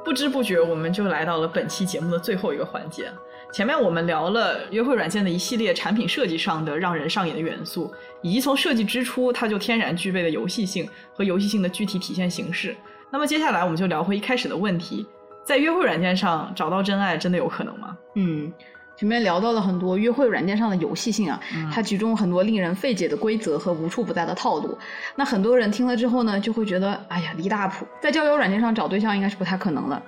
[0.04, 3.10] 不知不觉我们就来到了本期节目的最后一个环节。
[3.52, 12.76] 前面我们聊了约会软件的一系列产品设计上的让人上瘾的元素，以及从设计之初它就天然具备的游戏性和游戏性的具体体现形式。
[13.10, 15.04] 那么接下来我们就聊回一开始的问题：
[15.44, 17.96] 在约会软件上找到真爱真的有可能吗？
[18.14, 18.52] 嗯，
[19.00, 21.40] 前面聊到了很多约会软件上的游戏性啊，
[21.72, 24.76] 它其中很多令人费解的规则和无处不在的套路。
[25.16, 30.02] 那很多人听了之后呢，就会觉得，哎呀，离大谱，在交友软件上找对象应该是不太可能了。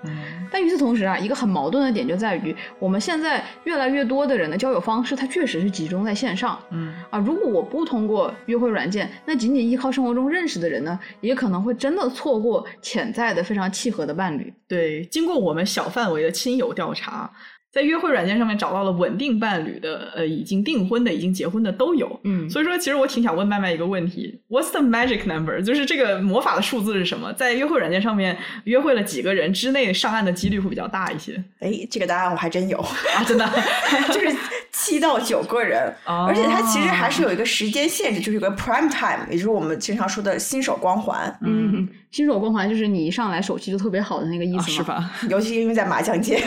[0.50, 6.58] 但与此同时啊，一个很矛盾的点就在于，我们现在越来越多的人的交友方式，它确实是集中在线上。
[6.68, 14.52] 嗯啊，如果我不通过约会软件，那仅仅依靠生活中认识的人呢，也可能会真的错过潜在的非常契合的伴侣。
[14.68, 17.30] 对，经过我们小范围的亲友调查。
[17.72, 22.20] 在约会软件上面找到了稳定伴侣的，呃，已经订婚的、已经结婚的都有。
[22.24, 25.58] 嗯，所以说，其实我挺想问麦麦一个问题：What's the magic number？
[25.62, 27.32] 就是这个魔法的数字是什么？
[27.32, 31.42] 在约会软件上面约会了几个人之内上岸的几率会比较大一些？
[31.60, 33.48] 哎，这个答案我还真有啊，真的
[34.12, 34.36] 就是
[34.72, 41.34] 七到九个人，而且它其实还是有一个时间限制，就是有个 prime time，也就是我们经常说的新手光环。
[41.40, 45.10] 嗯，新手光环就是你一上来手气就特别好的那个意思是吧？
[45.30, 46.38] 尤其因为在麻将界。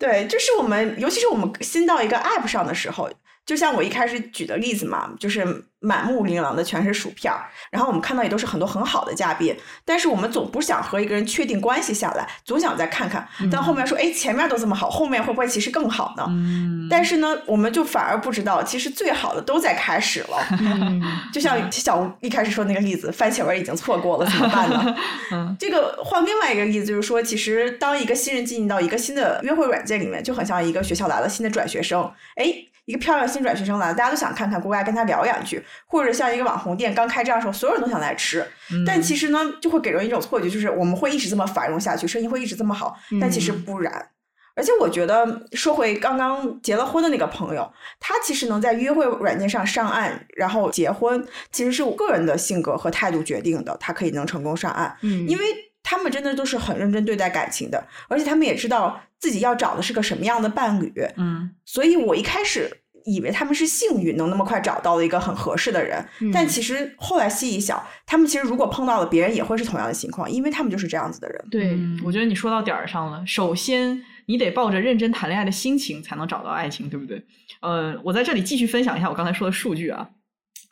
[0.00, 3.08] 对，就是我们，尤其是我们新到一个 app 上的时候，
[3.46, 5.69] 就像我一开始举的例子嘛，就是。
[5.80, 13.26] 满目琳琅的全是薯片儿，然后我们看到也都是很多很好的嘉宾，但是我们总不想和一个人确定关系下来，总想再看看。
[13.50, 16.24] 但后面说，哎，前面都这么好，后面会不会其实更好呢？
[16.28, 16.86] 嗯。
[16.90, 20.46] 但是呢，我们就反而不知道，其实最好的都在开始了。
[20.60, 21.02] 嗯。
[21.32, 24.96] 就像小吴一开始说那个例子，番茄味已经错过了，怎么办呢？
[25.32, 25.56] 嗯。
[25.58, 32.66] 这个换另外一个例子，就是说，其实当一个新人进入到一个新的约会软件里面，就很像一个学校来了新的转学生，哎。
[32.90, 38.44] 一个漂亮新转学生来了，大家都想看看，过来跟他聊两句，或者像一个网红店刚开张的时候，所有人都想来吃。
[38.84, 42.98] 但其实呢，就会给人一种错觉，就是我们会一直这么繁荣下去，生意会一直这么好。
[43.20, 44.10] 但其实不然。
[44.56, 53.74] 而且我觉得，说回刚刚结了婚的那个朋友，他其实能在约会软件上上岸，然后结婚，其实是我个人的性格和态度决定的。
[53.78, 55.44] 他可以能成功上岸，嗯，因为
[55.82, 61.52] 他们真的都是很认真对待感情的，而且他们也知道自己要找的是个什么样的伴侣，嗯。
[61.64, 62.79] 所以我一开始。
[63.04, 71.44] 以为他们是幸运能那么快找到了一个很合适的人，但其实后来细一想，他们其实如果碰到了别人也会是同样的情况，因为他们就是这样子的人。
[71.50, 73.24] 对，我觉得你说到点儿上了。
[73.26, 77.22] 首先，你得抱着认真谈恋爱的心情才能找到爱情，对不对？
[77.60, 80.08] 呃，我在这里继续分享一下我刚才说的数据啊。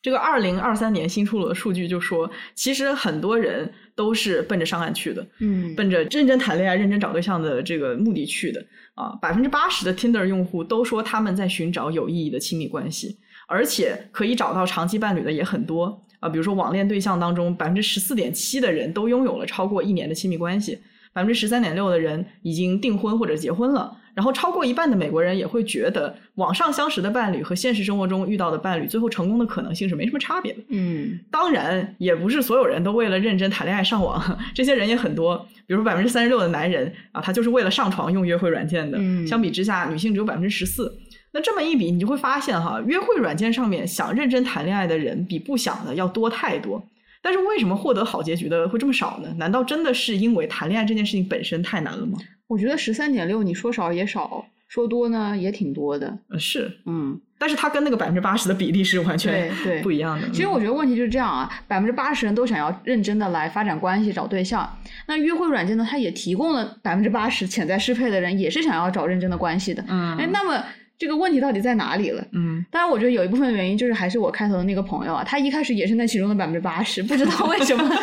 [0.01, 8.65] 这个二零二三年新出炉的数据就说，其实很多人都是奔着上岸去的，嗯，奔着认真谈恋爱、认真找对象的这个目的去的。
[8.95, 13.17] 啊，百分之八十的 Tinder 用户都说他们在寻找有意义的亲密关系，
[13.49, 16.29] 而且可以找到长期伴侣的也很多啊。
[16.29, 20.79] 比如说网恋对象当中，百分之十四点七的人都拥有了超过一年的亲密关系，
[21.13, 23.97] 百分之十三点六的人已经订婚或者结婚了。
[24.19, 30.59] 然后超过一半的美国人也会觉得，网上相识的伴侣和现实生活中遇到的伴侣，最后成功的可能性是没什么差别的。
[30.71, 35.39] 嗯，当然也不是所有人都为了认真谈恋爱上网，这些人也很多。
[35.69, 38.99] 比如说百分之三十六的男人啊，他就是为了上床用约会软件的。
[39.25, 40.93] 相比之下，女性只有百分之十四。
[41.31, 46.85] 那这么一比，你就会发现哈，约会软件上面想认真谈恋爱的人比不想的要多太多。
[47.23, 49.35] 但是为什么获得好结局的会这么少呢？
[49.39, 52.19] 难道真的是因为谈恋爱这件事情本身太难了吗？
[52.47, 56.19] 我觉得十三点六，你说少也少，说多呢也挺多的。
[56.39, 60.29] 是，嗯，但是它跟那个百分之八十的比例是完全对不一样的。
[60.31, 69.85] 其实我觉得问题就是这样啊，百分之八十人都想要认真的来发展关系、找对象，那约会软件呢，它也提供了百分之八十潜在适配的人，也是想要找认真的关系的。
[69.87, 70.65] 嗯，哎，那么
[70.99, 72.25] 这个问题到底在哪里了？
[72.33, 77.97] 嗯，当然，我觉得有一部分原因就是还是我开头的那个朋友啊，他一开始也是那其中的百分之八十，不知道为什么 在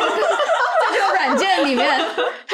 [0.00, 2.00] 这个在这个软件里面。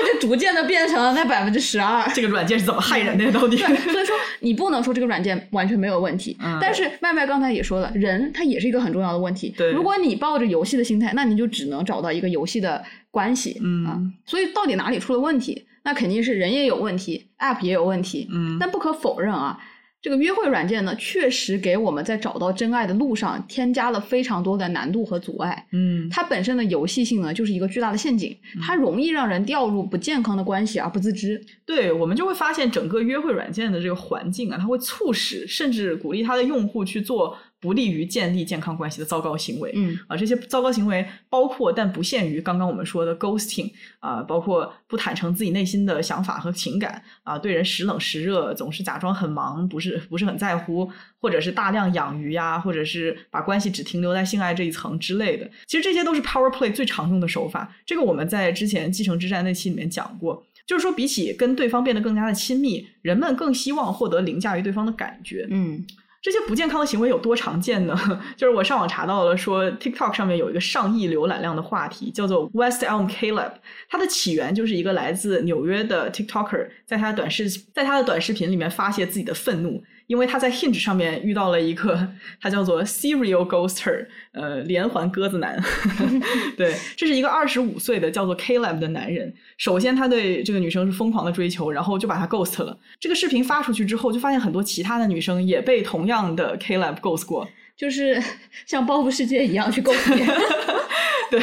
[0.00, 2.08] 它就逐渐的变成了那百分之十二。
[2.14, 3.32] 这个软件是怎么害人的？
[3.32, 3.56] 到底？
[3.56, 6.36] 所以说你不能说这个软件完全没有问题。
[6.40, 6.56] 嗯。
[6.62, 9.52] 但是麦麦刚才也说了，人他也是一个很重要的问题。
[9.58, 9.72] 对。
[9.72, 12.80] 如果你抱着游戏的心态，那你就只能找到一个游戏的
[13.10, 13.60] 关系。
[13.60, 14.12] 嗯。
[14.24, 15.66] 所以到底哪里出了问题？
[15.82, 18.28] 那肯定是人也有问题，App 也有问题。
[18.30, 18.56] 嗯。
[18.60, 19.58] 但不可否认啊。
[20.00, 25.66] 这个约会软件呢，确实给我们在找到真爱的路上添加了非常多的难度和阻碍。
[25.72, 31.44] 嗯，它本身的游戏性呢，就是一个巨大的陷阱，它容易让人掉入不健康的关系而不自知。
[31.66, 37.36] 对，我们就会发现整个约会软件的这个环境啊，它会促使甚至鼓励它的用户去做。
[37.60, 50.88] 不利于建立健康关系的糟糕行为，嗯啊，这些糟糕行为包括但不限于刚刚我们说的 ghosting 啊，包括不坦诚自己内心的想法和情感啊，对人时冷时热，总是假装很忙，不是不是很在乎，
[51.20, 55.50] 或者是大量养鱼呀，或者是把关系只停留在性爱这一层之类的。
[55.66, 57.74] 其实这些都是 power play 最常用的手法。
[57.84, 65.44] 这个我们在之前继承之战那期里面讲过，就是说比起跟对方变得更加的亲密，人们更希望获得凌驾于对方的感觉。
[65.50, 65.84] 嗯。
[66.20, 67.96] 这些不健康的行为有多常见呢？
[68.36, 73.52] 就是我上网查到了，说 TikTok 上面有一个上亿浏览量的话题，叫做 West Elm Caleb。
[73.88, 79.82] 它的起源就是一个来自纽约的 TikToker 在他的短视在他的短视频里面发泄自己的愤怒。
[80.08, 82.08] 因为他在 Hinge 上面遇到了一个，
[82.40, 85.62] 他叫做 Serial Ghoster，呃，连环鸽子男。
[86.56, 89.32] 对，这是一个二十五岁的叫做 Caleb 的男人。
[89.58, 92.76] 首先，他对这个女生是疯狂的追求，然后就把他 ghost 了。
[92.98, 98.18] 这个视频发出去之后，就发现很多其他的女生也被同样的 Caleb ghost 过，就是
[98.64, 100.34] 像报复世界一样去 ghost 别人。
[101.30, 101.40] 对，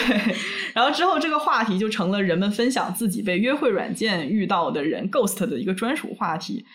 [0.74, 6.66] 然后之后这个话题就成了人们分享自己被约会软件遇到的人 ghost 的一个专属话题。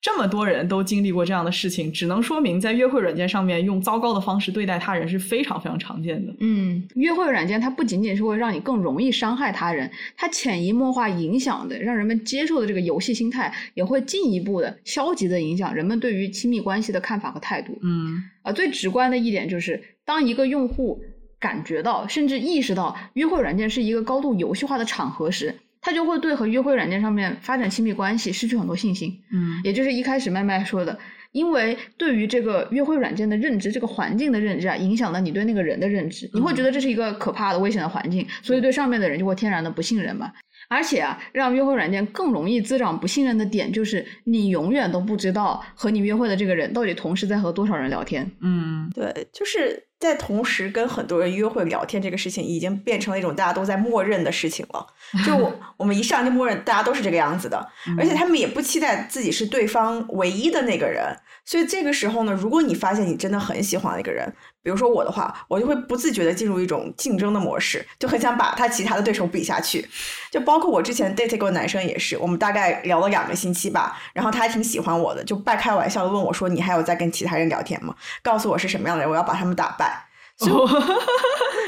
[0.00, 6.32] 这么多人都经历过这样的事情，只能说明在约会软件上面用糟糕的方式对待他人是非常非常常见的。
[6.38, 17.76] 嗯，约会软件它不仅仅是会让你更容易伤害他人，它潜移默化影响的让人们接受的这个游戏心态，也会进一步的消极的影响人们对于亲密关系的看法和态度。
[17.82, 21.02] 嗯，啊，最直观的一点就是，当一个用户
[21.40, 25.52] 感觉到甚至意识到约会软件是一个高度游戏化的场合时。
[25.88, 30.98] 他就会对和约会软件上面发展亲密关系失去很多信心，嗯，也就是一开始麦麦说的，
[31.32, 40.30] 因为对于这个约会软件的认知，这个环境的认知啊，影响了你对那个人的认知，你会觉得这是一个可怕的、危险的环境，所以对上面的人就会天然的不信任嘛。
[40.68, 48.30] 而且啊，让约会软件更容易滋长不信任的点，就是你永远都不知道和你约会的这个人到底同时在和多少人聊天。
[48.42, 54.86] 嗯，对，就是在同时跟很多人约会聊天这个事情，已经变成了一种大家都在默认的事情了。
[55.26, 57.68] 就我 我们一上就默认大家都是这个样子的，
[57.98, 61.04] 而且他们也不期待自己是对方唯一的那个人。
[61.44, 64.30] 所以这个时候呢，如果你发现你真的很喜欢一个人，
[64.62, 69.88] 比如说我的话，我就会不自觉的进入一种竞争的模式，就很想把他其他的对手比下去。
[70.30, 77.94] 就包括我之前 date 过男生也是，我们大概聊了两个星期吧，然后他还挺喜欢我的，就半开玩笑的问我说：“你还有在跟其他人聊天吗？
[78.22, 80.04] 告诉我是什么样的人，我要把他们打败。”
[80.38, 80.64] 就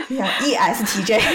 [0.45, 1.21] E S T J。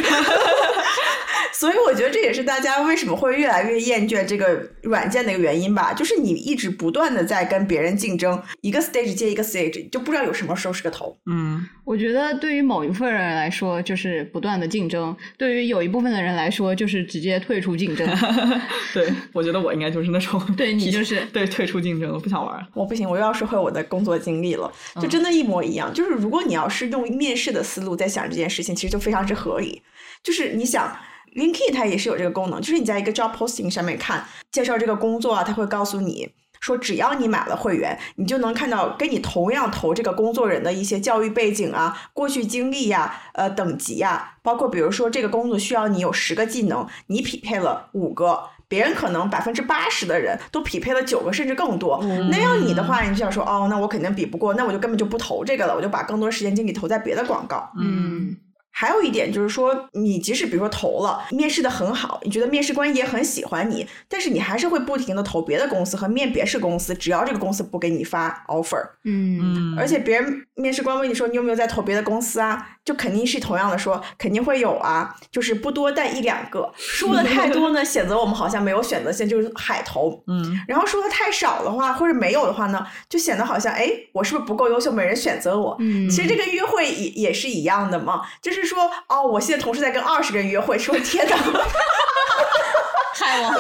[1.54, 11.18] 所以我觉得这也是大家为什么会越来越厌倦这个软件的一个原因吧，就是你一直不断的在跟别人竞争，一个 stage 接一个 stage，就不知道有什么时候是个头。
[11.28, 18.06] 嗯，我觉得对于某一部分人来说就是不断的竞争，对于有一部分的人来说就是直接退出竞争。
[18.94, 22.68] 对，我觉得我应该就是那种，对你就是对退出竞争我，不想玩。
[22.74, 24.70] 我不行，我又要说回我的工作经历了，
[25.02, 25.94] 就真的一模一样。
[25.94, 29.82] 就是如果你要是用面面试的思路在想这件事情，其实就非常之合理。
[30.22, 30.96] 就是你想。
[31.36, 36.30] LinkedIn 它也是有这个功能，就是你在一个 job posting 上面看介绍这个工作啊，它会告诉你
[36.62, 52.00] 说，只要你买了会员，你就能看到跟你同样投这个工作人的一些教育背景啊、过去经历呀、呃等级呀，包括比如说这个工作需要你有十个技能，你匹配了五个，别人可能百分之八十的人都匹配了九个甚至更多，
[52.32, 57.70] 那样你的话，你就想说，哦，那我肯定比不过，那我就根本就不投这个了，我就把更多时间精力投在别的广告。
[57.80, 58.36] 嗯。
[58.78, 88.65] 还有一点就是说，你即使比如说投了，面试的很好，你觉得面试官也很喜欢你，但是你还是会不停的投别的公司和面别的公司，只要这个公司不给你发 offer，嗯，而且别人面试官问你说你有没有在投别的公司啊，就肯定是同样的说肯定会有啊，就是不多但一两个，说的太多呢，显得我们好像没有选择性，就是海投，嗯，然后说的太少的话或者没有的话呢，就显得好像哎我是不是不够优秀，没人选择我，嗯，其实这个约会也也是一样的嘛，就是。
[88.66, 90.78] 说哦，我现在同时在跟二十个人约会。
[90.78, 91.36] 说天哪，
[93.16, 93.56] 海王，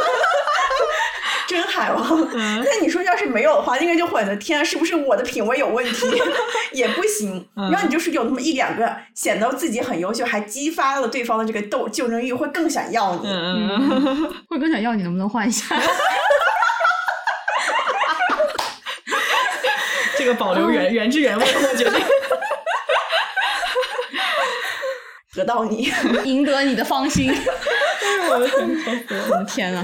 [1.47, 2.27] 真海王。
[2.33, 4.35] 那你说要是没有的话，应该就会的。
[4.35, 6.21] 天啊，是不是我的品味有问题？
[6.73, 7.47] 也不行。
[7.55, 13.27] 然后你就是有那么一两个显得自己很优秀，还激发了对方的这个斗竞争欲，会更想要你。
[14.49, 15.75] 会更想要你，能不能换一下？
[20.17, 21.99] 这个保留原原汁原味，我觉得。
[25.35, 25.89] 得到你，
[26.25, 27.31] 赢得你的芳心。
[28.31, 29.83] 我 的天，我的天呐！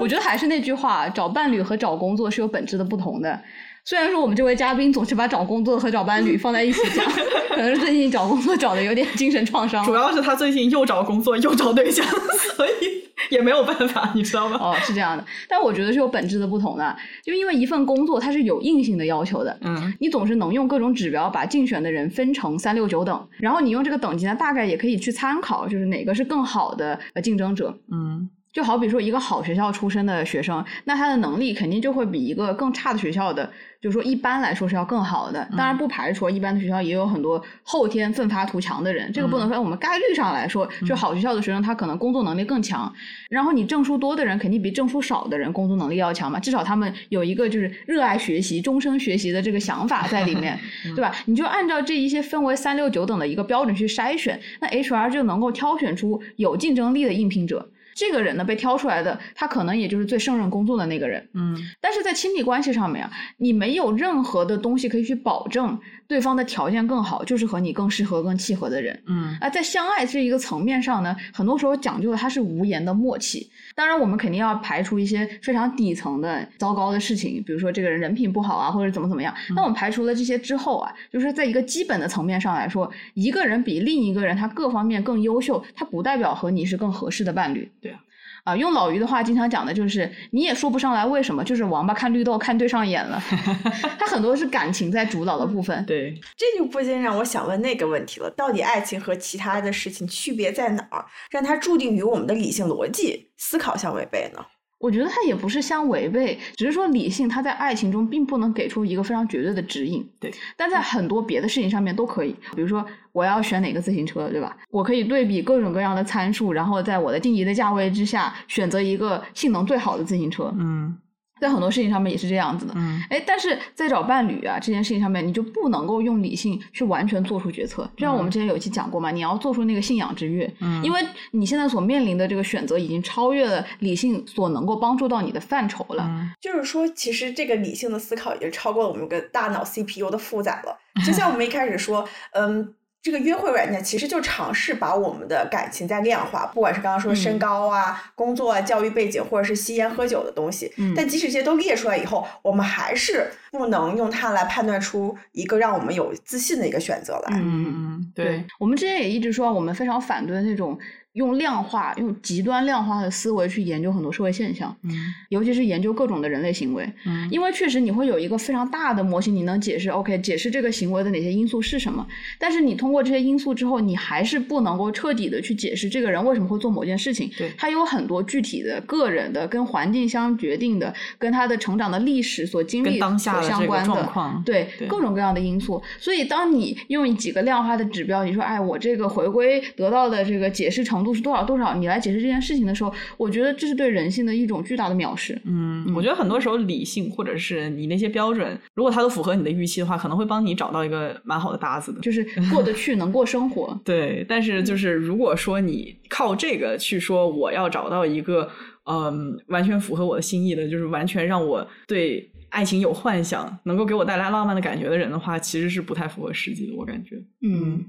[0.00, 3.40] 我觉得还是那句话，找伴侣和找工作是有本质的不同的。
[3.88, 7.10] 虽然说我们这位嘉宾总是把找工作和找伴侣放在一起讲，
[7.48, 9.82] 可能是最近找工作找的有点精神创伤。
[9.86, 12.04] 主要是他最近又找工作又找对象，
[12.54, 14.58] 所以也没有办法，你知道吗？
[14.60, 15.24] 哦，是这样的。
[15.48, 16.94] 但我觉得是有本质的不同的，
[17.24, 19.58] 就因为一份工作它是有硬性的要求的。
[19.62, 27.74] 嗯，你总是能用各种指标把竞选的人分成三六九等，然后你用这个等级呢，大概也可以去参考，就是哪个是更好的呃竞争者。
[27.90, 28.28] 嗯。
[28.52, 33.48] 就好比说一个好学校出身的学生，那他的能力肯定就会比一个更差的学校的，
[33.80, 35.46] 就是说一般来说是要更好的。
[35.56, 42.92] 当然不排除一般的学校也有很多后天奋发图强的人，这个不能说我们概率上来说，就好学校的学生他可能工作能力更强。
[43.28, 50.58] 然后你证书多的人肯定比证书少的人工作能力要强嘛，至少他们有一个就是热爱学习、终生学习的这个想法在里面，
[50.96, 51.14] 对吧？
[51.26, 57.68] 你就按照这一些分为三六九等的一个标准去筛选，那 HR 就能够挑选出有竞争力的应聘者。
[57.98, 61.28] 这个人呢被挑出来的，他可能也就是最胜任工作的那个人。
[61.34, 65.76] 嗯，但是在亲密关系上面啊，你没有任何的东西可以去保证
[66.08, 68.98] 对方的条件更好，就是和你更适合、更契合的人。
[69.06, 73.50] 嗯，啊，在相爱这一个层面上呢，很多时候讲究的它是无言的默契。
[73.74, 79.34] 当然，我们肯定要排除一些非常底层的糟糕的事情，比如说这个人人品不好啊，或者怎么怎么样。
[79.54, 87.70] 那我们排除了这些之后啊，就是在一个基本的层面上来说，一个人比另一个人他各方面更优秀，他不代表和你是更合适的伴侣。
[87.82, 88.00] 对啊。
[88.44, 93.22] 啊，用老于的话经常讲的就是，你也说不上来为什么，就是王八看绿豆看对上眼了。
[93.98, 95.84] 他很多是感情在主导的部分。
[95.84, 104.44] 对，这就不禁让我想问那个问题了：到底爱情和其他的事情区别在哪儿，让它注定与我们的理性逻辑思考相违背呢？
[104.78, 110.08] 我觉得它也不是相违背，只是说理性它在爱情中并不能给出一个非常绝对的指引。
[110.20, 114.56] 对，但在很多别的事情上面都可以，比如说我要选哪个自行车，对吧？
[114.70, 120.54] 我可以对比各种各样的参数，然后在我的心仪的价位之下选择一个性能最好的自行车。
[120.56, 120.96] 嗯。
[121.40, 127.88] 在很多事情上面也是这样子的，嗯，哎，但是在找伴侣啊这件事情上面，你就不能够用理性去完全做出决策。
[127.96, 131.00] 就像我们之前有一期讲过嘛，你要做出那个信仰之跃，嗯，因为
[131.32, 136.04] 你现在所面临的这个选择已经超越了理性所能够帮助到你的范畴了。
[136.08, 140.78] 嗯就是说，其实这个理性的思考已经超过了我们个大脑 CPU 的负载了。
[141.04, 142.74] 就像我们一开始说，嗯。
[143.00, 150.72] 这个约会软件其实就尝试把我们的感情在量化，不管是刚刚说身高啊、工作啊、教育背景，或者是吸烟喝酒的东西。
[150.96, 157.36] 但即使这些都列出来以后，我们还是不能用它来判断出一个让我们有自信的一个选择来。
[157.36, 158.44] 嗯嗯，对。
[158.58, 160.78] 我们之前也一直说，我们非常反对那种。
[161.18, 164.90] 用量化、用极端量化的思维去研究很多社会现象，嗯，
[165.30, 172.06] 尤其是研究各种的人类行为，嗯，因为确实你会有一个非常大的模型，你能解释，OK，解释这个行为的哪些因素是什么。
[172.38, 177.28] 但是你通过这些因素之后，你还是不能够彻底的去解释这个人为什么会做某件事情。
[177.36, 185.82] 对，他有很多具体的个人的、跟环境相决定的、跟他的成长的历史所经历所相关的，对各种各样的因素。
[185.98, 191.88] 所以，当你用几个量化的指标，你说，哎，我这个回归得到的这个解释程度是多少多少，你。
[191.88, 195.40] 来解释这件事情的时候，我觉得这是对人性的一种巨大的藐视。
[195.46, 202.22] 嗯，我觉得很多时候理性或者是你那些标准，如果它都符合你的预期的话，可能会帮你找到一个蛮好的搭子的，就是
[202.52, 203.74] 过得去，能过生活。
[203.86, 208.50] 对，但是就是如果说你靠这个去说我要找到一个
[208.84, 216.74] 嗯完全符合我的心意的，就是完全让我对爱情有幻想，能够给我带来浪漫的感觉的人的话，其实是不太符合实际的。
[216.76, 217.82] 我感觉，嗯，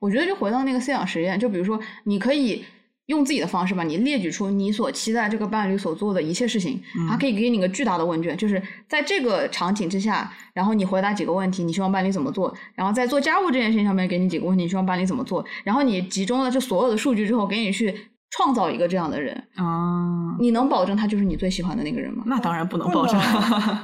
[0.00, 2.64] 我觉得就回到那个思想实验，就比如说你可以。
[3.06, 12.56] 用自己的方式吧，你列举出你所期待这个伴侣所做的一切事情，他可以给你个巨大的问卷，就是在这个场景之下，然后你回答几个问题，你希望伴侣怎么做？
[12.72, 15.44] 然后在做家务这件事情上面给你几个问题，你希望伴侣怎么做？
[15.64, 17.92] 然后你集中了这所有的数据之后，给你去
[18.30, 22.22] 创造一个这样的人啊，你能保证他就是你最喜欢的那个人吗？
[22.26, 23.20] 那当然不能保证，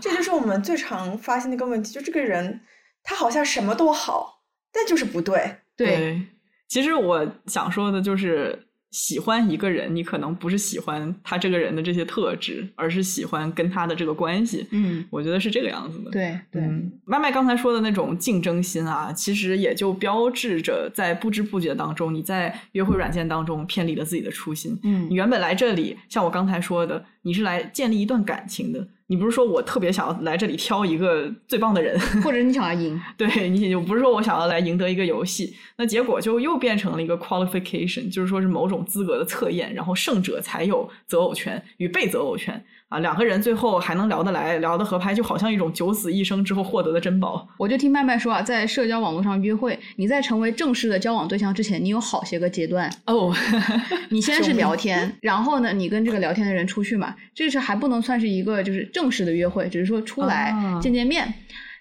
[0.00, 2.60] 这就是我们最常发现的一个问题，就这个人
[3.02, 5.56] 他好像什么都好，但就是不对。
[5.76, 6.22] 对，
[6.68, 8.62] 其实我想说的就是。
[8.92, 14.66] 喜欢一个人，你可能不是喜欢他这个人的这些特质，而是喜欢跟他的这个关系。
[14.70, 16.10] 嗯，我觉得是这个样子的。
[16.10, 16.62] 对对，
[17.04, 24.78] 麦麦刚才说的那种竞争心啊，其实也就标志着在不知不觉当中，你在约会软件当中偏离了自己的初心。
[24.82, 28.88] 嗯，你原本来这里，像我刚才说的，你是来建立一段感情的。
[29.08, 33.00] 你不是说我特别想要来这里挑一个最棒的人， 或者你想要赢？
[33.16, 42.64] 对你就不是说我想要来赢得一个游戏，那结果就又变成了一个 qualification，就是说是某种资格的测验，然后胜者才有择偶权与被择偶权。
[42.88, 47.46] 啊，两个人最后还能聊得来，聊得合拍，就好像一种九死一生之后获得的珍宝。
[47.58, 53.34] 我就听麦麦说啊，在社交网络上约会，你在成为正式的交往对象之前，你有好些个阶段哦。
[54.10, 61.34] 你先是聊 天，然后呢，你跟这个聊天的人出去嘛，这是还不能算是一个就是正式的约会，只是说出来见见面。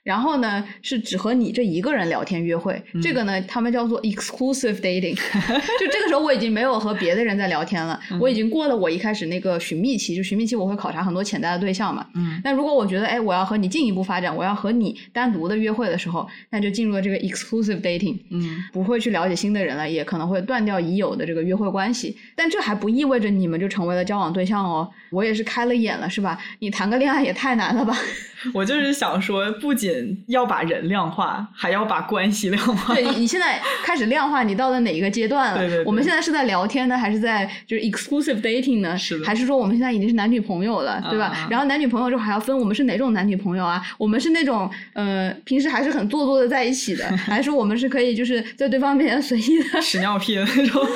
[0.05, 5.15] 然后呢，是只和你这一个人聊天约会，这个呢，他们叫做 exclusive dating。
[5.79, 10.15] 就这个时候，我已经没有和别的人在聊天了，我已经过了我一开始那个寻觅期。
[10.15, 12.05] 就寻觅期，我会考察很多潜在的对象嘛。
[12.13, 12.39] 嗯。
[12.43, 18.19] 那如果我觉得，哎，我要和你进一步发展，我要和你单独的约会的时候，那就进入了这个 exclusive dating。
[18.29, 18.63] 嗯。
[18.71, 22.15] 不会去了解新的人了，也可能会断掉已有的这个约会关系。
[22.35, 24.87] 但这还不意味着你们就成为了交往对象哦。
[25.09, 26.37] 我也是开了眼了，是吧？
[26.59, 27.97] 你谈个恋爱也太难了吧。
[28.53, 29.91] 我就是想说，不仅
[30.27, 32.93] 要把人量化，还要把关系量化。
[32.93, 35.57] 对，你现在开始量化，你到了哪一个阶段了？
[35.57, 35.83] 对对。
[35.85, 38.97] 我们现在是在聊天呢，还是在就是 exclusive dating 呢？
[38.97, 39.25] 是的。
[39.25, 41.47] 还是说我们现在已经是男女朋友了，对吧？
[41.49, 43.81] 然后男女朋友之后还要分我们是哪种男女朋友啊？
[43.97, 50.85] 我们是那种呃平时还是很做作的在一起的， 还是我们是可以就是在对方面前随意的屎尿屁的那种？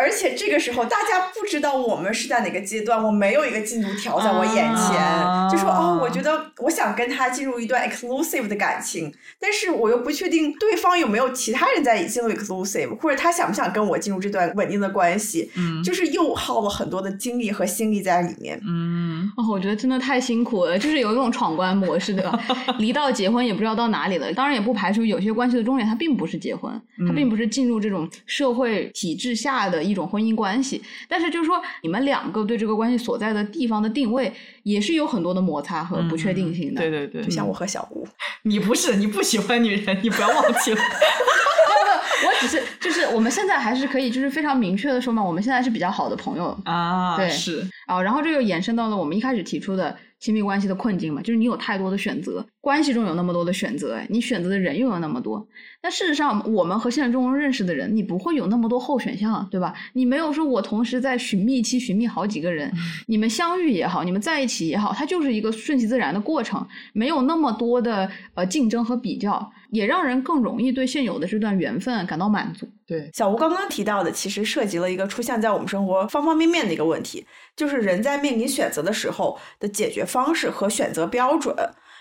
[0.00, 22.38] 对，而且这个时候大家不知道我们是在哪个阶段，我没有一个进度条在我眼前，就说哦，我觉得我想跟他进入一段 exclusive 的感情，但是我又不确定对方有没有其他人在进入 exclusive，或者他想不想跟我进入这段稳定的关系，嗯，就是又耗了很多的精力和心力在里面，嗯，哦，我觉得真的太辛苦了，就是有一种闯关模式，对吧？
[22.78, 26.72] 离到结婚也不知道到哪里了，当然也不排除有些关系的终点它并不是结婚，
[27.06, 29.60] 它并不是进入这种社会体制下。
[29.70, 36.80] 的一种婚姻关系，但是就是说，你们两个对这个关系所在的地方的定位，也是有很多的摩擦和不确定性的。
[36.80, 38.06] 对对对，就像我和小吴，
[38.44, 40.80] 你不是，你不喜欢女人，你不要忘记了。
[40.80, 47.16] 不，我只是就是我们现在还是可以，就是非常明确的说嘛，我们现在是比较好的朋友啊。
[47.16, 49.96] 对，是啊，然后这又延伸到了我们一开始提出的。
[50.20, 55.48] 亲密关系的困境嘛，就是你有太多的选择，关系中有那么多的选择，你选择的人又有那么多。
[55.80, 59.74] 但事实上，我们和现实中认识的人，你不会有那么多候选项，对吧？
[59.94, 62.70] 你没有说我同时在寻觅期寻觅好几个人，
[63.06, 72.68] 你们相遇也好，你们在一起也好，它就是一个顺其自然的过程，没有那么多的呃竞争和比较，也让人更容易对现有的这段缘分感到满足。
[72.90, 77.24] 对，小吴刚刚提到的，其实涉及了一个出现在我们生活方方面面的一个问题。
[77.54, 81.54] 就是人在面临选择的时候的解决方式和选择标准。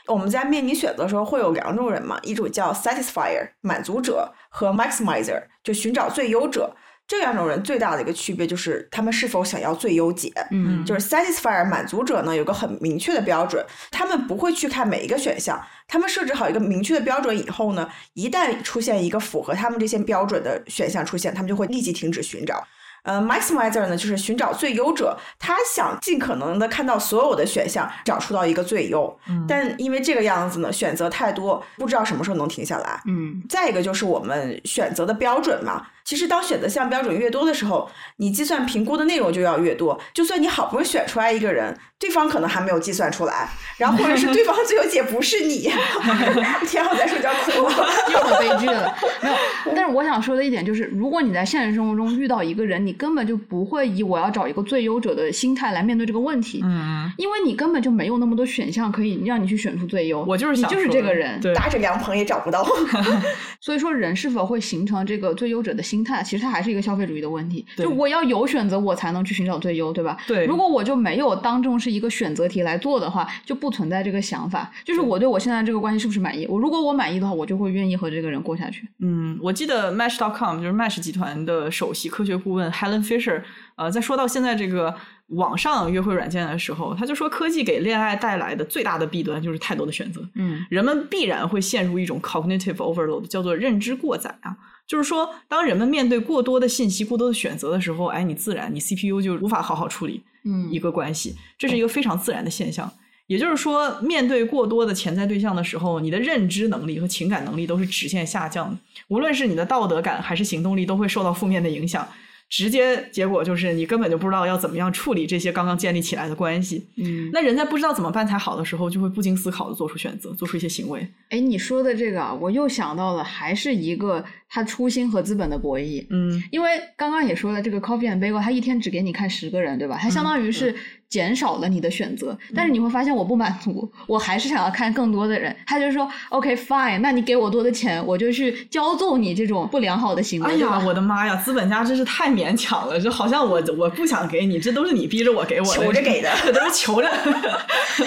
[0.07, 6.75] 我们在面临选择的时候会有两种人嘛，一种叫 satisfier 满足者和 maximizer 就寻找最优者。
[7.09, 10.31] 这两种人最大的一个区别就是他们是否想要最优解。
[10.51, 22.63] 嗯，就是 satisfier 满足者呢有个很明确的标准，他们不会去看每一个选项，他们设置好一个明确的标准以后呢，一旦出现一个符合他们这些标准的选项出现，他们就会立即停止寻找。
[23.03, 29.17] 呃，maximizer 呢，就是寻找最优者，他想尽可能的看到所有的选项，找出到一个最优。
[29.29, 33.01] 嗯，但因为这个样子呢，选择太多，不知道什么时候能停下来。
[33.07, 35.87] 嗯，再一个就是我们选择的标准嘛。
[36.09, 37.87] 其实，当选择项标准越多的时候，
[38.17, 39.99] 你计算评估的内容就要越多。
[40.11, 45.69] 就算你好不容易选出来一个人，对方可能还没有计算出来，然后或者是对方最优解不是你，
[46.65, 48.91] 天我在睡觉哭了，又很悲剧了。
[49.21, 49.35] 没有，
[49.75, 56.61] 但是我想说的一点就是，如果你在现实生活中遇到一个人，你根本就不会以我要找一个最优者的心态来面对这个问题。
[56.63, 60.23] 嗯，因为你根本就没有那么多选项可以让你去选出最优。
[60.23, 62.67] 我就是你就是这个人，搭着凉棚也找不到。
[63.61, 65.98] 所以说，人是否会形成这个最优者的心？
[65.99, 70.17] 心态其实它还是一个消费主义的问题，就我要有选择，我才能去寻找最优，对吧？
[70.25, 70.45] 对。
[70.45, 74.71] 如果我就没有当众是一个选择题来做的话，就不存在这个想法。
[74.85, 76.47] 就是我对我现在这个关系是不是满意？
[76.47, 78.87] 我如果我满意的话，我就会愿意和这个人过下去。
[78.99, 83.41] 嗯，我记得 Match.com 就是 Match 集团的首席科学顾问 Helen Fisher，
[83.75, 84.95] 呃，在说到现在这个
[85.27, 90.25] 网上约会软件的时候，他就说科技给恋爱带来的最大的弊端就是太多的选择。
[90.35, 94.55] 嗯，人们必然会陷入一种 cognitive overload，叫做认知过载啊。
[94.89, 100.23] 就是说，当人们面对过多的信息、过多的选择的时候，哎，你自然你 CPU 就无法好好处理
[100.71, 102.91] 一个关系，这是一个非常自然的现象。
[103.27, 108.77] 也就是说，面对过多的潜在对象的时候，你的认知能力和情感能力都是直线下降的，
[109.09, 112.07] 无论是你的道德感还是行动力，都会受到负面的影响。
[112.49, 116.83] 直接结果就是你根本就不知道要怎么样处理这些刚刚建立起来的关系。
[116.95, 121.07] 嗯，那人在不知道怎么办才好的时候，就会不经思考的做出选择，做出一些行为。
[121.29, 126.05] 哎，你说的这个，我又想到了，还是一个他初心和资本的博弈。
[126.09, 129.97] 嗯，因为刚刚也说了，这个 Coffee and Bagel，他一天只给你看十个人，对吧？
[130.01, 130.75] 他相当于是。
[131.09, 135.55] 减少了你的选择，但是你会发现我不满足，我还是想要看更多的人。
[135.65, 140.51] 他就说，OK fine，那你给我多的钱，我就去骄纵你这种不良好的行为。
[140.51, 147.09] 哎呀，我的妈呀，资本家真是太勉强了，就好像我我不想给你，这都是你逼着我给我的，求着给的， 都是求着。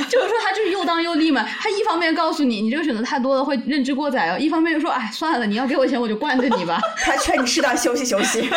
[0.09, 6.81] 就是说他就是又当又立嘛，他一方面告诉你你这个选择太多了会认知过载哦，一方面又说哎算了，你要给我钱我就惯着你吧。
[6.99, 8.49] 他劝你适当休息休息，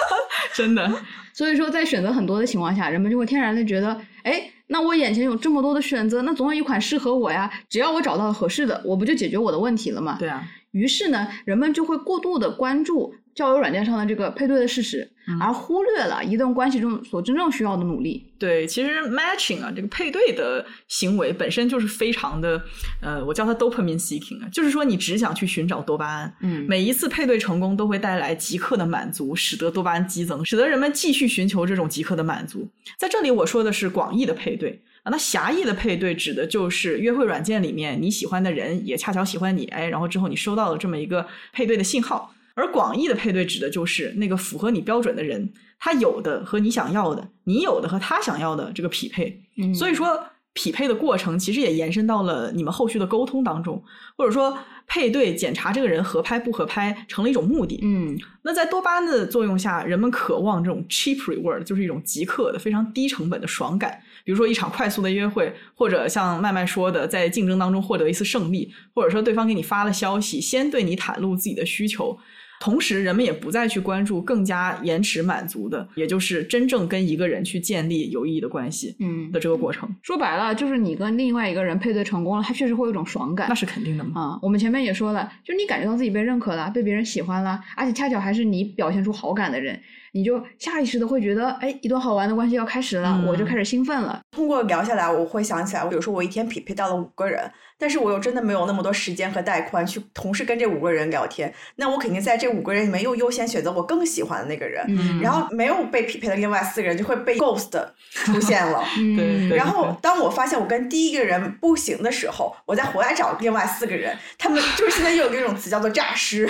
[0.54, 0.90] 真的。
[1.32, 4.50] 所以说，在选择很多的情况下，人们就会天然的觉得，哎。
[4.68, 7.50] 那我眼前有这么多的选择，那总有一款适合我呀。
[7.68, 10.16] 只要我找到了合适的，我不就解决我的问题了吗？
[10.18, 10.42] 对啊。
[10.70, 15.10] 于是呢，人们就会过度的关注交友软件上的这个配对的事实，
[15.40, 18.26] 而忽略了一段关系中所真正需要的努力。
[18.38, 22.62] 对，其实 matching 啊，这个配对的行为本身就是非常的，
[23.00, 26.34] 呃，我叫它 dopamine seeking 啊，就是说你只想去寻找多巴胺。
[26.40, 32.68] 嗯，每一次配对成功都会带来即刻的满足，使得多巴胺激增，使得人们继续寻求这种即刻的满足。
[32.98, 34.82] 在这里我说的是广义的配对。
[35.04, 42.32] 啊，那狭义的配对指的就是约会软件里面你喜欢的人也恰巧喜欢你，哎，然后之后你收到了这么一个配对的信号。
[42.54, 49.42] 而广义的配对指的就是那个符合你标准的人，他有的和你想要的，你有的和他想要的这个匹配。
[49.74, 50.18] 所以说，
[50.52, 53.82] 匹配的过程其实也延伸到了你们后续的沟通当中，
[54.16, 54.56] 或者说
[54.86, 57.80] 配对检查这个人合拍不合拍成了一种目的。
[57.82, 63.98] 嗯，那在多巴胺的作用下，人们渴望这种 cheap reward，就是一种即刻的、非常低成本的爽感。
[64.24, 72.18] 比如说一场快速的约会，或者像麦麦说的，在竞争当中获得一次胜利，或者说对方给你发了消息，先对你袒露自己的需求。
[72.62, 79.92] 同时，人们也不再去关注更加延迟满足的，也就是真正跟一个人去建立有意义的关系，嗯的这个过程。
[80.00, 83.48] 说白了，就是你跟另外一个人配对成功了，他确实会有一种爽感。
[83.48, 84.20] 那是肯定的嘛。
[84.20, 89.76] 啊，我们前面也说了，就你感觉到自己被认可了，被别人喜欢了，而且恰巧还是你表现出好感的人，
[90.12, 94.20] 你就下意识的会觉得，哎，一段好玩的关系要开始了，我就开始兴奋了。
[94.30, 97.50] 通过聊下来，我会想起来，比如说我一天匹配到了五个人。
[97.82, 104.86] 但是我又真的没有那么多时间和带宽去同时跟这五个人聊天，那我肯定在这五个人里面又优先选择我更喜欢的那个人，
[105.20, 107.70] 然后没有被匹配的另外四个人就会被 ghost
[108.12, 108.84] 出现了。
[109.18, 109.56] 对。
[109.56, 116.48] 然后当我发现我跟第一个人不行的时候，我再回来找另外四个人，他们就是现在又有一种词叫做诈尸。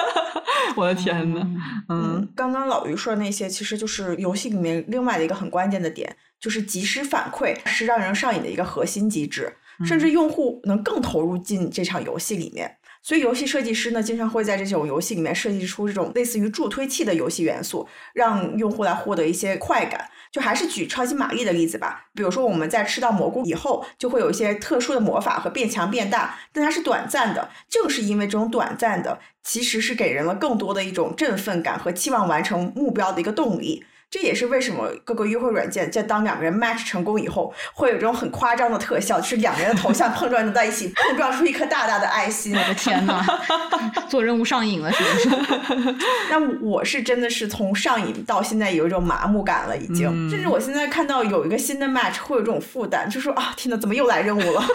[0.76, 1.46] 我的天呐。
[1.90, 9.52] 嗯，刚刚老于说的那些，其实就是游戏里面另外的一个很关键的点，就是及时反馈是让人上瘾的一个核心机制。
[9.86, 20.08] 甚至用户能更投入进这场游戏里面，所以游戏设计师呢，经常会在这种游戏里面设计出这种类似于助推器的游戏元素，让用户来获得一些快感。
[20.32, 27.48] 就还是举超级玛丽的例子吧，比如说我们在吃到蘑菇以后，就会有一些特殊的魔法和变强变大，但它是短暂的。
[27.68, 33.84] 正是因为这种短暂的，其实是给人了更多的一种振奋感和期望完成目标的一个动力。
[34.10, 42.56] 这也是为什么各个约会软件在当两个人 match 成功以后，会有这种很夸张的特效，就是两个人的头像碰撞在一起，碰撞出一颗大大的爱心。
[42.56, 43.24] 我的天呐，
[44.08, 45.96] 做任务上瘾了是不是？
[46.30, 50.30] 但我是真的是从上瘾到现在有一种麻木感了，已经。
[50.30, 54.64] 甚至我现在看到有一个新的 match，会有这种负担，就说啊，天呐，怎么又来任务了？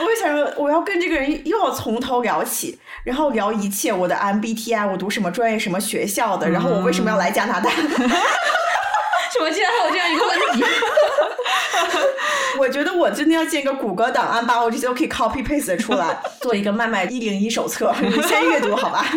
[0.00, 7.70] 我会想说，我要跟这个人又要从头聊起，然后聊一切我的 MBTI，我读什么专业、什么学校的，然后我为什么要来加拿大？
[9.30, 10.64] 什么竟然还有这样一个问题？
[12.58, 19.04] 我觉得我真的要建一个谷歌档案，把我这些都可以 copy paste 出来， 做一个麦麦一零一手册， 你先阅读好吧。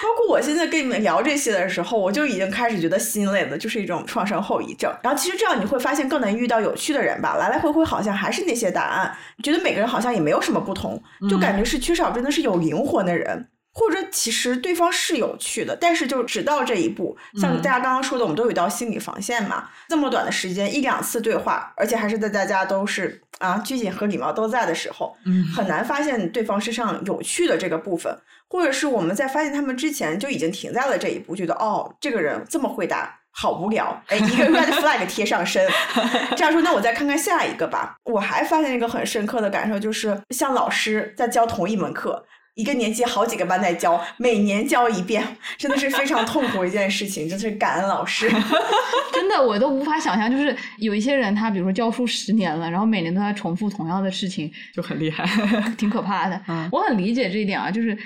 [0.00, 4.92] 包括我现在跟你们聊这些的时候，我就已经开始觉得心累了，就是一种创伤后遗症。
[5.02, 9.12] 然后其实这样你会发现更能遇到有趣的人吧，来来回回好像还是那些答案，
[9.42, 13.48] 觉得每个人好像也没有什么不同，就感觉是缺少真的是有灵魂的人。
[13.78, 17.16] 或者其实对方是有趣的，但是就只到这一步。
[17.40, 19.68] 像大家刚刚说的，我们都有一道心理防线嘛。
[19.88, 25.16] 这么短的时间，一两次对话，而且还是在大家都是啊拘谨和礼貌都在的时候，
[25.54, 28.18] 很难发现对方身上有趣的这个部分。
[28.50, 34.02] 或者是我们在发现他们之前就已经停在了这一步，觉得哦，这个人这么回答，好无聊。
[34.08, 35.64] 哎，一个 red flag 贴上身。
[36.34, 37.96] 这样说，那我再看看下一个吧。
[38.04, 42.24] 我还发现一个很深刻的感受，就是像老师在教同一门课。
[42.58, 45.22] 一个年级好几个班在教，每年教一遍，
[45.56, 47.28] 真的是非常痛苦一件事情。
[47.28, 48.28] 真是感恩老师，
[49.14, 55.24] 真的我都无法想象，就是有一些人他比如说教书十年了，然后每年都在重复同样的事情，就很厉害，
[55.78, 56.40] 挺可怕的。
[56.72, 57.96] 我很理解这一点啊，就是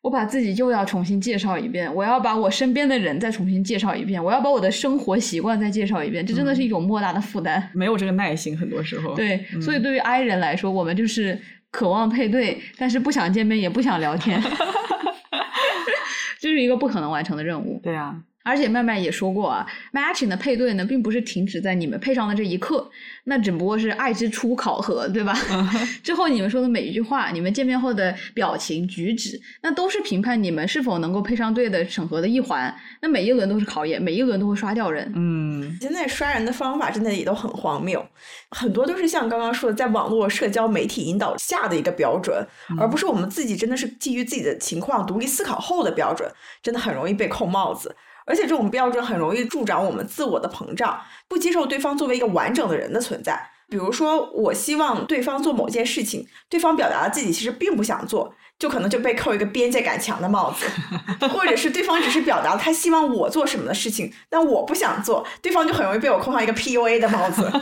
[0.00, 7.70] 我把自己又要重新介绍一遍，我要把我身边的人再重新介绍一遍，我要把我的生活习惯再介绍一遍，这真的是一种莫大的负担。
[7.74, 9.14] 没有这个耐心，很多时候。
[9.14, 11.38] 对，所以对于 I 人来说，我们就是。
[11.70, 14.42] 渴望配对，但是不想见面，也不想聊天，
[16.40, 17.80] 这是一个不可能完成的任务。
[17.82, 18.22] 对啊。
[18.48, 22.90] 而且麦麦也说过啊，matching 的配对呢，并不是停止在你们配上的这一刻，
[23.24, 25.36] 那只不过是爱之初考核，对吧？
[26.02, 32.74] 之后你们说的每一句话，你们见面后的表情举止，那都是评判你们是否能够配上对的审核的一环。
[33.02, 35.12] 那每一轮都是考验，每一轮都会刷掉人。
[35.14, 38.04] 嗯，现在刷人的方法真的也都很荒谬，
[38.50, 42.46] 很多都是像刚刚说的，在网络社交媒体引导下的一个标准，
[42.78, 46.30] 而不是我们自己真的是基于自己的情况独立思考后的标准，
[46.62, 47.94] 真的很容易被扣帽子。
[48.28, 53.50] 而且这种标准很容易助长我们自我的膨胀，不接受对方作为一个完整的人的存在。
[53.70, 60.66] 比如说，我希望对方做某件事情，对方表达了自己其实并不想做，就可能就被扣一个边界感强的帽子；
[61.28, 67.42] 或者是对方只是表达了他希望我做什么的事情，但我不想做，对方就很容易被我扣上一个 PUA 的帽子。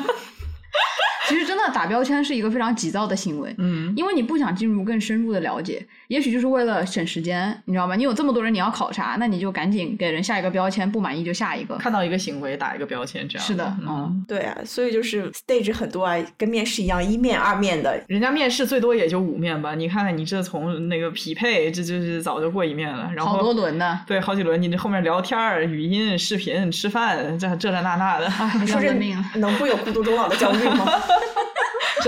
[1.29, 7.97] 其实真的打标签是一个非常急躁的行为，嗯，因为你不想进入更深入的了解，也许就是为了省时间，你知道吗？
[7.97, 11.77] 你有这么多人你要考察，那你就赶紧给人下一个标签，不满意就下一个。
[11.77, 18.01] 看到一个行为打一个标签，这样是的，嗯，对啊，所以就是 stage 很多啊，跟面试一样，一面二面的。
[18.09, 29.17] 人家面试最多也就五面吧，你看看你这从那个匹配，这就是早就过一面了，然后好多轮呢，对，好几轮，你这后面聊天儿、语音、视频、吃饭，这这这那那的，哎，你说这要命。
[29.37, 30.87] 能不有孤独终老的焦虑吗？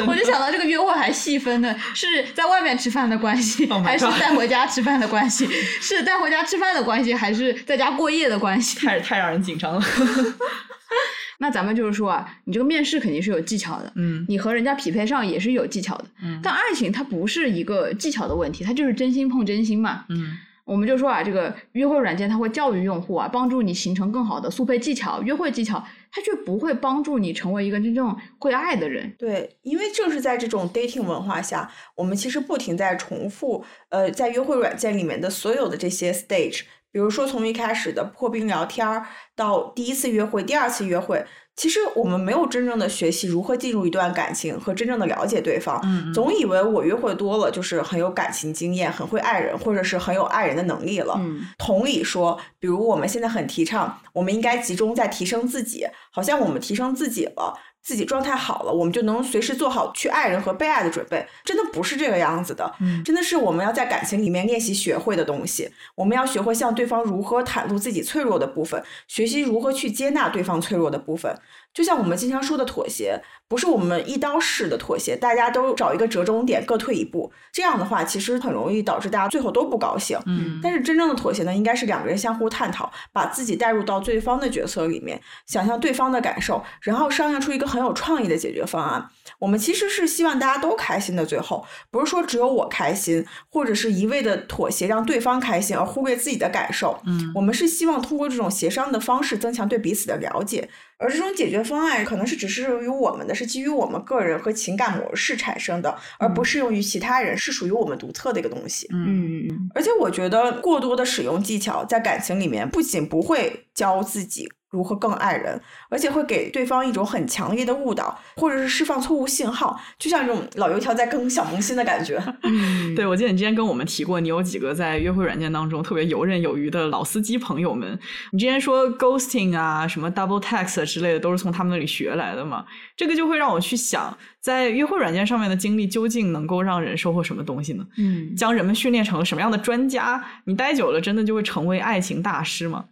[0.07, 5.47] 我就想到这个约会还细分呢，是在外面吃饭的关系 Oh 还是带回家吃饭的关系？
[5.81, 8.79] 是带回家吃饭的关系，还是在家过夜的关系？
[8.87, 9.83] 太太让人紧张了。
[11.41, 16.05] 那咱们就是说啊，你这个面试肯定是有技巧的，嗯你和人家匹配上也是有技巧的。
[16.23, 20.05] 嗯但爱情它不是一个技巧的问题，它就是真心碰真心嘛。
[20.09, 29.15] 嗯我们就说啊，这个约会软件它会教育用户啊，帮助你形成更好的速配技巧、约会技巧，它却不会帮助你成为一个真正会爱的人。
[29.19, 39.07] 对，因为正是在这种 dating 文化下，我们其实不停在重复，呃，在约会软件里面的所有的这些 stage，比如说从一开始的破冰聊天儿
[39.37, 41.25] 到第一次约会、第二次约会，
[41.59, 51.17] 其实我们没有真正的学习如何进入一段感情和真正的了解对方，嗯总以为我约会多了就是很有感情经验、很会爱人，或者是很有爱人的能力了。
[51.19, 57.53] 嗯，同理说，比如我们现在很提倡，我们应该集中在提升自己，好像我们提升自己了，
[57.83, 61.27] 自己状态好了，我们就能随时做好去爱人和被爱的准备。
[61.45, 65.71] 真的不是这个样子的，嗯真的是我们要在感情里面练习学会的东西。
[65.95, 71.35] 我们要学会向对方如何袒露自己脆弱的部分，学习如何去接纳对方脆弱的部分。
[71.79, 77.31] 就像我们经常说的妥协，不是我们一刀式的妥协，大家都找一个折中点，各退一步。
[77.53, 80.19] 这样的话，其实很容易导致大家最后都不高兴。
[80.27, 89.09] 嗯但是真正的妥协呢，应该是两个人相互探讨，把自己带入到对方的角色里面，想象对方的感受，然后商量出一个很有创意的解决方案。
[89.39, 97.01] 我们其实是希望大家都开心的，最后不是说只有我开心，或者是一味的妥协让对方开心而忽略自己的感受。
[97.07, 100.69] 嗯我们是希望通过这种协商的方式增强对彼此的了解，
[100.99, 108.89] 而这种解决方案可能是只适用于我们的，是基于我们个人和情感模式产生的，而不适用于其他人，是属于我们独特的一个东西。
[108.93, 122.23] 嗯嗯嗯而且我觉得过多的使用技巧在感情里面，不仅不会教自己如何更爱人，而且会给对方一种很强烈的误导，或者是释放错误信号，就像这种老油条在更小萌新的感觉。
[122.43, 127.99] 嗯， 对，我记得你之前跟我们提过，你有几个在约会软件当中特别游刃有余的老司机朋友们。
[128.33, 132.65] 你之前说 ghosting 啊、什么 double text 之类的，都是从他们那里学来的嘛？
[132.97, 137.87] 这个就会让我去想，在约会软件上面的经历究竟能够让人收获什么东西呢？
[137.97, 140.23] 嗯将人们训练成什么样的专家？
[140.45, 142.85] 你待久了，真的就会成为爱情大师吗？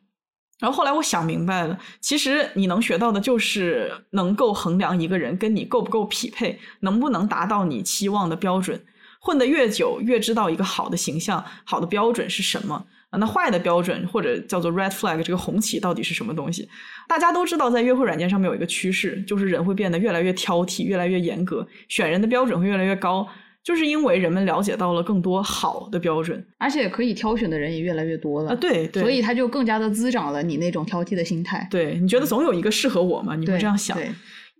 [0.59, 8.81] 然后后来我想明白了，其实你能学到的就是能够衡量一个人跟你够不够匹配，能不能达到你期望的标准。
[9.21, 12.87] 混得越久，越知道一个好的形象、好的标准是什么。
[13.19, 16.69] 那坏的标准或者叫做 red flag 这个红旗到底是什么东西？
[17.09, 23.27] 大家都知道，在约会软件上面有一个趋势，就是人会变得越来越挑剔、越来越严格，选人的标准会越来越高，
[23.67, 28.55] 就是因为人们了解到了更多好的标准而且可以挑选的人也越来越多了啊。
[28.55, 31.67] 对对，所以它就更加的滋长了你那种挑剔的心态。
[31.69, 33.35] 对你觉得总有一个适合我吗？
[33.35, 33.99] 你会这样想。
[33.99, 34.09] 对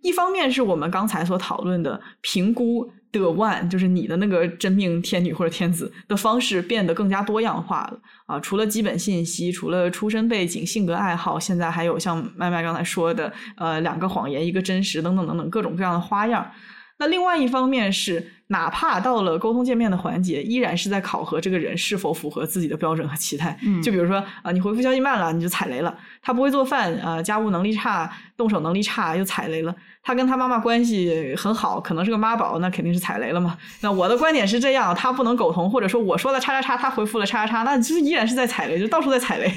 [0.01, 8.37] 一方面是我们刚才所讨论的评估的 one，就是你的那个真命天女或者天子的方式变得更加多样化了啊。
[8.41, 16.51] 除了基本信息，除了出身背景、性格爱好，现在还有像麦麦刚才说的，呃，两个谎言一个真实等等等等各种各样的花样。
[16.99, 23.59] 那另外一方面是，哪怕到了沟通见面的环节，依然是在考核这个人是否符合自己的标准和期待。
[23.63, 25.93] 嗯就比如说啊、你回复消息慢了，你就踩雷了；
[26.27, 29.73] 他不会做饭，呃，家务能力差，动手能力差，又踩雷了。
[30.03, 33.57] 他跟他妈妈关系很好，可能是个妈宝，那肯定是踩雷了嘛。
[33.79, 39.49] 那我的观点是这样，他不能苟同，或者说我说了叉叉叉，他回复了叉叉叉，那就是依然是在踩雷，就到处在踩雷。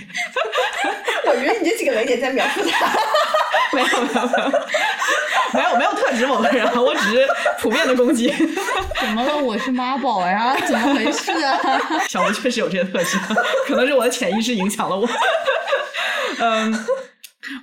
[1.26, 2.86] 我觉得你这几个雷点在描述他。
[3.74, 4.50] 没有没有没有
[5.54, 7.26] 没有没有特指某个人，我只是
[7.58, 8.32] 普遍的攻击。
[9.00, 9.36] 怎么了？
[9.36, 10.56] 我是妈宝呀？
[10.68, 11.58] 怎么回事啊？
[12.08, 13.18] 小吴确实有这些特质，
[13.66, 15.04] 可能是我的潜意识影响了我。
[16.38, 16.78] 嗯，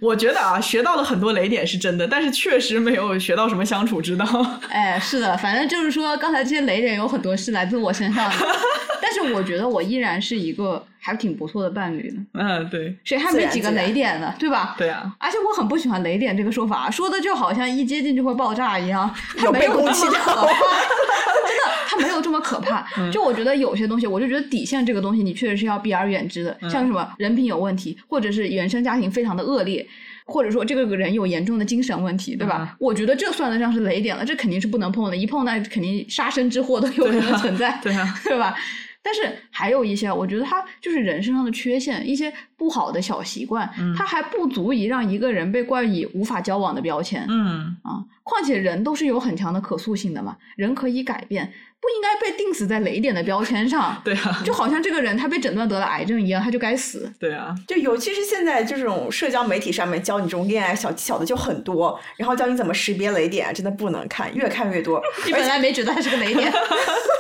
[0.01, 4.25] 我觉得啊，学到了很多雷点是真的，但是确实没有学到什么相处之道。
[4.69, 8.35] 哎，是的，反正就是说，刚才这些雷点有很多是来自我身上的。
[9.01, 12.25] 但是我觉得我依然是一个还挺不错的伴侣呢。
[12.33, 14.33] 嗯，对，谁还没几个雷点呢？
[14.39, 14.75] 对吧？
[14.77, 15.13] 对啊。
[15.19, 19.13] 而且我很不喜欢雷点这个说法，说的就好像一接近就会爆炸一样，
[19.43, 20.47] 有没有那么可怕。
[21.47, 22.85] 真的，它没有这么可怕。
[23.11, 26.57] 就我觉得有些东西，我就觉得底线这个东西，你确实是要避而远之的。
[26.69, 29.87] 像什么人品有问题，或者是原生家庭非常的恶劣。
[30.29, 32.75] 或者说这个人有严重的精神问题，对吧？
[32.81, 38.53] 我觉得这算得上是雷点了，这肯定是不能碰的，一碰那肯定杀身之祸都有可能存在，对啊， 对吧？
[39.07, 43.65] 但是还有一些，我觉得他就是人身上的缺陷，一些不好的小习惯，
[43.95, 47.25] 他还不足以让一个人被冠以无法交往的标签。
[47.29, 51.49] 嗯啊，况且人都是有很强的可塑性的嘛，人可以改变。
[51.79, 57.11] 不应该被定死在雷点的标签上， 对啊，就好像这个人他被诊断得了癌症一样，他就该死。
[57.19, 65.01] 对啊，就尤其是现在这种社交媒体上面教你这种恋爱小技巧的就很多，然后教你怎么识别雷点，真的不能看，越看越多。
[65.25, 66.51] 你本来没觉得他是个雷点，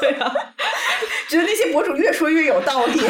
[0.01, 0.33] 对啊，
[1.29, 2.99] 觉得那些博主越说越有道理。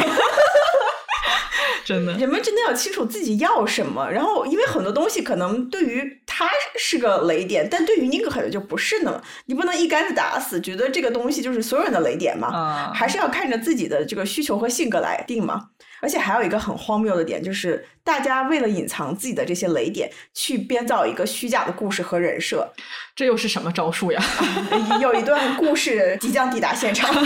[1.88, 4.06] 真的，人们真的要清楚自己要什么。
[4.10, 6.46] 然后，因为很多东西可能对于他
[6.78, 9.22] 是个雷点，但对于你可能就不是呢。
[9.46, 12.48] 你不能一竿子打死，觉得这个东西就是所有人的雷点嘛？
[12.48, 15.68] 啊，还是要看着自己的这个需求和性格来定嘛。
[16.00, 22.72] 而且还有一个很荒谬的点，就是大家为了隐藏自己的这些雷点，去编造一个虚假的故事和人设。
[23.16, 24.22] 这又是什么招数呀？
[25.02, 27.12] 有一段故事即将抵达现场。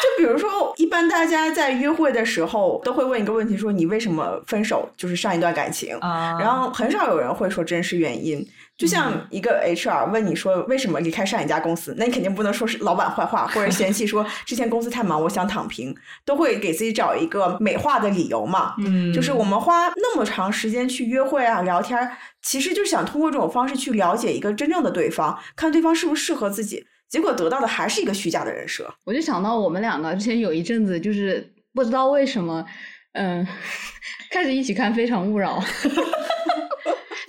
[0.00, 4.88] 就比如说，一般大家在约会的时候都会问一个问题：说你为什么分手？
[4.96, 5.94] 就是上一段感情。
[5.98, 8.46] 啊，然后很少有人会说真实原因。
[8.80, 15.94] 就像一个 HR 问你说为什么离开上一家公司，那你肯定不能说是老板坏话，或者 嫌弃说之前公司太忙，我想躺平，
[16.24, 18.74] 都会给自己找一个美化的理由嘛。
[18.78, 26.86] 嗯，就是我们花那么长时间去约会啊、聊天，其实就是想通过这种方式去了解一个真正的对方，看对方是不是适合自己。
[27.06, 28.90] 结果得到的还是一个虚假的人设。
[29.04, 32.64] 我就想到我们两个之前有一阵子就是不知道为什么，
[33.12, 33.46] 嗯，
[34.32, 35.60] 开始一起看《非诚勿扰》。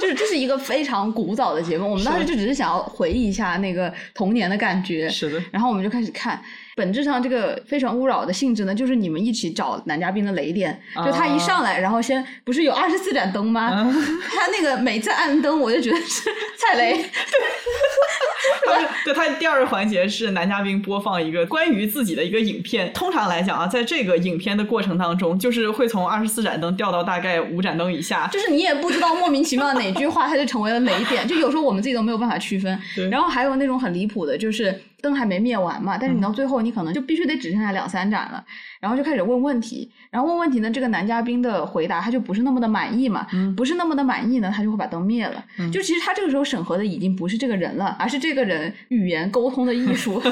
[0.02, 5.08] 就是这是一个非常古早的节目，我们当时就只是想要回忆一下那个童年的感觉。
[5.08, 6.42] 是的，然后我们就开始看。
[6.76, 10.82] 本质上，这个《非诚勿扰》的性质呢，就是你们一起找男嘉宾的雷点。
[11.06, 13.70] 就他一上来，然后先不是有二十四盏灯吗？
[14.34, 16.94] 他那个每次按灯，我就觉得是 踩雷。
[19.06, 22.92] 对他第二个环节是男嘉宾播放一个关于自己的一个影片。
[22.94, 28.28] 通常来讲啊，在这个影片的过程当中，就是会从二十四盏灯掉到大概五盏灯以下。
[28.28, 31.28] 就是你也不知道莫名其妙哪句话，它就成为了雷点。
[31.28, 32.78] 就有时候我们自己都没有办法区分。
[33.10, 38.44] 然后还有那种很离谱的，就是灯还没灭完嘛，但是你到最后你可能就必须得只剩下两三盏了，
[38.80, 39.92] 然后就开始问问题。
[40.10, 43.26] 然后问问题呢，这个男嘉宾的回答他就不是那么的满意嘛，
[43.56, 45.44] 不是那么的满意呢，他就会把灯灭了。
[45.72, 50.22] 就其实他这个时候审核的已经不是这个人了，而是这个人语言沟通的艺术。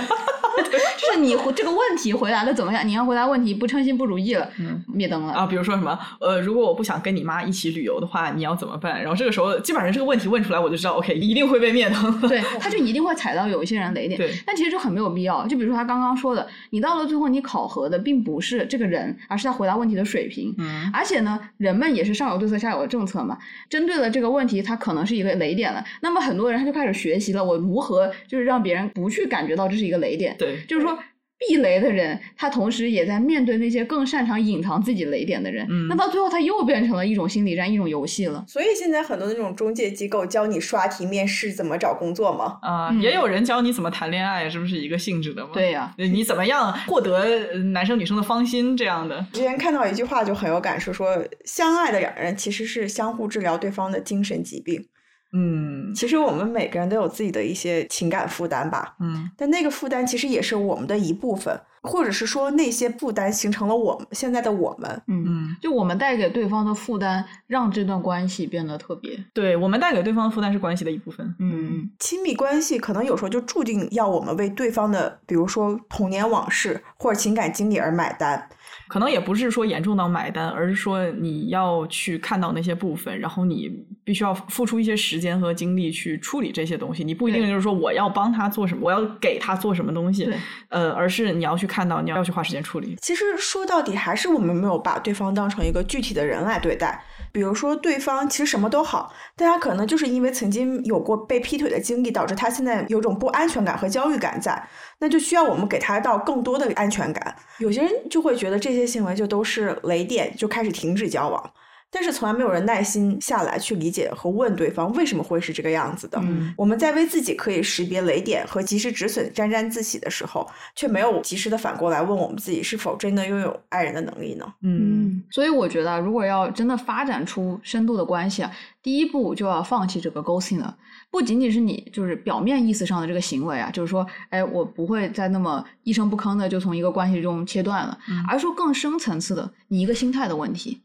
[1.00, 2.86] 就是你这个问题回答的怎么样？
[2.86, 4.48] 你要回答问题不称心不如意了，
[4.88, 5.46] 灭灯了啊。
[5.46, 9.02] 比如说什么呃，如果我不想跟你妈一起旅游的话，你要怎么办？
[9.02, 12.22] 然后这个时候基本上这个问题问出来，我就知道 OK，一定会被灭灯。
[12.28, 14.18] 对， 他就一定会踩到有一些人雷点。
[14.18, 15.48] 对，但其实就很没有必要。
[15.48, 20.54] 就比如说他刚刚说的，你到了最后你考核的并不是这个人，而是他回答问题的水平。
[20.58, 23.38] 嗯，而且呢，人们也是上有对策下有政策嘛。
[23.70, 25.84] 针对了这个问题，他可能是一个雷点了。
[26.02, 30.36] 那么很多人他就开始学习了，我如何就是让别人不去感觉到这是一个雷点。
[30.38, 31.00] 对，就是说。
[31.48, 35.66] 避雷的人，他同时也在面对那些更擅长隐藏自己雷点的人。
[35.70, 38.44] 嗯，那到最后他又变成了一种心理战，一种游戏了。
[38.48, 42.58] 所以现在很多那种中介机构教你刷题面试怎么找工作吗？
[42.62, 45.52] 啊，也有人教你怎么谈恋爱，是不是一个性质的吗？
[45.54, 49.26] 对呀，你怎么样获得男生女生的芳心这样的？
[49.32, 54.86] 之前看到一句话就很有感触，说相爱的两人其实是相互治疗对方的精神疾病。
[55.32, 71.68] 嗯，其实我们每个人都有自己的一些情感负担吧，嗯，但那个负担其实也是我们的一部分，或者是说那些负担形成了我们现在的我们，嗯嗯，就我们带给对方的负担，让这段关系变得特别，对我们带给对方的负担是关系的一部分，嗯。
[71.70, 78.50] 嗯，亲密关系可能有时候就注定要我们为对方的，比如说童年往事或者情感经历而买单。
[78.90, 83.72] 可能也不是说严重到买单，而是说你要去看到那些部分，然后你
[84.04, 87.04] 必须要付出一些时间和精力去处理这些东西。
[87.04, 90.28] 你不一定就是说我要帮他做什么，我要给他做什么东西，
[90.70, 92.98] 呃，而是你要去看到，你要去花时间处理。
[93.00, 97.00] 其实说到底，还是我们没有把对方当成一个具体的人来对待。
[97.32, 104.68] 比如说，对方其实什么都好，但他可能就是因为曾经有过被劈腿的经历，导致他现在有种不安全感和焦虑感在，
[105.00, 107.36] 那就需要我们给他到更多的安全感。
[107.60, 111.52] 有些人就会觉得这些行为就都是雷点，就开始停止交往。
[111.92, 116.20] 但是从来没有人耐心下来去理解和问对方为什么会是这个样子的。
[116.22, 124.46] 嗯我们在为自己可以识别雷点和及时止损沾沾自喜的时候，却没有及时的反过来问我们自己是否真的拥有爱人的能力呢？
[124.62, 128.52] 嗯，所以我觉得，如果要真的发展出深度的关系啊，
[128.84, 130.78] 第一步就要放弃这个 ghosting 了。
[131.12, 140.82] 不仅仅是你就是表面意思上的这个行为啊，就是说，哎，我不会再那么一声不吭的就从一个关系中切断了，嗯而是说更深层次的你一个心态的问题。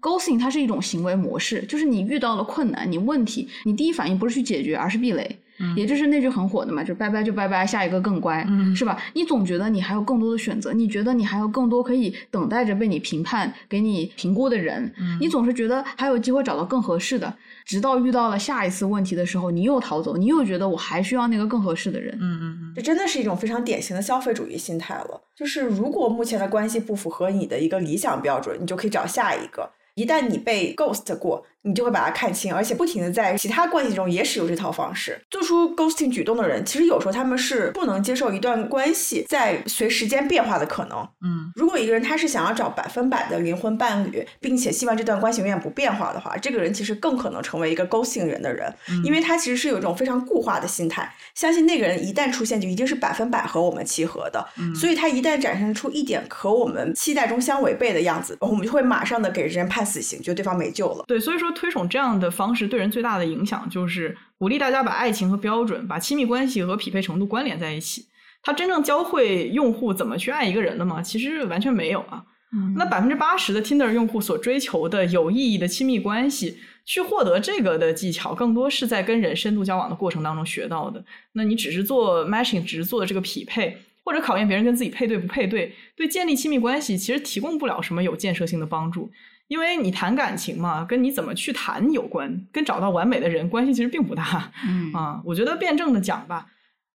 [0.00, 5.38] ghosting 它是一种行为模式，就是你遇到了困难，你问题，你第一反应不是去解决，而是避雷。
[5.60, 8.96] 嗯也就是那句很火的嘛，就拜拜就拜拜，下一个更乖，嗯是吧？
[9.14, 17.32] 你总觉得你还有更多的选择，你觉得你还有更多可以等待着被你评判、给你评估的人，嗯你总是觉得还有机会找到更合适的，
[17.64, 22.16] 直到遇到了下一次问题的时候，你又逃走，你又觉得我还需要那个更合适的人。
[22.20, 25.20] 嗯嗯这真的是一种非常典型的消费主义心态了。
[25.36, 29.70] 就是如果目前的关系不符合你的一个理想标准，你就可以找下一个。
[29.94, 35.20] 一旦你被 ghost 过，你就会把它看清，而且不停的在其他关系中也使用这套方式。
[35.30, 40.98] 做出 ghosting 举动的人，其实有时候他们是不能接受一段关系在随时间变化的可能。
[41.22, 48.72] 嗯如果一个人他是想要找百分百的灵魂伴侣，并且希望这段关系永远不变化的话，这个人其实更可能成为一个 ghosting 人的人，
[49.04, 61.04] 因为他其实是有一种非常固化的心态，相信那个人一旦出现就一定是百分百和我们契合的，所以他一旦展现出一点和我们期待中相违背的样子，我们就会马上的给人判死刑，觉得对方没救了。
[61.06, 68.06] 对，所以说推崇这样的方式对人最大的影响就是鼓励大家把爱情和标准、把亲密关系和匹配程度关联在一起。
[68.42, 71.02] 它真正教会用户怎么去爱一个人了吗？
[71.02, 72.24] 其实完全没有啊。
[72.50, 76.56] 嗯那百分之八十的 Tinder 用户所追求的有意义的亲密关系，
[76.86, 81.04] 去获得这个的技巧，更多是在跟人深度交往的过程当中学到的。
[81.32, 89.10] 那你只是做 matching，只是做这个匹配，或者考验别人跟自己配对不配对，对建立亲密关系其实提供不了什么有建设性的帮助。
[89.48, 94.52] 因为你谈感情嘛，跟你怎么去谈有关，跟找到完美的人关系其实并不大。
[94.66, 96.46] 嗯啊，我觉得辩证的讲吧，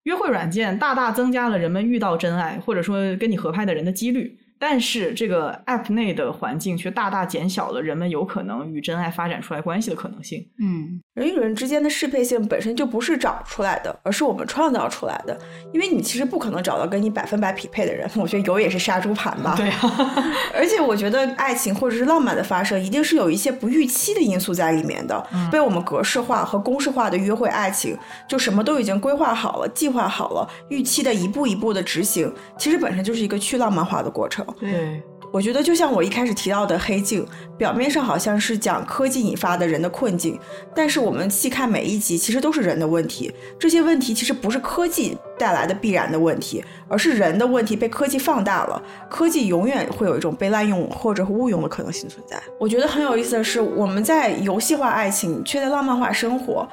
[0.03, 10.47] 约会软件大大增加了人们遇到真爱或者说跟你合拍的人的几率，但是这个 App 内的环境却大大减小了人们有可能与真爱发展出来关系的可能性。
[10.57, 15.37] 嗯人与人之间的适配性本身就不是找出来的，而是我们创造出来的。
[15.73, 19.53] 因为你其实不可能找到跟你百分百匹配的人，我觉得有也是杀猪盘吧。
[19.57, 20.23] 对啊，
[20.55, 25.21] 而且我觉得爱情或者是浪漫的发生，一定是有一些不预期的因素在里面的。
[25.51, 27.97] 被我们格式化和公式化的约会爱情，
[28.29, 34.45] 就什么都已经规划好了、计划好了，预期的一步一步的执行，其实本身就是一个去浪漫化的过程。
[34.59, 35.01] 对，
[35.31, 37.25] 我觉得就像我一开始提到的《黑镜》，
[37.57, 40.39] 表面上好像是讲科技引发的人的困境，
[40.75, 43.33] 但是我们细看每一集，其实都是人的问题。
[43.59, 48.81] 这些问题其实不是科技带来的必然的问题，而是人的问题被科技放大了。
[49.09, 52.41] 科技永远会有一种被滥用或者误用的可能性存在。
[52.59, 56.67] 我觉得很有意思的是，我们在游戏化爱情，却在浪漫化生活。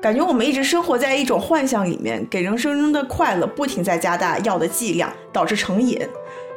[0.00, 6.00] 感觉我们一直生活在一种幻象里面，给人生中的快乐不停在加大药的剂量，导致成瘾。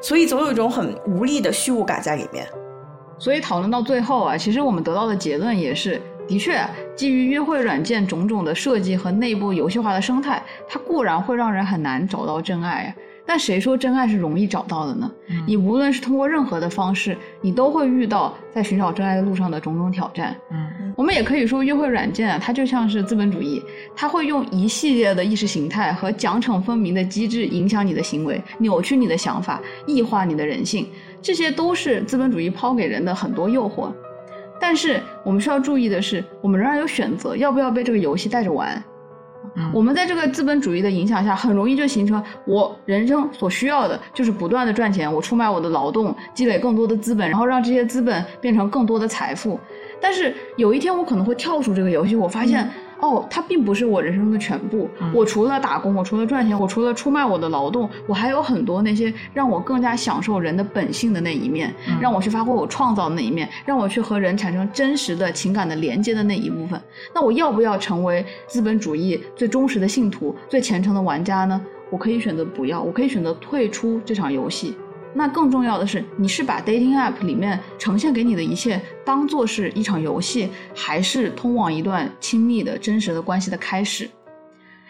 [0.04, 2.46] 所以总有一种很无力的虚无感在里面。
[3.18, 6.62] 所以讨论到最后啊，其实我们得到的结论也是，的确，
[6.94, 12.94] 基于约会软件种种的设计和内部游戏化的生态，它固然会让人很难找到真爱
[13.24, 13.26] 啊。
[13.26, 15.12] 但谁说真爱是容易找到的呢？
[15.48, 20.36] 你无论是通过任何的方式，你都会遇到在寻找真爱的路上的种种挑战。
[20.52, 23.60] 嗯我们也可以说，约会软件啊，它就像是资本主义，
[23.96, 30.88] 它会用一系列的意识形态和奖惩分明的机制影响你的行为，扭曲你的想法，异化你的人性，
[31.20, 33.92] 这些都是资本主义抛给人的很多诱惑。
[34.60, 38.82] 但是我们需要注意的是，我们仍然有选择，要不要被这个游戏带着玩。
[39.56, 49.60] 嗯我们在这个资本主义的影响下，很容易就形成我人生所需要的就是不断的赚钱，我出卖我的劳动，积累更多的资本，然后让这些资本变成更多的财富。
[50.02, 52.70] 但是有一天我可能会跳出这个游戏，我发现、
[53.04, 54.90] 哦，它并不是我人生的全部。
[55.14, 66.82] 我除了打工，我除了赚钱，我除了出卖我的劳动，我还有很多那些让我更加享受人的本性的那一面，让我去发挥我创造的那一面，让我去和人产生真实的情感的连接的那一部分。
[67.14, 71.62] 那我要不要成为资本主义最忠实的信徒、最虔诚的玩家呢？
[71.90, 74.78] 我可以选择不要，我可以选择退出这场游戏。
[75.14, 84.10] 那更重要的是，你是把 dating app 里面呈现给你的一切当做是一场游戏，还是通往一段亲密的真实的关系的开始？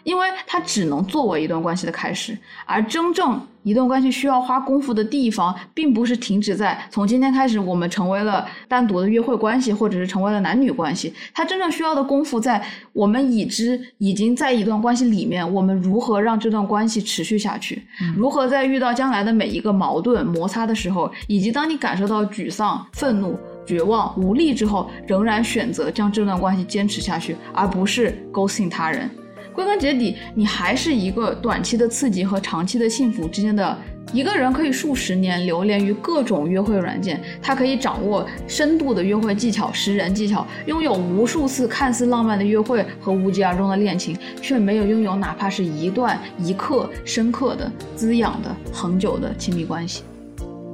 [0.03, 11.13] 因为它只能作为一段关系的开始，而真正一段关系需要花功夫的地方，并不是停止在从今天开始我们成为了单独的约会关系，或者是成为了男女关系。
[11.33, 12.61] 它真正需要的功夫在
[12.91, 17.81] 我们已知已经在一段关系里面，我们如何让这段关系持续下去，
[18.15, 29.09] 如何在遇到将来的每一个矛盾摩擦的时候，以及当你感受到沮丧、愤怒、绝望、无力之后，仍然选择将这段关系坚持下去，而不是勾 g 他人。
[29.53, 33.77] 归根结底，你还是一个短期的刺激和长期的幸福之间的。
[34.11, 50.03] 一个人可以数十年流连于各种约会软件，他可以掌握深度的约会技巧、识人技巧，拥有无数次看似浪漫的约会和无疾而终的恋情，却没有拥有哪怕是一段一刻深刻的、滋养的、恒久的亲密关系。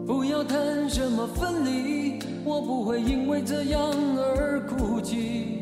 [0.07, 3.79] 不要谈什么分离，我不会因为这样
[4.17, 5.61] 而哭泣，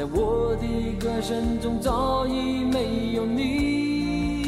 [0.00, 0.66] 在我的
[0.98, 4.46] 歌声中早已没有你。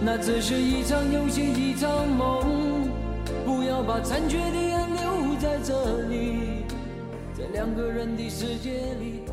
[0.00, 2.88] 那只是一场游戏，一场梦。
[3.44, 6.64] 不要把残缺的爱留在这里，
[7.36, 9.27] 在两个人的世界里。